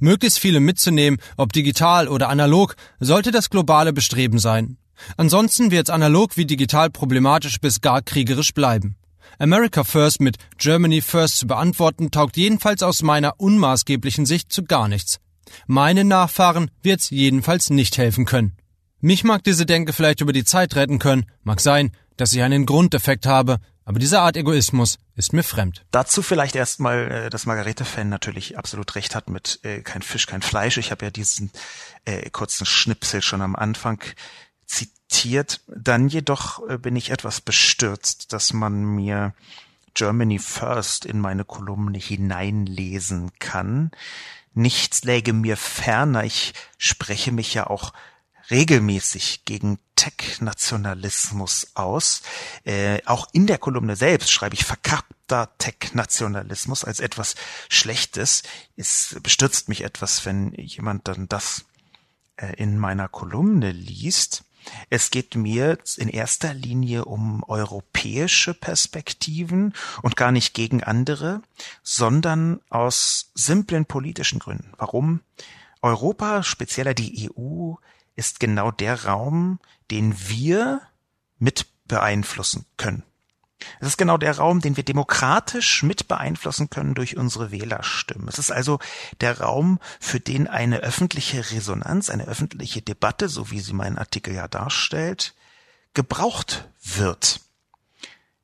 Möglichst 0.00 0.38
viele 0.38 0.60
mitzunehmen, 0.60 1.20
ob 1.36 1.52
digital 1.52 2.08
oder 2.08 2.28
analog, 2.28 2.74
sollte 3.00 3.30
das 3.30 3.50
globale 3.50 3.92
Bestreben 3.92 4.38
sein. 4.38 4.76
Ansonsten 5.16 5.70
wird 5.70 5.90
analog 5.90 6.36
wie 6.36 6.44
digital 6.44 6.90
problematisch 6.90 7.60
bis 7.60 7.80
gar 7.80 8.02
kriegerisch 8.02 8.52
bleiben. 8.52 8.96
America 9.38 9.84
First 9.84 10.20
mit 10.20 10.36
Germany 10.56 11.00
First 11.00 11.38
zu 11.38 11.46
beantworten, 11.46 12.10
taugt 12.10 12.36
jedenfalls 12.36 12.82
aus 12.82 13.02
meiner 13.02 13.38
unmaßgeblichen 13.38 14.26
Sicht 14.26 14.52
zu 14.52 14.64
gar 14.64 14.88
nichts. 14.88 15.20
Meine 15.66 16.04
Nachfahren 16.04 16.70
wird's 16.82 17.10
jedenfalls 17.10 17.70
nicht 17.70 17.96
helfen 17.98 18.24
können. 18.24 18.56
Mich 19.00 19.22
mag 19.22 19.44
diese 19.44 19.64
Denke 19.64 19.92
vielleicht 19.92 20.20
über 20.20 20.32
die 20.32 20.44
Zeit 20.44 20.74
retten 20.74 20.98
können, 20.98 21.26
mag 21.44 21.60
sein, 21.60 21.92
dass 22.16 22.32
ich 22.32 22.42
einen 22.42 22.66
Grunddefekt 22.66 23.26
habe, 23.26 23.58
aber 23.88 23.98
diese 23.98 24.20
Art 24.20 24.36
Egoismus 24.36 24.98
ist 25.16 25.32
mir 25.32 25.42
fremd. 25.42 25.82
Dazu 25.92 26.20
vielleicht 26.20 26.54
erstmal, 26.54 27.10
äh, 27.10 27.30
dass 27.30 27.46
Margarete-Fan 27.46 28.06
natürlich 28.06 28.58
absolut 28.58 28.94
recht 28.96 29.14
hat 29.14 29.30
mit 29.30 29.60
äh, 29.62 29.80
kein 29.80 30.02
Fisch, 30.02 30.26
kein 30.26 30.42
Fleisch. 30.42 30.76
Ich 30.76 30.90
habe 30.90 31.06
ja 31.06 31.10
diesen 31.10 31.50
äh, 32.04 32.28
kurzen 32.28 32.66
Schnipsel 32.66 33.22
schon 33.22 33.40
am 33.40 33.56
Anfang 33.56 34.04
zitiert. 34.66 35.62
Dann 35.68 36.08
jedoch 36.08 36.68
äh, 36.68 36.76
bin 36.76 36.96
ich 36.96 37.08
etwas 37.08 37.40
bestürzt, 37.40 38.34
dass 38.34 38.52
man 38.52 38.84
mir 38.84 39.32
Germany 39.94 40.38
First 40.38 41.06
in 41.06 41.18
meine 41.18 41.46
Kolumne 41.46 41.96
hineinlesen 41.98 43.30
kann. 43.38 43.90
Nichts 44.52 45.04
läge 45.04 45.32
mir 45.32 45.56
ferner. 45.56 46.24
Ich 46.24 46.52
spreche 46.76 47.32
mich 47.32 47.54
ja 47.54 47.66
auch 47.66 47.94
regelmäßig 48.50 49.44
gegen 49.44 49.78
Tech-Nationalismus 49.96 51.72
aus. 51.74 52.22
Äh, 52.64 53.00
auch 53.04 53.28
in 53.32 53.46
der 53.46 53.58
Kolumne 53.58 53.96
selbst 53.96 54.30
schreibe 54.30 54.54
ich 54.54 54.64
verkappter 54.64 55.50
Tech-Nationalismus 55.58 56.84
als 56.84 57.00
etwas 57.00 57.34
Schlechtes. 57.68 58.42
Es 58.76 59.16
bestürzt 59.22 59.68
mich 59.68 59.82
etwas, 59.82 60.24
wenn 60.24 60.52
jemand 60.54 61.08
dann 61.08 61.28
das 61.28 61.64
äh, 62.36 62.54
in 62.56 62.78
meiner 62.78 63.08
Kolumne 63.08 63.72
liest. 63.72 64.44
Es 64.90 65.10
geht 65.10 65.34
mir 65.34 65.78
in 65.96 66.08
erster 66.08 66.52
Linie 66.52 67.04
um 67.06 67.42
europäische 67.44 68.54
Perspektiven 68.54 69.74
und 70.02 70.16
gar 70.16 70.30
nicht 70.30 70.54
gegen 70.54 70.82
andere, 70.82 71.42
sondern 71.82 72.60
aus 72.68 73.30
simplen 73.34 73.86
politischen 73.86 74.38
Gründen. 74.38 74.72
Warum? 74.76 75.20
Europa, 75.80 76.42
spezieller 76.42 76.92
die 76.92 77.30
EU, 77.30 77.74
ist 78.18 78.40
genau 78.40 78.70
der 78.70 79.04
Raum, 79.04 79.60
den 79.90 80.14
wir 80.28 80.82
mit 81.38 81.66
beeinflussen 81.86 82.66
können. 82.76 83.04
Es 83.80 83.88
ist 83.88 83.96
genau 83.96 84.18
der 84.18 84.36
Raum, 84.36 84.60
den 84.60 84.76
wir 84.76 84.84
demokratisch 84.84 85.82
mit 85.82 86.08
beeinflussen 86.08 86.70
können 86.70 86.94
durch 86.94 87.16
unsere 87.16 87.50
Wählerstimmen. 87.50 88.28
Es 88.28 88.38
ist 88.38 88.50
also 88.50 88.78
der 89.20 89.40
Raum, 89.40 89.80
für 90.00 90.20
den 90.20 90.46
eine 90.46 90.78
öffentliche 90.78 91.50
Resonanz, 91.50 92.10
eine 92.10 92.26
öffentliche 92.26 92.82
Debatte, 92.82 93.28
so 93.28 93.50
wie 93.50 93.60
sie 93.60 93.72
mein 93.72 93.98
Artikel 93.98 94.34
ja 94.34 94.46
darstellt, 94.48 95.34
gebraucht 95.94 96.68
wird. 96.82 97.40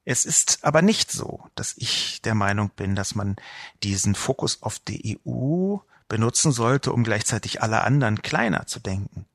Es 0.04 0.24
ist 0.24 0.58
aber 0.62 0.82
nicht 0.82 1.10
so, 1.10 1.48
dass 1.54 1.74
ich 1.76 2.20
der 2.22 2.34
Meinung 2.34 2.70
bin, 2.70 2.94
dass 2.94 3.14
man 3.14 3.36
diesen 3.82 4.14
Fokus 4.14 4.62
auf 4.62 4.78
die 4.78 5.20
EU 5.26 5.76
benutzen 6.08 6.52
sollte, 6.52 6.92
um 6.92 7.04
gleichzeitig 7.04 7.62
alle 7.62 7.82
anderen 7.82 8.22
kleiner 8.22 8.66
zu 8.66 8.80
denken. 8.80 9.26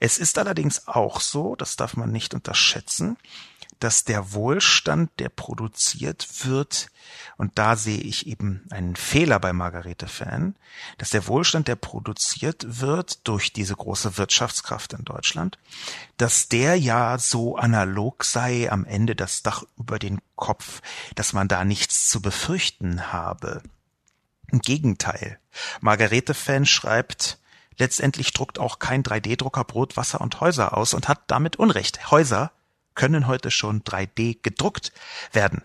Es 0.00 0.18
ist 0.18 0.38
allerdings 0.38 0.88
auch 0.88 1.20
so, 1.20 1.56
das 1.56 1.76
darf 1.76 1.96
man 1.96 2.10
nicht 2.10 2.34
unterschätzen, 2.34 3.16
dass 3.80 4.04
der 4.04 4.32
Wohlstand, 4.32 5.10
der 5.18 5.28
produziert 5.28 6.26
wird, 6.44 6.88
und 7.36 7.58
da 7.58 7.76
sehe 7.76 8.00
ich 8.00 8.26
eben 8.26 8.66
einen 8.70 8.96
Fehler 8.96 9.38
bei 9.38 9.52
Margarete 9.52 10.08
Fan, 10.08 10.56
dass 10.98 11.10
der 11.10 11.26
Wohlstand, 11.26 11.68
der 11.68 11.76
produziert 11.76 12.80
wird 12.80 13.26
durch 13.28 13.52
diese 13.52 13.76
große 13.76 14.16
Wirtschaftskraft 14.16 14.94
in 14.94 15.04
Deutschland, 15.04 15.58
dass 16.16 16.48
der 16.48 16.76
ja 16.76 17.18
so 17.18 17.56
analog 17.56 18.24
sei 18.24 18.70
am 18.70 18.84
Ende 18.84 19.14
das 19.14 19.42
Dach 19.42 19.64
über 19.78 19.98
den 19.98 20.20
Kopf, 20.36 20.80
dass 21.14 21.32
man 21.32 21.48
da 21.48 21.64
nichts 21.64 22.08
zu 22.08 22.20
befürchten 22.22 23.12
habe. 23.12 23.62
Im 24.48 24.60
Gegenteil. 24.60 25.38
Margarete 25.80 26.34
Fan 26.34 26.66
schreibt, 26.66 27.38
letztendlich 27.78 28.32
druckt 28.32 28.58
auch 28.58 28.78
kein 28.78 29.02
3D-Drucker 29.02 29.64
Brot, 29.64 29.96
Wasser 29.96 30.20
und 30.20 30.40
Häuser 30.40 30.76
aus 30.76 30.94
und 30.94 31.08
hat 31.08 31.22
damit 31.26 31.56
Unrecht. 31.56 32.10
Häuser 32.10 32.52
können 32.94 33.26
heute 33.26 33.50
schon 33.50 33.82
3D 33.82 34.38
gedruckt 34.42 34.92
werden. 35.32 35.62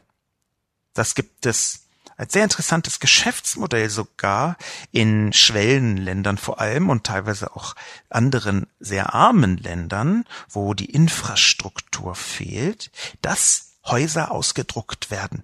Das 0.93 1.15
gibt 1.15 1.45
es 1.45 1.85
als 2.17 2.33
sehr 2.33 2.43
interessantes 2.43 2.99
Geschäftsmodell 2.99 3.89
sogar 3.89 4.57
in 4.91 5.33
Schwellenländern 5.33 6.37
vor 6.37 6.61
allem 6.61 6.89
und 6.89 7.03
teilweise 7.03 7.55
auch 7.55 7.73
anderen 8.09 8.67
sehr 8.79 9.15
armen 9.15 9.57
Ländern, 9.57 10.25
wo 10.47 10.75
die 10.75 10.91
Infrastruktur 10.91 12.13
fehlt, 12.13 12.91
dass 13.23 13.77
Häuser 13.85 14.29
ausgedruckt 14.29 15.09
werden. 15.09 15.43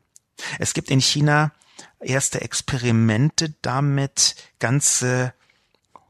Es 0.60 0.76
gibt 0.76 0.92
in 0.92 1.02
China 1.02 1.52
erste 2.00 2.42
Experimente 2.42 3.56
damit, 3.64 4.36
ganze 4.60 5.34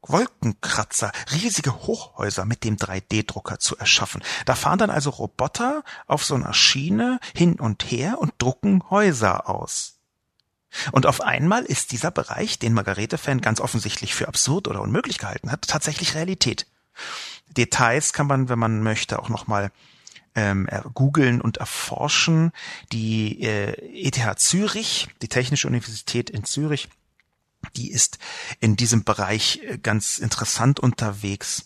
Wolkenkratzer, 0.08 1.12
riesige 1.32 1.74
Hochhäuser 1.74 2.46
mit 2.46 2.64
dem 2.64 2.78
3D-Drucker 2.78 3.60
zu 3.60 3.78
erschaffen. 3.78 4.24
Da 4.46 4.56
fahren 4.56 4.80
dann 4.80 4.90
also 4.90 5.10
Roboter 5.10 5.84
auf 6.08 6.24
so 6.24 6.36
einer 6.36 6.54
Schiene 6.54 7.20
hin 7.36 7.56
und 7.60 7.84
her 7.84 8.18
und 8.20 8.34
drucken 8.38 8.84
Häuser 8.90 9.50
aus. 9.50 9.98
Und 10.92 11.06
auf 11.06 11.22
einmal 11.22 11.64
ist 11.64 11.92
dieser 11.92 12.12
Bereich, 12.12 12.60
den 12.60 12.74
Margarete-Fan 12.74 13.42
ganz 13.42 13.60
offensichtlich 13.60 14.14
für 14.14 14.28
absurd 14.28 14.68
oder 14.68 14.82
unmöglich 14.82 15.18
gehalten 15.18 15.52
hat, 15.52 15.68
tatsächlich 15.68 16.16
Realität. 16.16 16.68
Details 17.50 18.14
kann 18.14 18.28
man, 18.28 18.50
wenn 18.50 18.60
man 18.60 18.84
möchte, 18.84 19.20
auch 19.20 19.30
nochmal 19.30 19.72
ähm, 20.36 20.68
googeln 20.94 21.42
und 21.42 21.58
erforschen. 21.58 22.52
Die 22.92 23.42
äh, 23.42 24.08
ETH 24.08 24.40
Zürich, 24.40 25.08
die 25.22 25.28
Technische 25.28 25.68
Universität 25.68 26.30
in 26.30 26.44
Zürich, 26.44 26.90
die 27.76 27.92
ist 27.92 28.18
in 28.60 28.76
diesem 28.76 29.04
Bereich 29.04 29.62
äh, 29.64 29.78
ganz 29.78 30.18
interessant 30.18 30.80
unterwegs. 30.80 31.66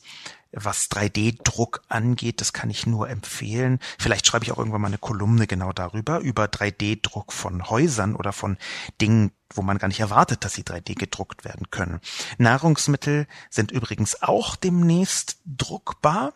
Was 0.53 0.91
3D-Druck 0.91 1.81
angeht, 1.87 2.41
das 2.41 2.51
kann 2.51 2.69
ich 2.69 2.85
nur 2.85 3.09
empfehlen. 3.09 3.79
Vielleicht 3.97 4.27
schreibe 4.27 4.43
ich 4.43 4.51
auch 4.51 4.57
irgendwann 4.57 4.81
mal 4.81 4.87
eine 4.89 4.97
Kolumne 4.97 5.47
genau 5.47 5.71
darüber, 5.71 6.19
über 6.19 6.45
3D-Druck 6.45 7.31
von 7.31 7.69
Häusern 7.69 8.15
oder 8.15 8.33
von 8.33 8.57
Dingen, 8.99 9.31
wo 9.53 9.61
man 9.61 9.77
gar 9.77 9.87
nicht 9.87 10.01
erwartet, 10.01 10.43
dass 10.43 10.53
sie 10.53 10.63
3D 10.63 10.95
gedruckt 10.95 11.45
werden 11.45 11.69
können. 11.71 12.01
Nahrungsmittel 12.37 13.27
sind 13.49 13.71
übrigens 13.71 14.21
auch 14.23 14.57
demnächst 14.57 15.37
druckbar. 15.45 16.33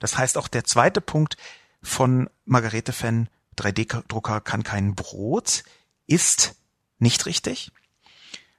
Das 0.00 0.18
heißt 0.18 0.36
auch 0.36 0.48
der 0.48 0.64
zweite 0.64 1.00
Punkt 1.00 1.36
von 1.80 2.28
Margarete 2.44 2.92
Fenn, 2.92 3.28
3D-Drucker 3.56 4.40
kann 4.40 4.64
kein 4.64 4.96
Brot, 4.96 5.62
ist 6.06 6.56
nicht 6.98 7.26
richtig. 7.26 7.70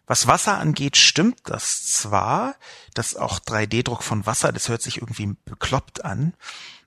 Was 0.09 0.25
Wasser 0.25 0.57
angeht, 0.57 0.97
stimmt 0.97 1.39
das 1.43 1.85
zwar, 1.85 2.55
dass 2.95 3.15
auch 3.15 3.37
3D-Druck 3.37 4.01
von 4.01 4.25
Wasser, 4.25 4.51
das 4.51 4.67
hört 4.67 4.81
sich 4.81 4.97
irgendwie 4.97 5.35
bekloppt 5.45 6.03
an, 6.03 6.33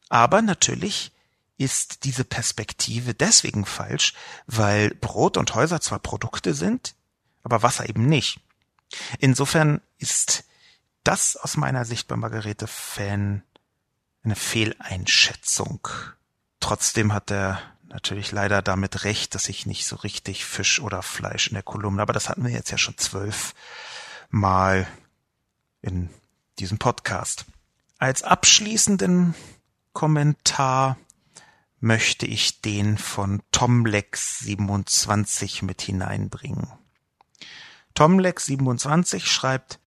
aber 0.08 0.42
natürlich 0.42 1.12
ist 1.56 2.02
diese 2.02 2.24
Perspektive 2.24 3.14
deswegen 3.14 3.64
falsch, 3.64 4.14
weil 4.48 4.90
Brot 4.96 5.36
und 5.36 5.54
Häuser 5.54 5.80
zwar 5.80 6.00
Produkte 6.00 6.52
sind, 6.52 6.96
aber 7.44 7.62
Wasser 7.62 7.88
eben 7.88 8.06
nicht. 8.06 8.40
Insofern 9.20 9.80
ist 9.98 10.42
das 11.04 11.36
aus 11.36 11.56
meiner 11.56 11.84
Sicht 11.84 12.08
bei 12.08 12.16
Margarete 12.16 12.66
Fan 12.66 13.44
eine 14.24 14.34
Fehleinschätzung. 14.34 15.86
Trotzdem 16.58 17.12
hat 17.12 17.30
er 17.30 17.62
natürlich 17.92 18.32
leider 18.32 18.62
damit 18.62 19.04
recht, 19.04 19.34
dass 19.34 19.48
ich 19.48 19.66
nicht 19.66 19.86
so 19.86 19.96
richtig 19.96 20.44
Fisch 20.44 20.80
oder 20.80 21.02
Fleisch 21.02 21.48
in 21.48 21.54
der 21.54 21.62
Kolumne, 21.62 22.02
aber 22.02 22.12
das 22.12 22.28
hatten 22.28 22.44
wir 22.44 22.50
jetzt 22.50 22.70
ja 22.70 22.78
schon 22.78 22.98
zwölf 22.98 23.54
Mal 24.30 24.86
in 25.82 26.08
diesem 26.58 26.78
Podcast. 26.78 27.44
Als 27.98 28.22
abschließenden 28.22 29.34
Kommentar 29.92 30.96
möchte 31.80 32.26
ich 32.26 32.62
den 32.62 32.96
von 32.96 33.42
Tomlex27 33.52 35.64
mit 35.64 35.82
hineinbringen. 35.82 36.68
Tomlex27 37.94 39.26
schreibt 39.26 39.78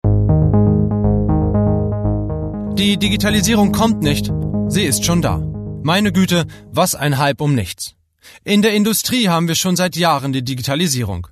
Die 2.77 2.99
Digitalisierung 2.99 3.73
kommt 3.73 4.03
nicht, 4.03 4.31
sie 4.69 4.85
ist 4.85 5.05
schon 5.05 5.23
da. 5.23 5.54
Meine 5.87 6.13
Güte, 6.13 6.47
was 6.73 6.95
ein 6.95 7.19
Hype 7.19 7.43
um 7.43 7.55
nichts. 7.55 7.95
In 8.43 8.63
der 8.63 8.73
Industrie 8.73 9.29
haben 9.29 9.49
wir 9.49 9.55
schon 9.55 9.77
seit 9.77 9.97
Jahren 9.97 10.33
die 10.33 10.43
Digitalisierung. 10.43 11.27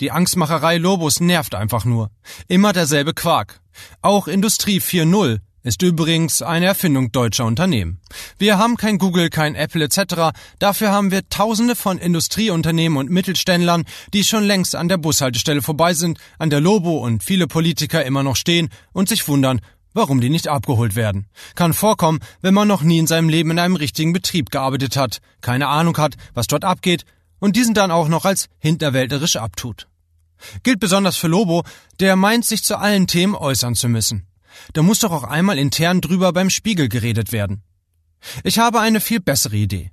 Die 0.00 0.10
Angstmacherei 0.10 0.78
Lobos 0.78 1.20
nervt 1.20 1.54
einfach 1.54 1.84
nur. 1.84 2.10
Immer 2.48 2.72
derselbe 2.72 3.12
Quark. 3.12 3.60
Auch 4.00 4.26
Industrie 4.26 4.80
4.0 4.80 5.40
ist 5.62 5.82
übrigens 5.82 6.40
eine 6.40 6.64
Erfindung 6.64 7.12
deutscher 7.12 7.44
Unternehmen. 7.44 8.00
Wir 8.38 8.56
haben 8.56 8.78
kein 8.78 8.96
Google, 8.96 9.28
kein 9.28 9.54
Apple 9.54 9.84
etc. 9.84 10.34
Dafür 10.58 10.92
haben 10.92 11.10
wir 11.10 11.28
Tausende 11.28 11.76
von 11.76 11.98
Industrieunternehmen 11.98 12.96
und 12.96 13.10
Mittelständlern, 13.10 13.84
die 14.14 14.24
schon 14.24 14.44
längst 14.44 14.76
an 14.76 14.88
der 14.88 14.96
Bushaltestelle 14.96 15.60
vorbei 15.60 15.92
sind, 15.92 16.18
an 16.38 16.48
der 16.48 16.62
Lobo 16.62 17.04
und 17.04 17.22
viele 17.22 17.46
Politiker 17.46 18.02
immer 18.02 18.22
noch 18.22 18.36
stehen 18.36 18.70
und 18.94 19.10
sich 19.10 19.28
wundern, 19.28 19.60
warum 19.92 20.20
die 20.20 20.30
nicht 20.30 20.48
abgeholt 20.48 20.96
werden. 20.96 21.26
Kann 21.54 21.72
vorkommen, 21.72 22.20
wenn 22.40 22.54
man 22.54 22.68
noch 22.68 22.82
nie 22.82 22.98
in 22.98 23.06
seinem 23.06 23.28
Leben 23.28 23.50
in 23.50 23.58
einem 23.58 23.76
richtigen 23.76 24.12
Betrieb 24.12 24.50
gearbeitet 24.50 24.96
hat, 24.96 25.20
keine 25.40 25.68
Ahnung 25.68 25.96
hat, 25.98 26.16
was 26.34 26.46
dort 26.46 26.64
abgeht 26.64 27.04
und 27.38 27.56
diesen 27.56 27.74
dann 27.74 27.90
auch 27.90 28.08
noch 28.08 28.24
als 28.24 28.48
hinterwälderisch 28.58 29.36
abtut. 29.36 29.88
Gilt 30.62 30.80
besonders 30.80 31.16
für 31.16 31.28
Lobo, 31.28 31.64
der 31.98 32.16
meint, 32.16 32.44
sich 32.44 32.62
zu 32.62 32.76
allen 32.76 33.06
Themen 33.06 33.34
äußern 33.34 33.74
zu 33.74 33.88
müssen. 33.88 34.26
Da 34.72 34.82
muss 34.82 35.00
doch 35.00 35.12
auch 35.12 35.24
einmal 35.24 35.58
intern 35.58 36.00
drüber 36.00 36.32
beim 36.32 36.50
Spiegel 36.50 36.88
geredet 36.88 37.32
werden. 37.32 37.62
Ich 38.44 38.58
habe 38.58 38.80
eine 38.80 39.00
viel 39.00 39.20
bessere 39.20 39.56
Idee. 39.56 39.92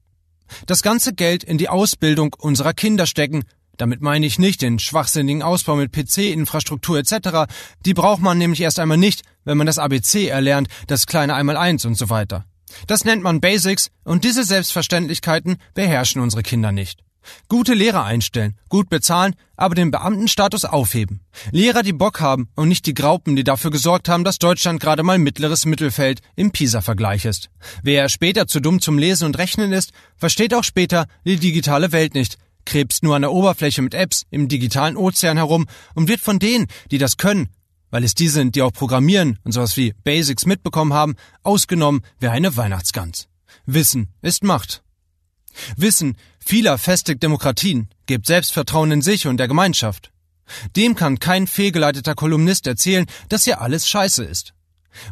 Das 0.65 0.81
ganze 0.81 1.13
Geld 1.13 1.43
in 1.43 1.57
die 1.57 1.69
Ausbildung 1.69 2.33
unserer 2.37 2.73
Kinder 2.73 3.05
stecken, 3.05 3.43
damit 3.77 4.01
meine 4.01 4.25
ich 4.25 4.39
nicht 4.39 4.61
den 4.61 4.79
schwachsinnigen 4.79 5.43
Ausbau 5.43 5.75
mit 5.75 5.91
PC-Infrastruktur 5.91 6.97
etc. 6.97 7.51
Die 7.85 7.93
braucht 7.93 8.21
man 8.21 8.37
nämlich 8.37 8.61
erst 8.61 8.79
einmal 8.79 8.97
nicht, 8.97 9.23
wenn 9.45 9.57
man 9.57 9.67
das 9.67 9.79
ABC 9.79 10.27
erlernt, 10.27 10.67
das 10.87 11.07
kleine 11.07 11.35
Einmaleins 11.35 11.85
und 11.85 11.95
so 11.95 12.09
weiter. 12.09 12.45
Das 12.87 13.05
nennt 13.05 13.23
man 13.23 13.41
Basics 13.41 13.89
und 14.03 14.23
diese 14.23 14.43
Selbstverständlichkeiten 14.43 15.57
beherrschen 15.73 16.21
unsere 16.21 16.43
Kinder 16.43 16.71
nicht. 16.71 17.03
Gute 17.49 17.73
Lehrer 17.73 18.05
einstellen, 18.05 18.57
gut 18.69 18.89
bezahlen, 18.89 19.35
aber 19.55 19.75
den 19.75 19.91
Beamtenstatus 19.91 20.65
aufheben. 20.65 21.21
Lehrer, 21.51 21.83
die 21.83 21.93
Bock 21.93 22.21
haben 22.21 22.49
und 22.55 22.69
nicht 22.69 22.85
die 22.85 22.93
Graupen, 22.93 23.35
die 23.35 23.43
dafür 23.43 23.71
gesorgt 23.71 24.07
haben, 24.07 24.23
dass 24.23 24.39
Deutschland 24.39 24.79
gerade 24.79 25.03
mal 25.03 25.17
mittleres 25.17 25.65
Mittelfeld 25.65 26.21
im 26.35 26.51
PISA-Vergleich 26.51 27.25
ist. 27.25 27.49
Wer 27.83 28.09
später 28.09 28.47
zu 28.47 28.59
dumm 28.59 28.81
zum 28.81 28.97
Lesen 28.97 29.25
und 29.25 29.37
Rechnen 29.37 29.73
ist, 29.73 29.91
versteht 30.15 30.53
auch 30.53 30.63
später 30.63 31.07
die 31.25 31.37
digitale 31.37 31.91
Welt 31.91 32.13
nicht, 32.13 32.37
krebst 32.67 33.01
nur 33.01 33.15
an 33.15 33.23
der 33.23 33.31
Oberfläche 33.31 33.81
mit 33.81 33.93
Apps 33.93 34.23
im 34.29 34.47
digitalen 34.47 34.97
Ozean 34.97 35.37
herum 35.37 35.67
und 35.95 36.07
wird 36.07 36.19
von 36.19 36.37
denen, 36.37 36.67
die 36.91 36.97
das 36.97 37.17
können, 37.17 37.49
weil 37.89 38.03
es 38.03 38.13
die 38.13 38.27
sind, 38.27 38.55
die 38.55 38.61
auch 38.61 38.73
Programmieren 38.73 39.39
und 39.43 39.53
sowas 39.53 39.77
wie 39.77 39.93
Basics 40.03 40.45
mitbekommen 40.45 40.93
haben, 40.93 41.15
ausgenommen 41.43 42.01
wie 42.19 42.27
eine 42.27 42.55
Weihnachtsgans. 42.57 43.27
Wissen 43.65 44.09
ist 44.21 44.43
Macht. 44.43 44.83
Wissen 45.75 46.17
vieler 46.39 46.77
festigt 46.77 47.23
Demokratien, 47.23 47.89
gibt 48.05 48.27
Selbstvertrauen 48.27 48.91
in 48.91 49.01
sich 49.01 49.27
und 49.27 49.37
der 49.37 49.47
Gemeinschaft. 49.47 50.11
Dem 50.75 50.95
kann 50.95 51.19
kein 51.19 51.47
fehlgeleiteter 51.47 52.15
Kolumnist 52.15 52.67
erzählen, 52.67 53.05
dass 53.29 53.45
hier 53.45 53.61
alles 53.61 53.87
scheiße 53.87 54.23
ist. 54.23 54.53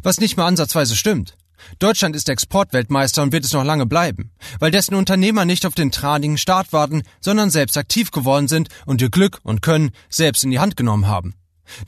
Was 0.02 0.20
nicht 0.20 0.36
mal 0.36 0.46
ansatzweise 0.46 0.96
stimmt. 0.96 1.36
Deutschland 1.78 2.16
ist 2.16 2.28
Exportweltmeister 2.28 3.22
und 3.22 3.32
wird 3.32 3.44
es 3.44 3.52
noch 3.52 3.64
lange 3.64 3.86
bleiben, 3.86 4.32
weil 4.58 4.70
dessen 4.70 4.94
Unternehmer 4.94 5.44
nicht 5.44 5.66
auf 5.66 5.74
den 5.74 5.90
tranigen 5.90 6.38
Staat 6.38 6.72
warten, 6.72 7.02
sondern 7.20 7.50
selbst 7.50 7.76
aktiv 7.76 8.10
geworden 8.10 8.48
sind 8.48 8.68
und 8.86 9.00
ihr 9.00 9.10
Glück 9.10 9.40
und 9.42 9.62
Können 9.62 9.90
selbst 10.08 10.44
in 10.44 10.50
die 10.50 10.58
Hand 10.58 10.76
genommen 10.76 11.06
haben. 11.06 11.34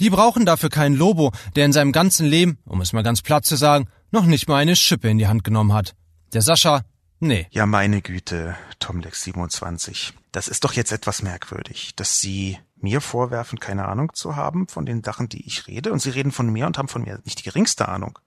Die 0.00 0.10
brauchen 0.10 0.44
dafür 0.44 0.70
keinen 0.70 0.96
Lobo, 0.96 1.32
der 1.56 1.64
in 1.64 1.72
seinem 1.72 1.92
ganzen 1.92 2.26
Leben, 2.26 2.58
um 2.64 2.80
es 2.80 2.92
mal 2.92 3.02
ganz 3.02 3.22
platt 3.22 3.44
zu 3.44 3.56
sagen, 3.56 3.88
noch 4.10 4.24
nicht 4.24 4.48
mal 4.48 4.56
eine 4.56 4.76
Schippe 4.76 5.08
in 5.08 5.18
die 5.18 5.28
Hand 5.28 5.44
genommen 5.44 5.72
hat. 5.72 5.94
Der 6.32 6.42
Sascha, 6.42 6.82
nee. 7.20 7.46
Ja, 7.50 7.66
meine 7.66 8.02
Güte, 8.02 8.56
Tomlex27. 8.80 10.12
Das 10.32 10.48
ist 10.48 10.64
doch 10.64 10.72
jetzt 10.72 10.92
etwas 10.92 11.22
merkwürdig, 11.22 11.94
dass 11.96 12.20
Sie 12.20 12.58
mir 12.76 13.00
vorwerfen, 13.00 13.58
keine 13.58 13.86
Ahnung 13.86 14.12
zu 14.14 14.36
haben 14.36 14.68
von 14.68 14.86
den 14.86 15.02
Sachen, 15.02 15.28
die 15.28 15.46
ich 15.46 15.66
rede, 15.66 15.92
und 15.92 16.00
Sie 16.00 16.10
reden 16.10 16.32
von 16.32 16.48
mir 16.48 16.66
und 16.66 16.78
haben 16.78 16.88
von 16.88 17.02
mir 17.02 17.20
nicht 17.24 17.40
die 17.40 17.44
geringste 17.44 17.88
Ahnung. 17.88 18.18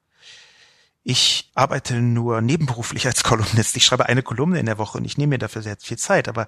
Ich 1.04 1.50
arbeite 1.56 1.96
nur 1.96 2.42
nebenberuflich 2.42 3.08
als 3.08 3.24
Kolumnist. 3.24 3.76
Ich 3.76 3.86
schreibe 3.86 4.06
eine 4.06 4.22
Kolumne 4.22 4.60
in 4.60 4.68
der 4.68 4.78
Woche 4.78 5.00
und 5.00 5.06
ich 5.06 5.18
nehme 5.18 5.32
mir 5.32 5.40
dafür 5.40 5.64
sehr 5.64 5.78
viel 5.78 5.98
Zeit, 5.98 6.28
aber 6.28 6.48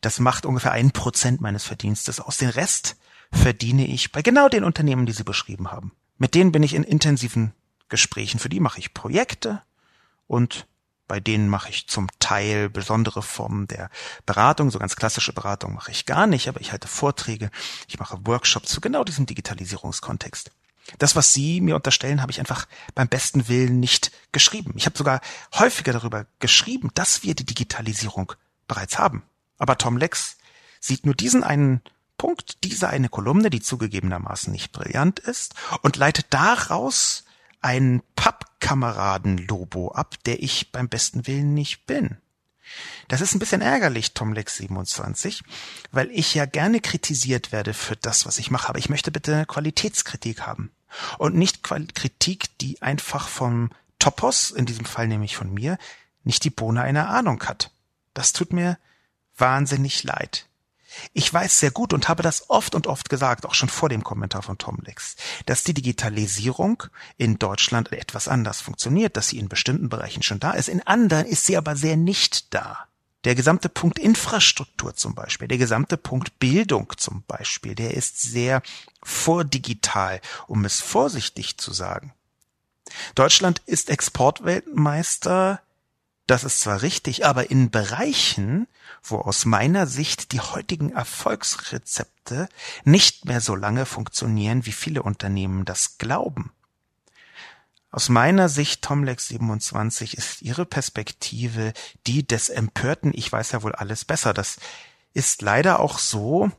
das 0.00 0.18
macht 0.18 0.46
ungefähr 0.46 0.72
ein 0.72 0.92
Prozent 0.92 1.40
meines 1.40 1.64
Verdienstes 1.64 2.18
aus. 2.18 2.38
Den 2.38 2.48
Rest 2.48 2.96
verdiene 3.30 3.86
ich 3.86 4.10
bei 4.10 4.22
genau 4.22 4.48
den 4.48 4.64
Unternehmen, 4.64 5.04
die 5.04 5.12
Sie 5.12 5.24
beschrieben 5.24 5.70
haben. 5.70 5.92
Mit 6.16 6.34
denen 6.34 6.52
bin 6.52 6.62
ich 6.62 6.74
in 6.74 6.84
intensiven 6.84 7.52
Gesprächen. 7.88 8.38
Für 8.38 8.48
die 8.48 8.60
mache 8.60 8.78
ich 8.78 8.94
Projekte 8.94 9.62
und 10.26 10.66
bei 11.06 11.20
denen 11.20 11.48
mache 11.48 11.68
ich 11.68 11.88
zum 11.88 12.08
Teil 12.20 12.70
besondere 12.70 13.20
Formen 13.20 13.66
der 13.66 13.90
Beratung. 14.24 14.70
So 14.70 14.78
ganz 14.78 14.96
klassische 14.96 15.34
Beratung 15.34 15.74
mache 15.74 15.90
ich 15.90 16.06
gar 16.06 16.26
nicht, 16.26 16.48
aber 16.48 16.62
ich 16.62 16.72
halte 16.72 16.88
Vorträge, 16.88 17.50
ich 17.88 17.98
mache 17.98 18.18
Workshops 18.24 18.70
zu 18.70 18.80
genau 18.80 19.04
diesem 19.04 19.26
Digitalisierungskontext. 19.26 20.52
Das, 20.98 21.16
was 21.16 21.32
Sie 21.32 21.60
mir 21.60 21.76
unterstellen, 21.76 22.22
habe 22.22 22.32
ich 22.32 22.40
einfach 22.40 22.66
beim 22.94 23.08
besten 23.08 23.48
Willen 23.48 23.80
nicht 23.80 24.12
geschrieben. 24.32 24.74
Ich 24.76 24.86
habe 24.86 24.98
sogar 24.98 25.20
häufiger 25.54 25.92
darüber 25.92 26.26
geschrieben, 26.38 26.90
dass 26.94 27.22
wir 27.22 27.34
die 27.34 27.46
Digitalisierung 27.46 28.32
bereits 28.68 28.98
haben. 28.98 29.22
Aber 29.58 29.78
Tom 29.78 29.96
Lex 29.96 30.36
sieht 30.80 31.06
nur 31.06 31.14
diesen 31.14 31.44
einen 31.44 31.82
Punkt, 32.18 32.64
diese 32.64 32.88
eine 32.88 33.08
Kolumne, 33.08 33.50
die 33.50 33.60
zugegebenermaßen 33.60 34.52
nicht 34.52 34.72
brillant 34.72 35.18
ist, 35.18 35.54
und 35.82 35.96
leitet 35.96 36.26
daraus 36.30 37.24
ein 37.60 38.02
Pappkameraden-Lobo 38.16 39.92
ab, 39.92 40.16
der 40.24 40.42
ich 40.42 40.72
beim 40.72 40.88
besten 40.88 41.26
Willen 41.26 41.54
nicht 41.54 41.86
bin. 41.86 42.18
Das 43.08 43.20
ist 43.20 43.34
ein 43.34 43.38
bisschen 43.38 43.60
ärgerlich, 43.60 44.14
Tomlex 44.14 44.56
27, 44.56 45.42
weil 45.90 46.10
ich 46.10 46.34
ja 46.34 46.46
gerne 46.46 46.80
kritisiert 46.80 47.52
werde 47.52 47.74
für 47.74 47.96
das, 47.96 48.26
was 48.26 48.38
ich 48.38 48.50
mache, 48.50 48.68
aber 48.68 48.78
ich 48.78 48.88
möchte 48.88 49.10
bitte 49.10 49.44
Qualitätskritik 49.46 50.42
haben. 50.42 50.70
Und 51.18 51.34
nicht 51.34 51.62
Kritik, 51.62 52.58
die 52.58 52.80
einfach 52.82 53.28
vom 53.28 53.70
Topos, 53.98 54.50
in 54.50 54.66
diesem 54.66 54.84
Fall 54.84 55.08
nämlich 55.08 55.36
von 55.36 55.52
mir, 55.52 55.78
nicht 56.24 56.44
die 56.44 56.50
Bohne 56.50 56.82
einer 56.82 57.08
Ahnung 57.08 57.42
hat. 57.44 57.70
Das 58.14 58.32
tut 58.32 58.52
mir 58.52 58.78
wahnsinnig 59.36 60.02
leid. 60.02 60.46
Ich 61.12 61.32
weiß 61.32 61.58
sehr 61.58 61.70
gut 61.70 61.92
und 61.92 62.08
habe 62.08 62.22
das 62.22 62.50
oft 62.50 62.74
und 62.74 62.86
oft 62.86 63.08
gesagt, 63.08 63.46
auch 63.46 63.54
schon 63.54 63.68
vor 63.68 63.88
dem 63.88 64.04
Kommentar 64.04 64.42
von 64.42 64.58
Tom 64.58 64.78
Lex, 64.84 65.16
dass 65.46 65.64
die 65.64 65.74
Digitalisierung 65.74 66.84
in 67.16 67.38
Deutschland 67.38 67.92
etwas 67.92 68.28
anders 68.28 68.60
funktioniert, 68.60 69.16
dass 69.16 69.28
sie 69.28 69.38
in 69.38 69.48
bestimmten 69.48 69.88
Bereichen 69.88 70.22
schon 70.22 70.40
da 70.40 70.52
ist, 70.52 70.68
in 70.68 70.86
anderen 70.86 71.26
ist 71.26 71.46
sie 71.46 71.56
aber 71.56 71.76
sehr 71.76 71.96
nicht 71.96 72.54
da. 72.54 72.86
Der 73.24 73.34
gesamte 73.36 73.68
Punkt 73.68 74.00
Infrastruktur 74.00 74.94
zum 74.94 75.14
Beispiel, 75.14 75.46
der 75.46 75.58
gesamte 75.58 75.96
Punkt 75.96 76.38
Bildung 76.40 76.92
zum 76.96 77.22
Beispiel, 77.28 77.74
der 77.74 77.94
ist 77.94 78.20
sehr 78.20 78.62
vordigital, 79.02 80.20
um 80.48 80.64
es 80.64 80.80
vorsichtig 80.80 81.56
zu 81.58 81.72
sagen. 81.72 82.12
Deutschland 83.14 83.62
ist 83.66 83.90
Exportweltmeister 83.90 85.60
das 86.26 86.44
ist 86.44 86.60
zwar 86.60 86.82
richtig, 86.82 87.26
aber 87.26 87.50
in 87.50 87.70
Bereichen, 87.70 88.68
wo 89.02 89.18
aus 89.18 89.44
meiner 89.44 89.86
Sicht 89.86 90.32
die 90.32 90.40
heutigen 90.40 90.92
Erfolgsrezepte 90.92 92.48
nicht 92.84 93.24
mehr 93.24 93.40
so 93.40 93.56
lange 93.56 93.86
funktionieren, 93.86 94.64
wie 94.64 94.72
viele 94.72 95.02
Unternehmen 95.02 95.64
das 95.64 95.98
glauben. 95.98 96.52
Aus 97.90 98.08
meiner 98.08 98.48
Sicht, 98.48 98.82
Tomlex 98.82 99.28
27, 99.28 100.16
ist 100.16 100.40
Ihre 100.40 100.64
Perspektive 100.64 101.74
die 102.06 102.26
des 102.26 102.48
Empörten, 102.48 103.12
ich 103.14 103.30
weiß 103.30 103.52
ja 103.52 103.62
wohl 103.62 103.74
alles 103.74 104.06
besser. 104.06 104.32
Das 104.32 104.56
ist 105.12 105.42
leider 105.42 105.78
auch 105.78 105.98
so, 105.98 106.50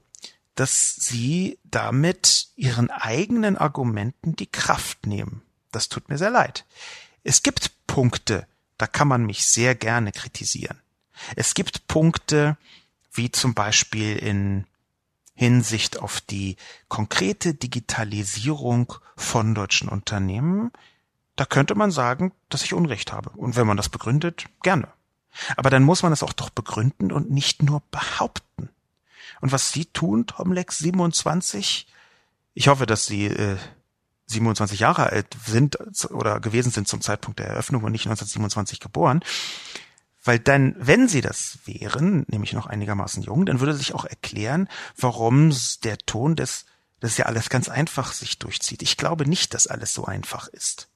dass 0.53 0.95
Sie 0.95 1.57
damit 1.63 2.49
Ihren 2.55 2.91
eigenen 2.91 3.57
Argumenten 3.57 4.35
die 4.35 4.51
Kraft 4.51 5.07
nehmen. 5.07 5.41
Das 5.71 5.89
tut 5.89 6.07
mir 6.07 6.19
sehr 6.19 6.29
leid. 6.29 6.65
Es 7.23 7.41
gibt 7.41 7.87
Punkte, 7.87 8.45
da 8.77 8.85
kann 8.85 9.07
man 9.07 9.25
mich 9.25 9.45
sehr 9.45 9.73
gerne 9.73 10.11
kritisieren. 10.11 10.79
Es 11.35 11.53
gibt 11.53 11.87
Punkte, 11.87 12.57
wie 13.11 13.31
zum 13.31 13.53
Beispiel 13.53 14.17
in 14.17 14.65
Hinsicht 15.35 15.99
auf 15.99 16.21
die 16.21 16.57
konkrete 16.87 17.53
Digitalisierung 17.53 18.93
von 19.15 19.55
deutschen 19.55 19.89
Unternehmen, 19.89 20.71
da 21.35 21.45
könnte 21.45 21.75
man 21.75 21.91
sagen, 21.91 22.31
dass 22.49 22.63
ich 22.63 22.73
Unrecht 22.73 23.11
habe. 23.11 23.31
Und 23.31 23.55
wenn 23.55 23.65
man 23.67 23.77
das 23.77 23.89
begründet, 23.89 24.45
gerne. 24.61 24.87
Aber 25.57 25.71
dann 25.71 25.83
muss 25.83 26.03
man 26.03 26.13
es 26.13 26.21
auch 26.21 26.33
doch 26.33 26.51
begründen 26.51 27.11
und 27.11 27.31
nicht 27.31 27.63
nur 27.63 27.81
behaupten. 27.89 28.69
Und 29.41 29.51
was 29.51 29.71
Sie 29.71 29.85
tun, 29.85 30.27
Tomlex 30.27 30.77
27, 30.77 31.87
ich 32.53 32.67
hoffe, 32.67 32.85
dass 32.85 33.07
Sie 33.07 33.25
äh, 33.25 33.57
27 34.27 34.79
Jahre 34.79 35.07
alt 35.07 35.35
sind 35.45 35.77
oder 36.11 36.39
gewesen 36.39 36.71
sind 36.71 36.87
zum 36.87 37.01
Zeitpunkt 37.01 37.39
der 37.39 37.47
Eröffnung 37.47 37.83
und 37.83 37.91
nicht 37.91 38.05
1927 38.05 38.79
geboren. 38.79 39.23
Weil 40.23 40.39
dann, 40.39 40.75
wenn 40.77 41.07
sie 41.07 41.21
das 41.21 41.59
wären, 41.65 42.25
nämlich 42.27 42.53
noch 42.53 42.67
einigermaßen 42.67 43.23
jung, 43.23 43.45
dann 43.45 43.59
würde 43.59 43.73
sich 43.73 43.93
auch 43.93 44.05
erklären, 44.05 44.69
warum 44.97 45.53
der 45.83 45.97
Ton 45.97 46.35
des, 46.35 46.65
das 47.01 47.17
ja 47.17 47.25
alles 47.25 47.49
ganz 47.49 47.67
einfach 47.67 48.13
sich 48.13 48.39
durchzieht. 48.39 48.81
Ich 48.81 48.95
glaube 48.95 49.27
nicht, 49.27 49.53
dass 49.53 49.67
alles 49.67 49.93
so 49.93 50.05
einfach 50.05 50.47
ist. 50.47 50.87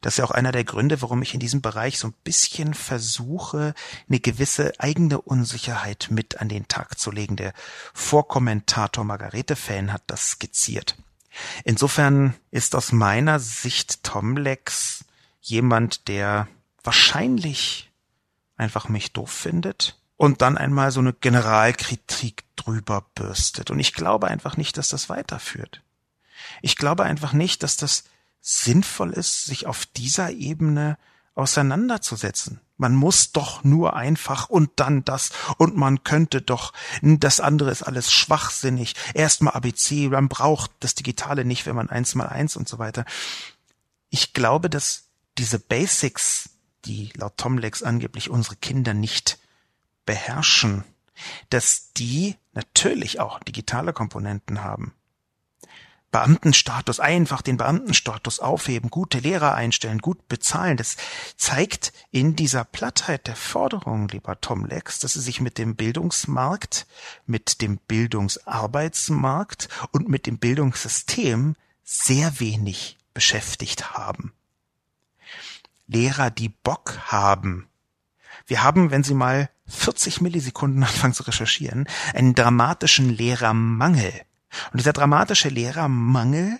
Das 0.00 0.14
ist 0.14 0.18
ja 0.18 0.24
auch 0.24 0.32
einer 0.32 0.50
der 0.50 0.64
Gründe, 0.64 1.00
warum 1.00 1.22
ich 1.22 1.32
in 1.32 1.38
diesem 1.38 1.62
Bereich 1.62 1.98
so 1.98 2.08
ein 2.08 2.14
bisschen 2.24 2.74
versuche, 2.74 3.72
eine 4.08 4.18
gewisse 4.18 4.72
eigene 4.78 5.20
Unsicherheit 5.20 6.08
mit 6.10 6.40
an 6.40 6.48
den 6.48 6.66
Tag 6.66 6.98
zu 6.98 7.12
legen. 7.12 7.36
Der 7.36 7.52
Vorkommentator 7.94 9.04
Margarete 9.04 9.54
Fan 9.54 9.92
hat 9.92 10.02
das 10.08 10.30
skizziert. 10.30 10.96
Insofern 11.64 12.34
ist 12.50 12.74
aus 12.74 12.90
meiner 12.90 13.38
Sicht 13.38 14.02
Tom 14.02 14.36
Lex 14.36 15.04
jemand, 15.40 16.08
der 16.08 16.48
wahrscheinlich 16.82 17.91
einfach 18.62 18.88
mich 18.88 19.12
doof 19.12 19.30
findet 19.30 19.98
und 20.16 20.40
dann 20.40 20.56
einmal 20.56 20.90
so 20.90 21.00
eine 21.00 21.12
Generalkritik 21.12 22.44
drüber 22.56 23.04
bürstet. 23.14 23.70
Und 23.70 23.80
ich 23.80 23.92
glaube 23.92 24.28
einfach 24.28 24.56
nicht, 24.56 24.78
dass 24.78 24.88
das 24.88 25.08
weiterführt. 25.08 25.82
Ich 26.62 26.76
glaube 26.76 27.04
einfach 27.04 27.32
nicht, 27.32 27.62
dass 27.62 27.76
das 27.76 28.04
sinnvoll 28.40 29.12
ist, 29.12 29.44
sich 29.44 29.66
auf 29.66 29.86
dieser 29.86 30.30
Ebene 30.30 30.98
auseinanderzusetzen. 31.34 32.60
Man 32.76 32.94
muss 32.94 33.32
doch 33.32 33.64
nur 33.64 33.94
einfach 33.94 34.48
und 34.48 34.70
dann 34.76 35.04
das 35.04 35.30
und 35.56 35.76
man 35.76 36.02
könnte 36.02 36.42
doch, 36.42 36.72
das 37.00 37.40
andere 37.40 37.70
ist 37.70 37.82
alles 37.82 38.12
schwachsinnig. 38.12 38.94
Erstmal 39.14 39.54
ABC, 39.54 40.08
man 40.08 40.28
braucht 40.28 40.72
das 40.80 40.94
Digitale 40.94 41.44
nicht, 41.44 41.64
wenn 41.66 41.76
man 41.76 41.90
eins 41.90 42.14
mal 42.14 42.26
eins 42.28 42.56
und 42.56 42.68
so 42.68 42.78
weiter. 42.78 43.04
Ich 44.10 44.32
glaube, 44.32 44.68
dass 44.68 45.04
diese 45.38 45.58
Basics, 45.58 46.50
die 46.84 47.10
laut 47.16 47.36
Tomlex 47.36 47.82
angeblich 47.82 48.30
unsere 48.30 48.56
Kinder 48.56 48.94
nicht 48.94 49.38
beherrschen, 50.06 50.84
dass 51.50 51.92
die 51.92 52.36
natürlich 52.52 53.20
auch 53.20 53.38
digitale 53.40 53.92
Komponenten 53.92 54.62
haben. 54.62 54.94
Beamtenstatus, 56.12 57.00
einfach 57.00 57.40
den 57.40 57.56
Beamtenstatus 57.56 58.38
aufheben, 58.38 58.90
gute 58.90 59.18
Lehrer 59.18 59.54
einstellen, 59.54 59.98
gut 59.98 60.28
bezahlen. 60.28 60.76
Das 60.76 60.98
zeigt 61.38 61.94
in 62.10 62.36
dieser 62.36 62.64
Plattheit 62.64 63.26
der 63.26 63.34
Forderungen, 63.34 64.08
lieber 64.08 64.38
Tom 64.38 64.66
Lex, 64.66 65.00
dass 65.00 65.14
sie 65.14 65.22
sich 65.22 65.40
mit 65.40 65.56
dem 65.56 65.74
Bildungsmarkt, 65.74 66.86
mit 67.24 67.62
dem 67.62 67.78
Bildungsarbeitsmarkt 67.78 69.70
und 69.92 70.10
mit 70.10 70.26
dem 70.26 70.36
Bildungssystem 70.36 71.56
sehr 71.82 72.38
wenig 72.40 72.98
beschäftigt 73.14 73.96
haben. 73.96 74.34
Lehrer, 75.86 76.30
die 76.30 76.48
Bock 76.48 76.98
haben. 77.06 77.68
Wir 78.46 78.62
haben, 78.62 78.90
wenn 78.90 79.04
Sie 79.04 79.14
mal 79.14 79.50
40 79.66 80.20
Millisekunden 80.20 80.82
anfangen 80.84 81.14
zu 81.14 81.24
recherchieren, 81.24 81.88
einen 82.14 82.34
dramatischen 82.34 83.10
Lehrermangel. 83.10 84.12
Und 84.72 84.80
dieser 84.80 84.92
dramatische 84.92 85.48
Lehrermangel, 85.48 86.58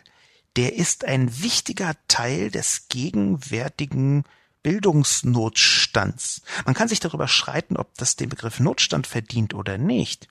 der 0.57 0.75
ist 0.75 1.05
ein 1.05 1.43
wichtiger 1.43 1.95
Teil 2.09 2.51
des 2.51 2.89
gegenwärtigen 2.89 4.25
Bildungsnotstands. 4.63 6.43
Man 6.65 6.75
kann 6.75 6.89
sich 6.89 7.01
darüber 7.01 7.29
streiten, 7.29 7.77
ob 7.77 7.97
das 7.99 8.17
den 8.17 8.29
Begriff 8.29 8.61
Notstand 8.61 9.07
verdient 9.07 9.55
oder 9.55 9.79
nicht. 9.79 10.29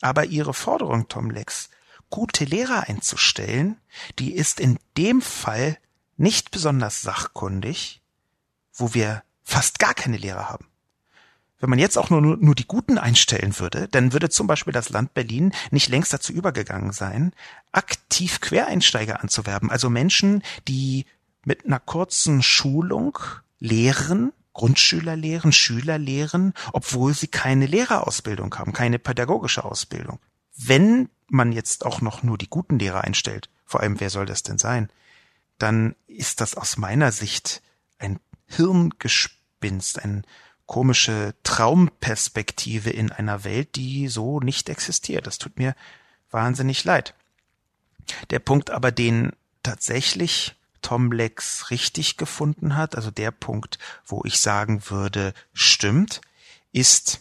Aber 0.00 0.26
Ihre 0.26 0.52
Forderung, 0.52 1.08
Tom 1.08 1.30
Lex, 1.30 1.70
gute 2.10 2.44
Lehrer 2.44 2.88
einzustellen, 2.88 3.80
die 4.18 4.34
ist 4.34 4.60
in 4.60 4.78
dem 4.96 5.22
Fall 5.22 5.78
nicht 6.16 6.50
besonders 6.50 7.02
sachkundig, 7.02 8.02
wo 8.76 8.94
wir 8.94 9.22
fast 9.42 9.78
gar 9.78 9.94
keine 9.94 10.16
Lehrer 10.16 10.48
haben. 10.48 10.66
Wenn 11.58 11.70
man 11.70 11.78
jetzt 11.78 11.96
auch 11.96 12.10
nur, 12.10 12.20
nur, 12.20 12.54
die 12.54 12.66
Guten 12.66 12.98
einstellen 12.98 13.58
würde, 13.58 13.88
dann 13.88 14.12
würde 14.12 14.28
zum 14.28 14.46
Beispiel 14.46 14.74
das 14.74 14.90
Land 14.90 15.14
Berlin 15.14 15.52
nicht 15.70 15.88
längst 15.88 16.12
dazu 16.12 16.32
übergegangen 16.32 16.92
sein, 16.92 17.32
aktiv 17.72 18.40
Quereinsteiger 18.40 19.22
anzuwerben. 19.22 19.70
Also 19.70 19.88
Menschen, 19.88 20.42
die 20.68 21.06
mit 21.44 21.64
einer 21.64 21.80
kurzen 21.80 22.42
Schulung 22.42 23.18
lehren, 23.58 24.32
Grundschüler 24.52 25.16
lehren, 25.16 25.52
Schüler 25.52 25.98
lehren, 25.98 26.52
obwohl 26.72 27.14
sie 27.14 27.28
keine 27.28 27.66
Lehrerausbildung 27.66 28.54
haben, 28.58 28.72
keine 28.72 28.98
pädagogische 28.98 29.64
Ausbildung. 29.64 30.18
Wenn 30.56 31.08
man 31.28 31.52
jetzt 31.52 31.86
auch 31.86 32.00
noch 32.00 32.22
nur 32.22 32.36
die 32.36 32.50
guten 32.50 32.78
Lehrer 32.78 33.02
einstellt, 33.02 33.48
vor 33.64 33.80
allem 33.80 33.98
wer 34.00 34.10
soll 34.10 34.26
das 34.26 34.42
denn 34.42 34.58
sein, 34.58 34.90
dann 35.58 35.94
ist 36.06 36.40
das 36.40 36.54
aus 36.54 36.76
meiner 36.76 37.12
Sicht 37.12 37.62
ein 37.98 38.18
Hirngespinst, 38.46 40.02
eine 40.02 40.22
komische 40.66 41.34
Traumperspektive 41.44 42.90
in 42.90 43.12
einer 43.12 43.44
Welt, 43.44 43.76
die 43.76 44.08
so 44.08 44.40
nicht 44.40 44.68
existiert. 44.68 45.26
Das 45.26 45.38
tut 45.38 45.58
mir 45.58 45.74
wahnsinnig 46.30 46.84
leid. 46.84 47.14
Der 48.30 48.40
Punkt 48.40 48.70
aber, 48.70 48.92
den 48.92 49.32
tatsächlich 49.62 50.56
Tom 50.82 51.10
Lex 51.10 51.70
richtig 51.70 52.16
gefunden 52.16 52.76
hat, 52.76 52.94
also 52.94 53.10
der 53.10 53.30
Punkt, 53.30 53.78
wo 54.04 54.22
ich 54.24 54.38
sagen 54.38 54.88
würde, 54.88 55.34
stimmt, 55.52 56.20
ist, 56.72 57.20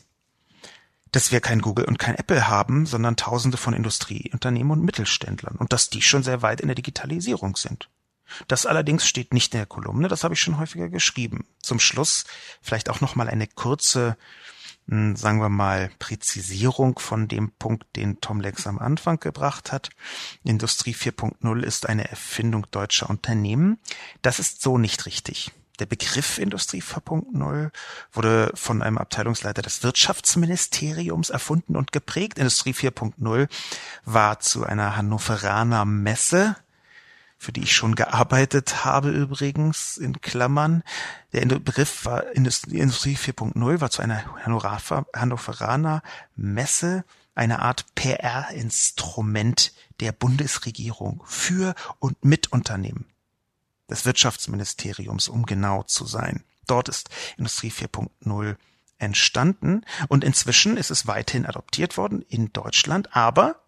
dass 1.12 1.32
wir 1.32 1.40
kein 1.40 1.62
Google 1.62 1.86
und 1.86 1.98
kein 1.98 2.16
Apple 2.16 2.48
haben, 2.48 2.86
sondern 2.86 3.16
tausende 3.16 3.58
von 3.58 3.74
Industrieunternehmen 3.74 4.72
und 4.72 4.84
Mittelständlern 4.84 5.56
und 5.56 5.74
dass 5.74 5.90
die 5.90 6.02
schon 6.02 6.24
sehr 6.24 6.42
weit 6.42 6.62
in 6.62 6.68
der 6.68 6.76
Digitalisierung 6.76 7.56
sind. 7.56 7.90
Das 8.48 8.66
allerdings 8.66 9.08
steht 9.08 9.34
nicht 9.34 9.54
in 9.54 9.60
der 9.60 9.68
Kolumne, 9.68 10.08
das 10.08 10.24
habe 10.24 10.34
ich 10.34 10.42
schon 10.42 10.58
häufiger 10.58 10.90
geschrieben. 10.90 11.46
Zum 11.62 11.80
Schluss 11.80 12.26
vielleicht 12.62 12.90
auch 12.90 13.02
noch 13.02 13.16
mal 13.16 13.30
eine 13.30 13.48
kurze 13.48 14.18
hm, 14.88 15.16
sagen 15.16 15.42
wir 15.42 15.50
mal, 15.50 15.90
Präzisierung 15.98 17.00
von 17.00 17.28
dem 17.28 17.52
Punkt, 17.52 17.96
den 17.96 18.22
Tom 18.22 18.40
Lex 18.40 18.68
am 18.68 18.78
Anfang 18.78 19.20
gebracht 19.20 19.72
hat. 19.72 19.90
Industrie 20.44 20.94
4.0 20.94 21.64
ist 21.64 21.90
eine 21.90 22.08
Erfindung 22.10 22.68
deutscher 22.70 23.10
Unternehmen. 23.10 23.80
Das 24.22 24.38
ist 24.40 24.62
so 24.62 24.78
nicht 24.78 25.06
richtig. 25.08 25.52
Der 25.80 25.88
Begriff 25.88 26.38
Industrie 26.38 26.82
4.0 26.82 27.72
wurde 28.14 28.52
von 28.54 28.82
einem 28.82 28.98
Abteilungsleiter 28.98 29.62
des 29.62 29.84
Wirtschaftsministeriums 29.84 31.32
erfunden 31.32 31.76
und 31.76 31.92
geprägt. 31.92 32.38
Industrie 32.38 32.74
4.0 32.74 33.50
war 34.06 34.40
zu 34.40 34.66
einer 34.66 34.96
Hannoveraner 34.96 35.84
Messe 35.84 36.56
für 37.46 37.52
die 37.52 37.62
ich 37.62 37.76
schon 37.76 37.94
gearbeitet 37.94 38.84
habe 38.86 39.12
übrigens, 39.12 39.98
in 39.98 40.20
Klammern. 40.20 40.84
Der 41.32 41.46
Begriff 41.46 42.06
war 42.06 42.32
Industrie 42.32 43.16
4.0, 43.16 43.82
war 43.82 43.92
zu 43.92 44.02
einer 44.02 44.26
Hannoveraner 44.44 46.02
Messe 46.36 47.06
eine 47.36 47.60
Art 47.60 47.86
PR-Instrument 47.94 49.74
der 50.00 50.12
Bundesregierung 50.12 51.22
für 51.26 51.76
und 52.00 52.26
mit 52.26 52.52
Unternehmen 52.52 53.06
des 53.90 54.06
Wirtschaftsministeriums, 54.06 55.28
um 55.28 55.46
genau 55.46 55.84
zu 55.84 56.06
sein. 56.06 56.44
Dort 56.66 56.90
ist 56.90 57.10
Industrie 57.38 57.70
4.0 57.70 58.56
entstanden 58.98 59.86
und 60.08 60.24
inzwischen 60.24 60.78
ist 60.78 60.90
es 60.90 61.06
weiterhin 61.06 61.46
adoptiert 61.46 61.96
worden 61.96 62.24
in 62.28 62.52
Deutschland, 62.54 63.16
aber 63.16 63.62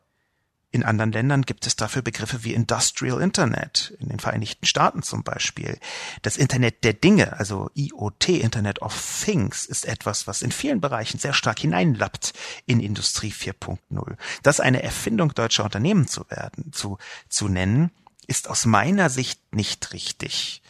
in 0.69 0.83
anderen 0.83 1.13
Ländern 1.13 1.43
gibt 1.43 1.65
es 1.65 1.77
dafür 1.77 2.01
Begriffe 2.01 2.43
wie 2.43 2.53
Industrial 2.53 3.21
Internet, 3.21 3.95
in 3.99 4.09
den 4.09 4.19
Vereinigten 4.19 4.65
Staaten 4.65 5.01
zum 5.01 5.23
Beispiel. 5.23 5.79
Das 6.23 6.35
Internet 6.35 6.83
der 6.83 6.93
Dinge, 6.93 7.39
also 7.39 7.71
IoT, 7.73 8.29
Internet 8.29 8.81
of 8.81 8.93
Things, 9.23 9.65
ist 9.65 9.85
etwas, 9.85 10.27
was 10.27 10.41
in 10.41 10.51
vielen 10.51 10.81
Bereichen 10.81 11.19
sehr 11.19 11.33
stark 11.33 11.59
hineinlappt 11.59 12.33
in 12.65 12.81
Industrie 12.81 13.31
4.0. 13.31 14.17
Das 14.43 14.59
eine 14.59 14.83
Erfindung 14.83 15.33
deutscher 15.33 15.63
Unternehmen 15.63 16.07
zu 16.07 16.29
werden, 16.29 16.73
zu, 16.73 16.97
zu 17.29 17.47
nennen, 17.47 17.91
ist 18.27 18.49
aus 18.49 18.65
meiner 18.65 19.09
Sicht 19.09 19.39
nicht 19.53 19.93
richtig. 19.93 20.61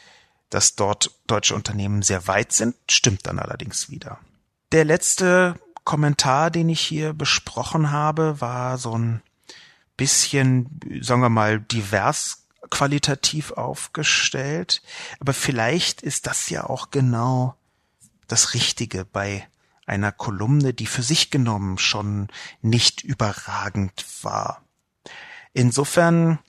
Dass 0.52 0.76
dort 0.76 1.12
deutsche 1.26 1.56
Unternehmen 1.56 2.04
sehr 2.04 2.28
weit 2.28 2.54
sind, 2.54 2.76
stimmt 2.90 3.26
dann 3.26 3.40
allerdings 3.40 3.90
wieder. 3.90 4.20
Der 4.72 4.86
letzte 4.86 5.60
Kommentar, 5.84 6.52
den 6.52 6.70
ich 6.70 6.82
hier 6.82 7.14
besprochen 7.14 7.92
habe, 7.92 8.40
war 8.40 8.78
so 8.78 8.98
ein 8.98 9.22
bisschen, 9.98 10.80
sagen 11.02 11.22
wir 11.22 11.30
mal, 11.30 11.60
divers 11.60 12.48
qualitativ 12.70 13.52
aufgestellt. 13.52 14.82
Aber 15.20 15.34
vielleicht 15.34 16.02
ist 16.02 16.28
das 16.28 16.50
ja 16.50 16.66
auch 16.66 16.92
genau 16.92 17.56
das 18.28 18.54
Richtige 18.54 19.06
bei 19.06 19.48
einer 19.86 20.12
Kolumne, 20.12 20.74
die 20.74 20.86
für 20.86 21.04
sich 21.04 21.30
genommen 21.30 21.78
schon 21.78 22.28
nicht 22.62 23.04
überragend 23.04 24.06
war. 24.22 24.62
Insofern 25.54 26.40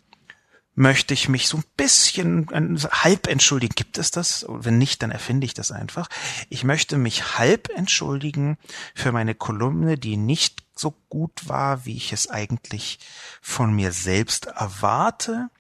möchte 0.74 1.12
ich 1.12 1.28
mich 1.28 1.49
so 1.49 1.59
ein 1.59 1.64
bisschen 1.76 2.46
halb 2.51 3.26
entschuldigen. 3.26 3.74
Gibt 3.74 3.99
es 3.99 4.11
das? 4.11 4.46
Wenn 4.49 4.78
nicht, 4.78 5.03
dann 5.03 5.11
erfinde 5.11 5.44
ich 5.44 5.55
das 5.55 5.72
einfach. 5.72 6.09
Ich 6.51 6.62
möchte 6.62 6.99
mich 6.99 7.38
halb 7.38 7.68
entschuldigen 7.76 8.59
für 8.94 9.12
meine 9.12 9.34
Kolumne, 9.34 9.99
die 9.99 10.16
nicht 10.16 10.68
so 10.79 10.95
gut 11.09 11.49
war, 11.49 11.85
wie 11.85 11.97
ich 11.97 12.12
es 12.12 12.29
eigentlich 12.29 12.99
von 13.41 13.72
mir 13.72 13.93
selbst 13.93 14.47
erwarte. 14.47 15.51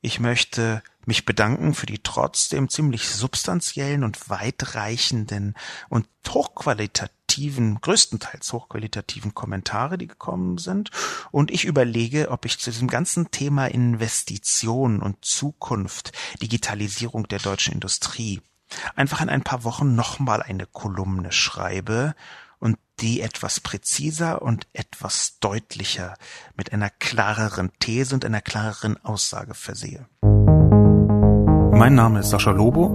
Ich 0.00 0.20
möchte 0.20 0.82
mich 1.06 1.24
bedanken 1.24 1.74
für 1.74 1.86
die 1.86 2.00
trotzdem 2.00 2.68
ziemlich 2.68 3.08
substanziellen 3.08 4.04
und 4.04 4.28
weitreichenden 4.28 5.54
und 5.88 6.06
hochqualitativen, 6.28 7.80
größtenteils 7.80 8.52
hochqualitativen 8.52 9.34
Kommentare, 9.34 9.96
die 9.96 10.06
gekommen 10.06 10.58
sind. 10.58 10.90
Und 11.30 11.50
ich 11.50 11.64
überlege, 11.64 12.30
ob 12.30 12.44
ich 12.44 12.58
zu 12.58 12.70
diesem 12.70 12.88
ganzen 12.88 13.30
Thema 13.30 13.66
Investition 13.66 15.00
und 15.00 15.24
Zukunft, 15.24 16.12
Digitalisierung 16.42 17.26
der 17.26 17.38
deutschen 17.38 17.72
Industrie 17.72 18.42
einfach 18.94 19.20
in 19.20 19.30
ein 19.30 19.42
paar 19.42 19.64
Wochen 19.64 19.94
nochmal 19.94 20.42
eine 20.42 20.66
Kolumne 20.66 21.32
schreibe 21.32 22.14
die 23.00 23.20
etwas 23.20 23.60
präziser 23.60 24.42
und 24.42 24.66
etwas 24.72 25.38
deutlicher 25.40 26.14
mit 26.56 26.72
einer 26.72 26.90
klareren 26.90 27.70
These 27.78 28.14
und 28.14 28.24
einer 28.24 28.40
klareren 28.40 29.02
Aussage 29.04 29.54
versehe. 29.54 30.06
Mein 31.72 31.94
Name 31.94 32.20
ist 32.20 32.30
Sascha 32.30 32.50
Lobo. 32.50 32.88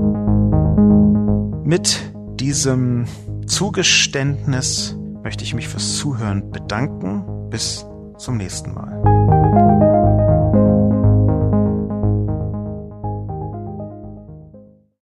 Mit 1.63 2.13
diesem 2.39 3.05
Zugeständnis 3.47 4.97
möchte 5.23 5.43
ich 5.43 5.53
mich 5.53 5.69
fürs 5.69 5.97
Zuhören 5.97 6.51
bedanken. 6.51 7.49
Bis 7.49 7.85
zum 8.17 8.37
nächsten 8.37 8.73
Mal. 8.73 9.22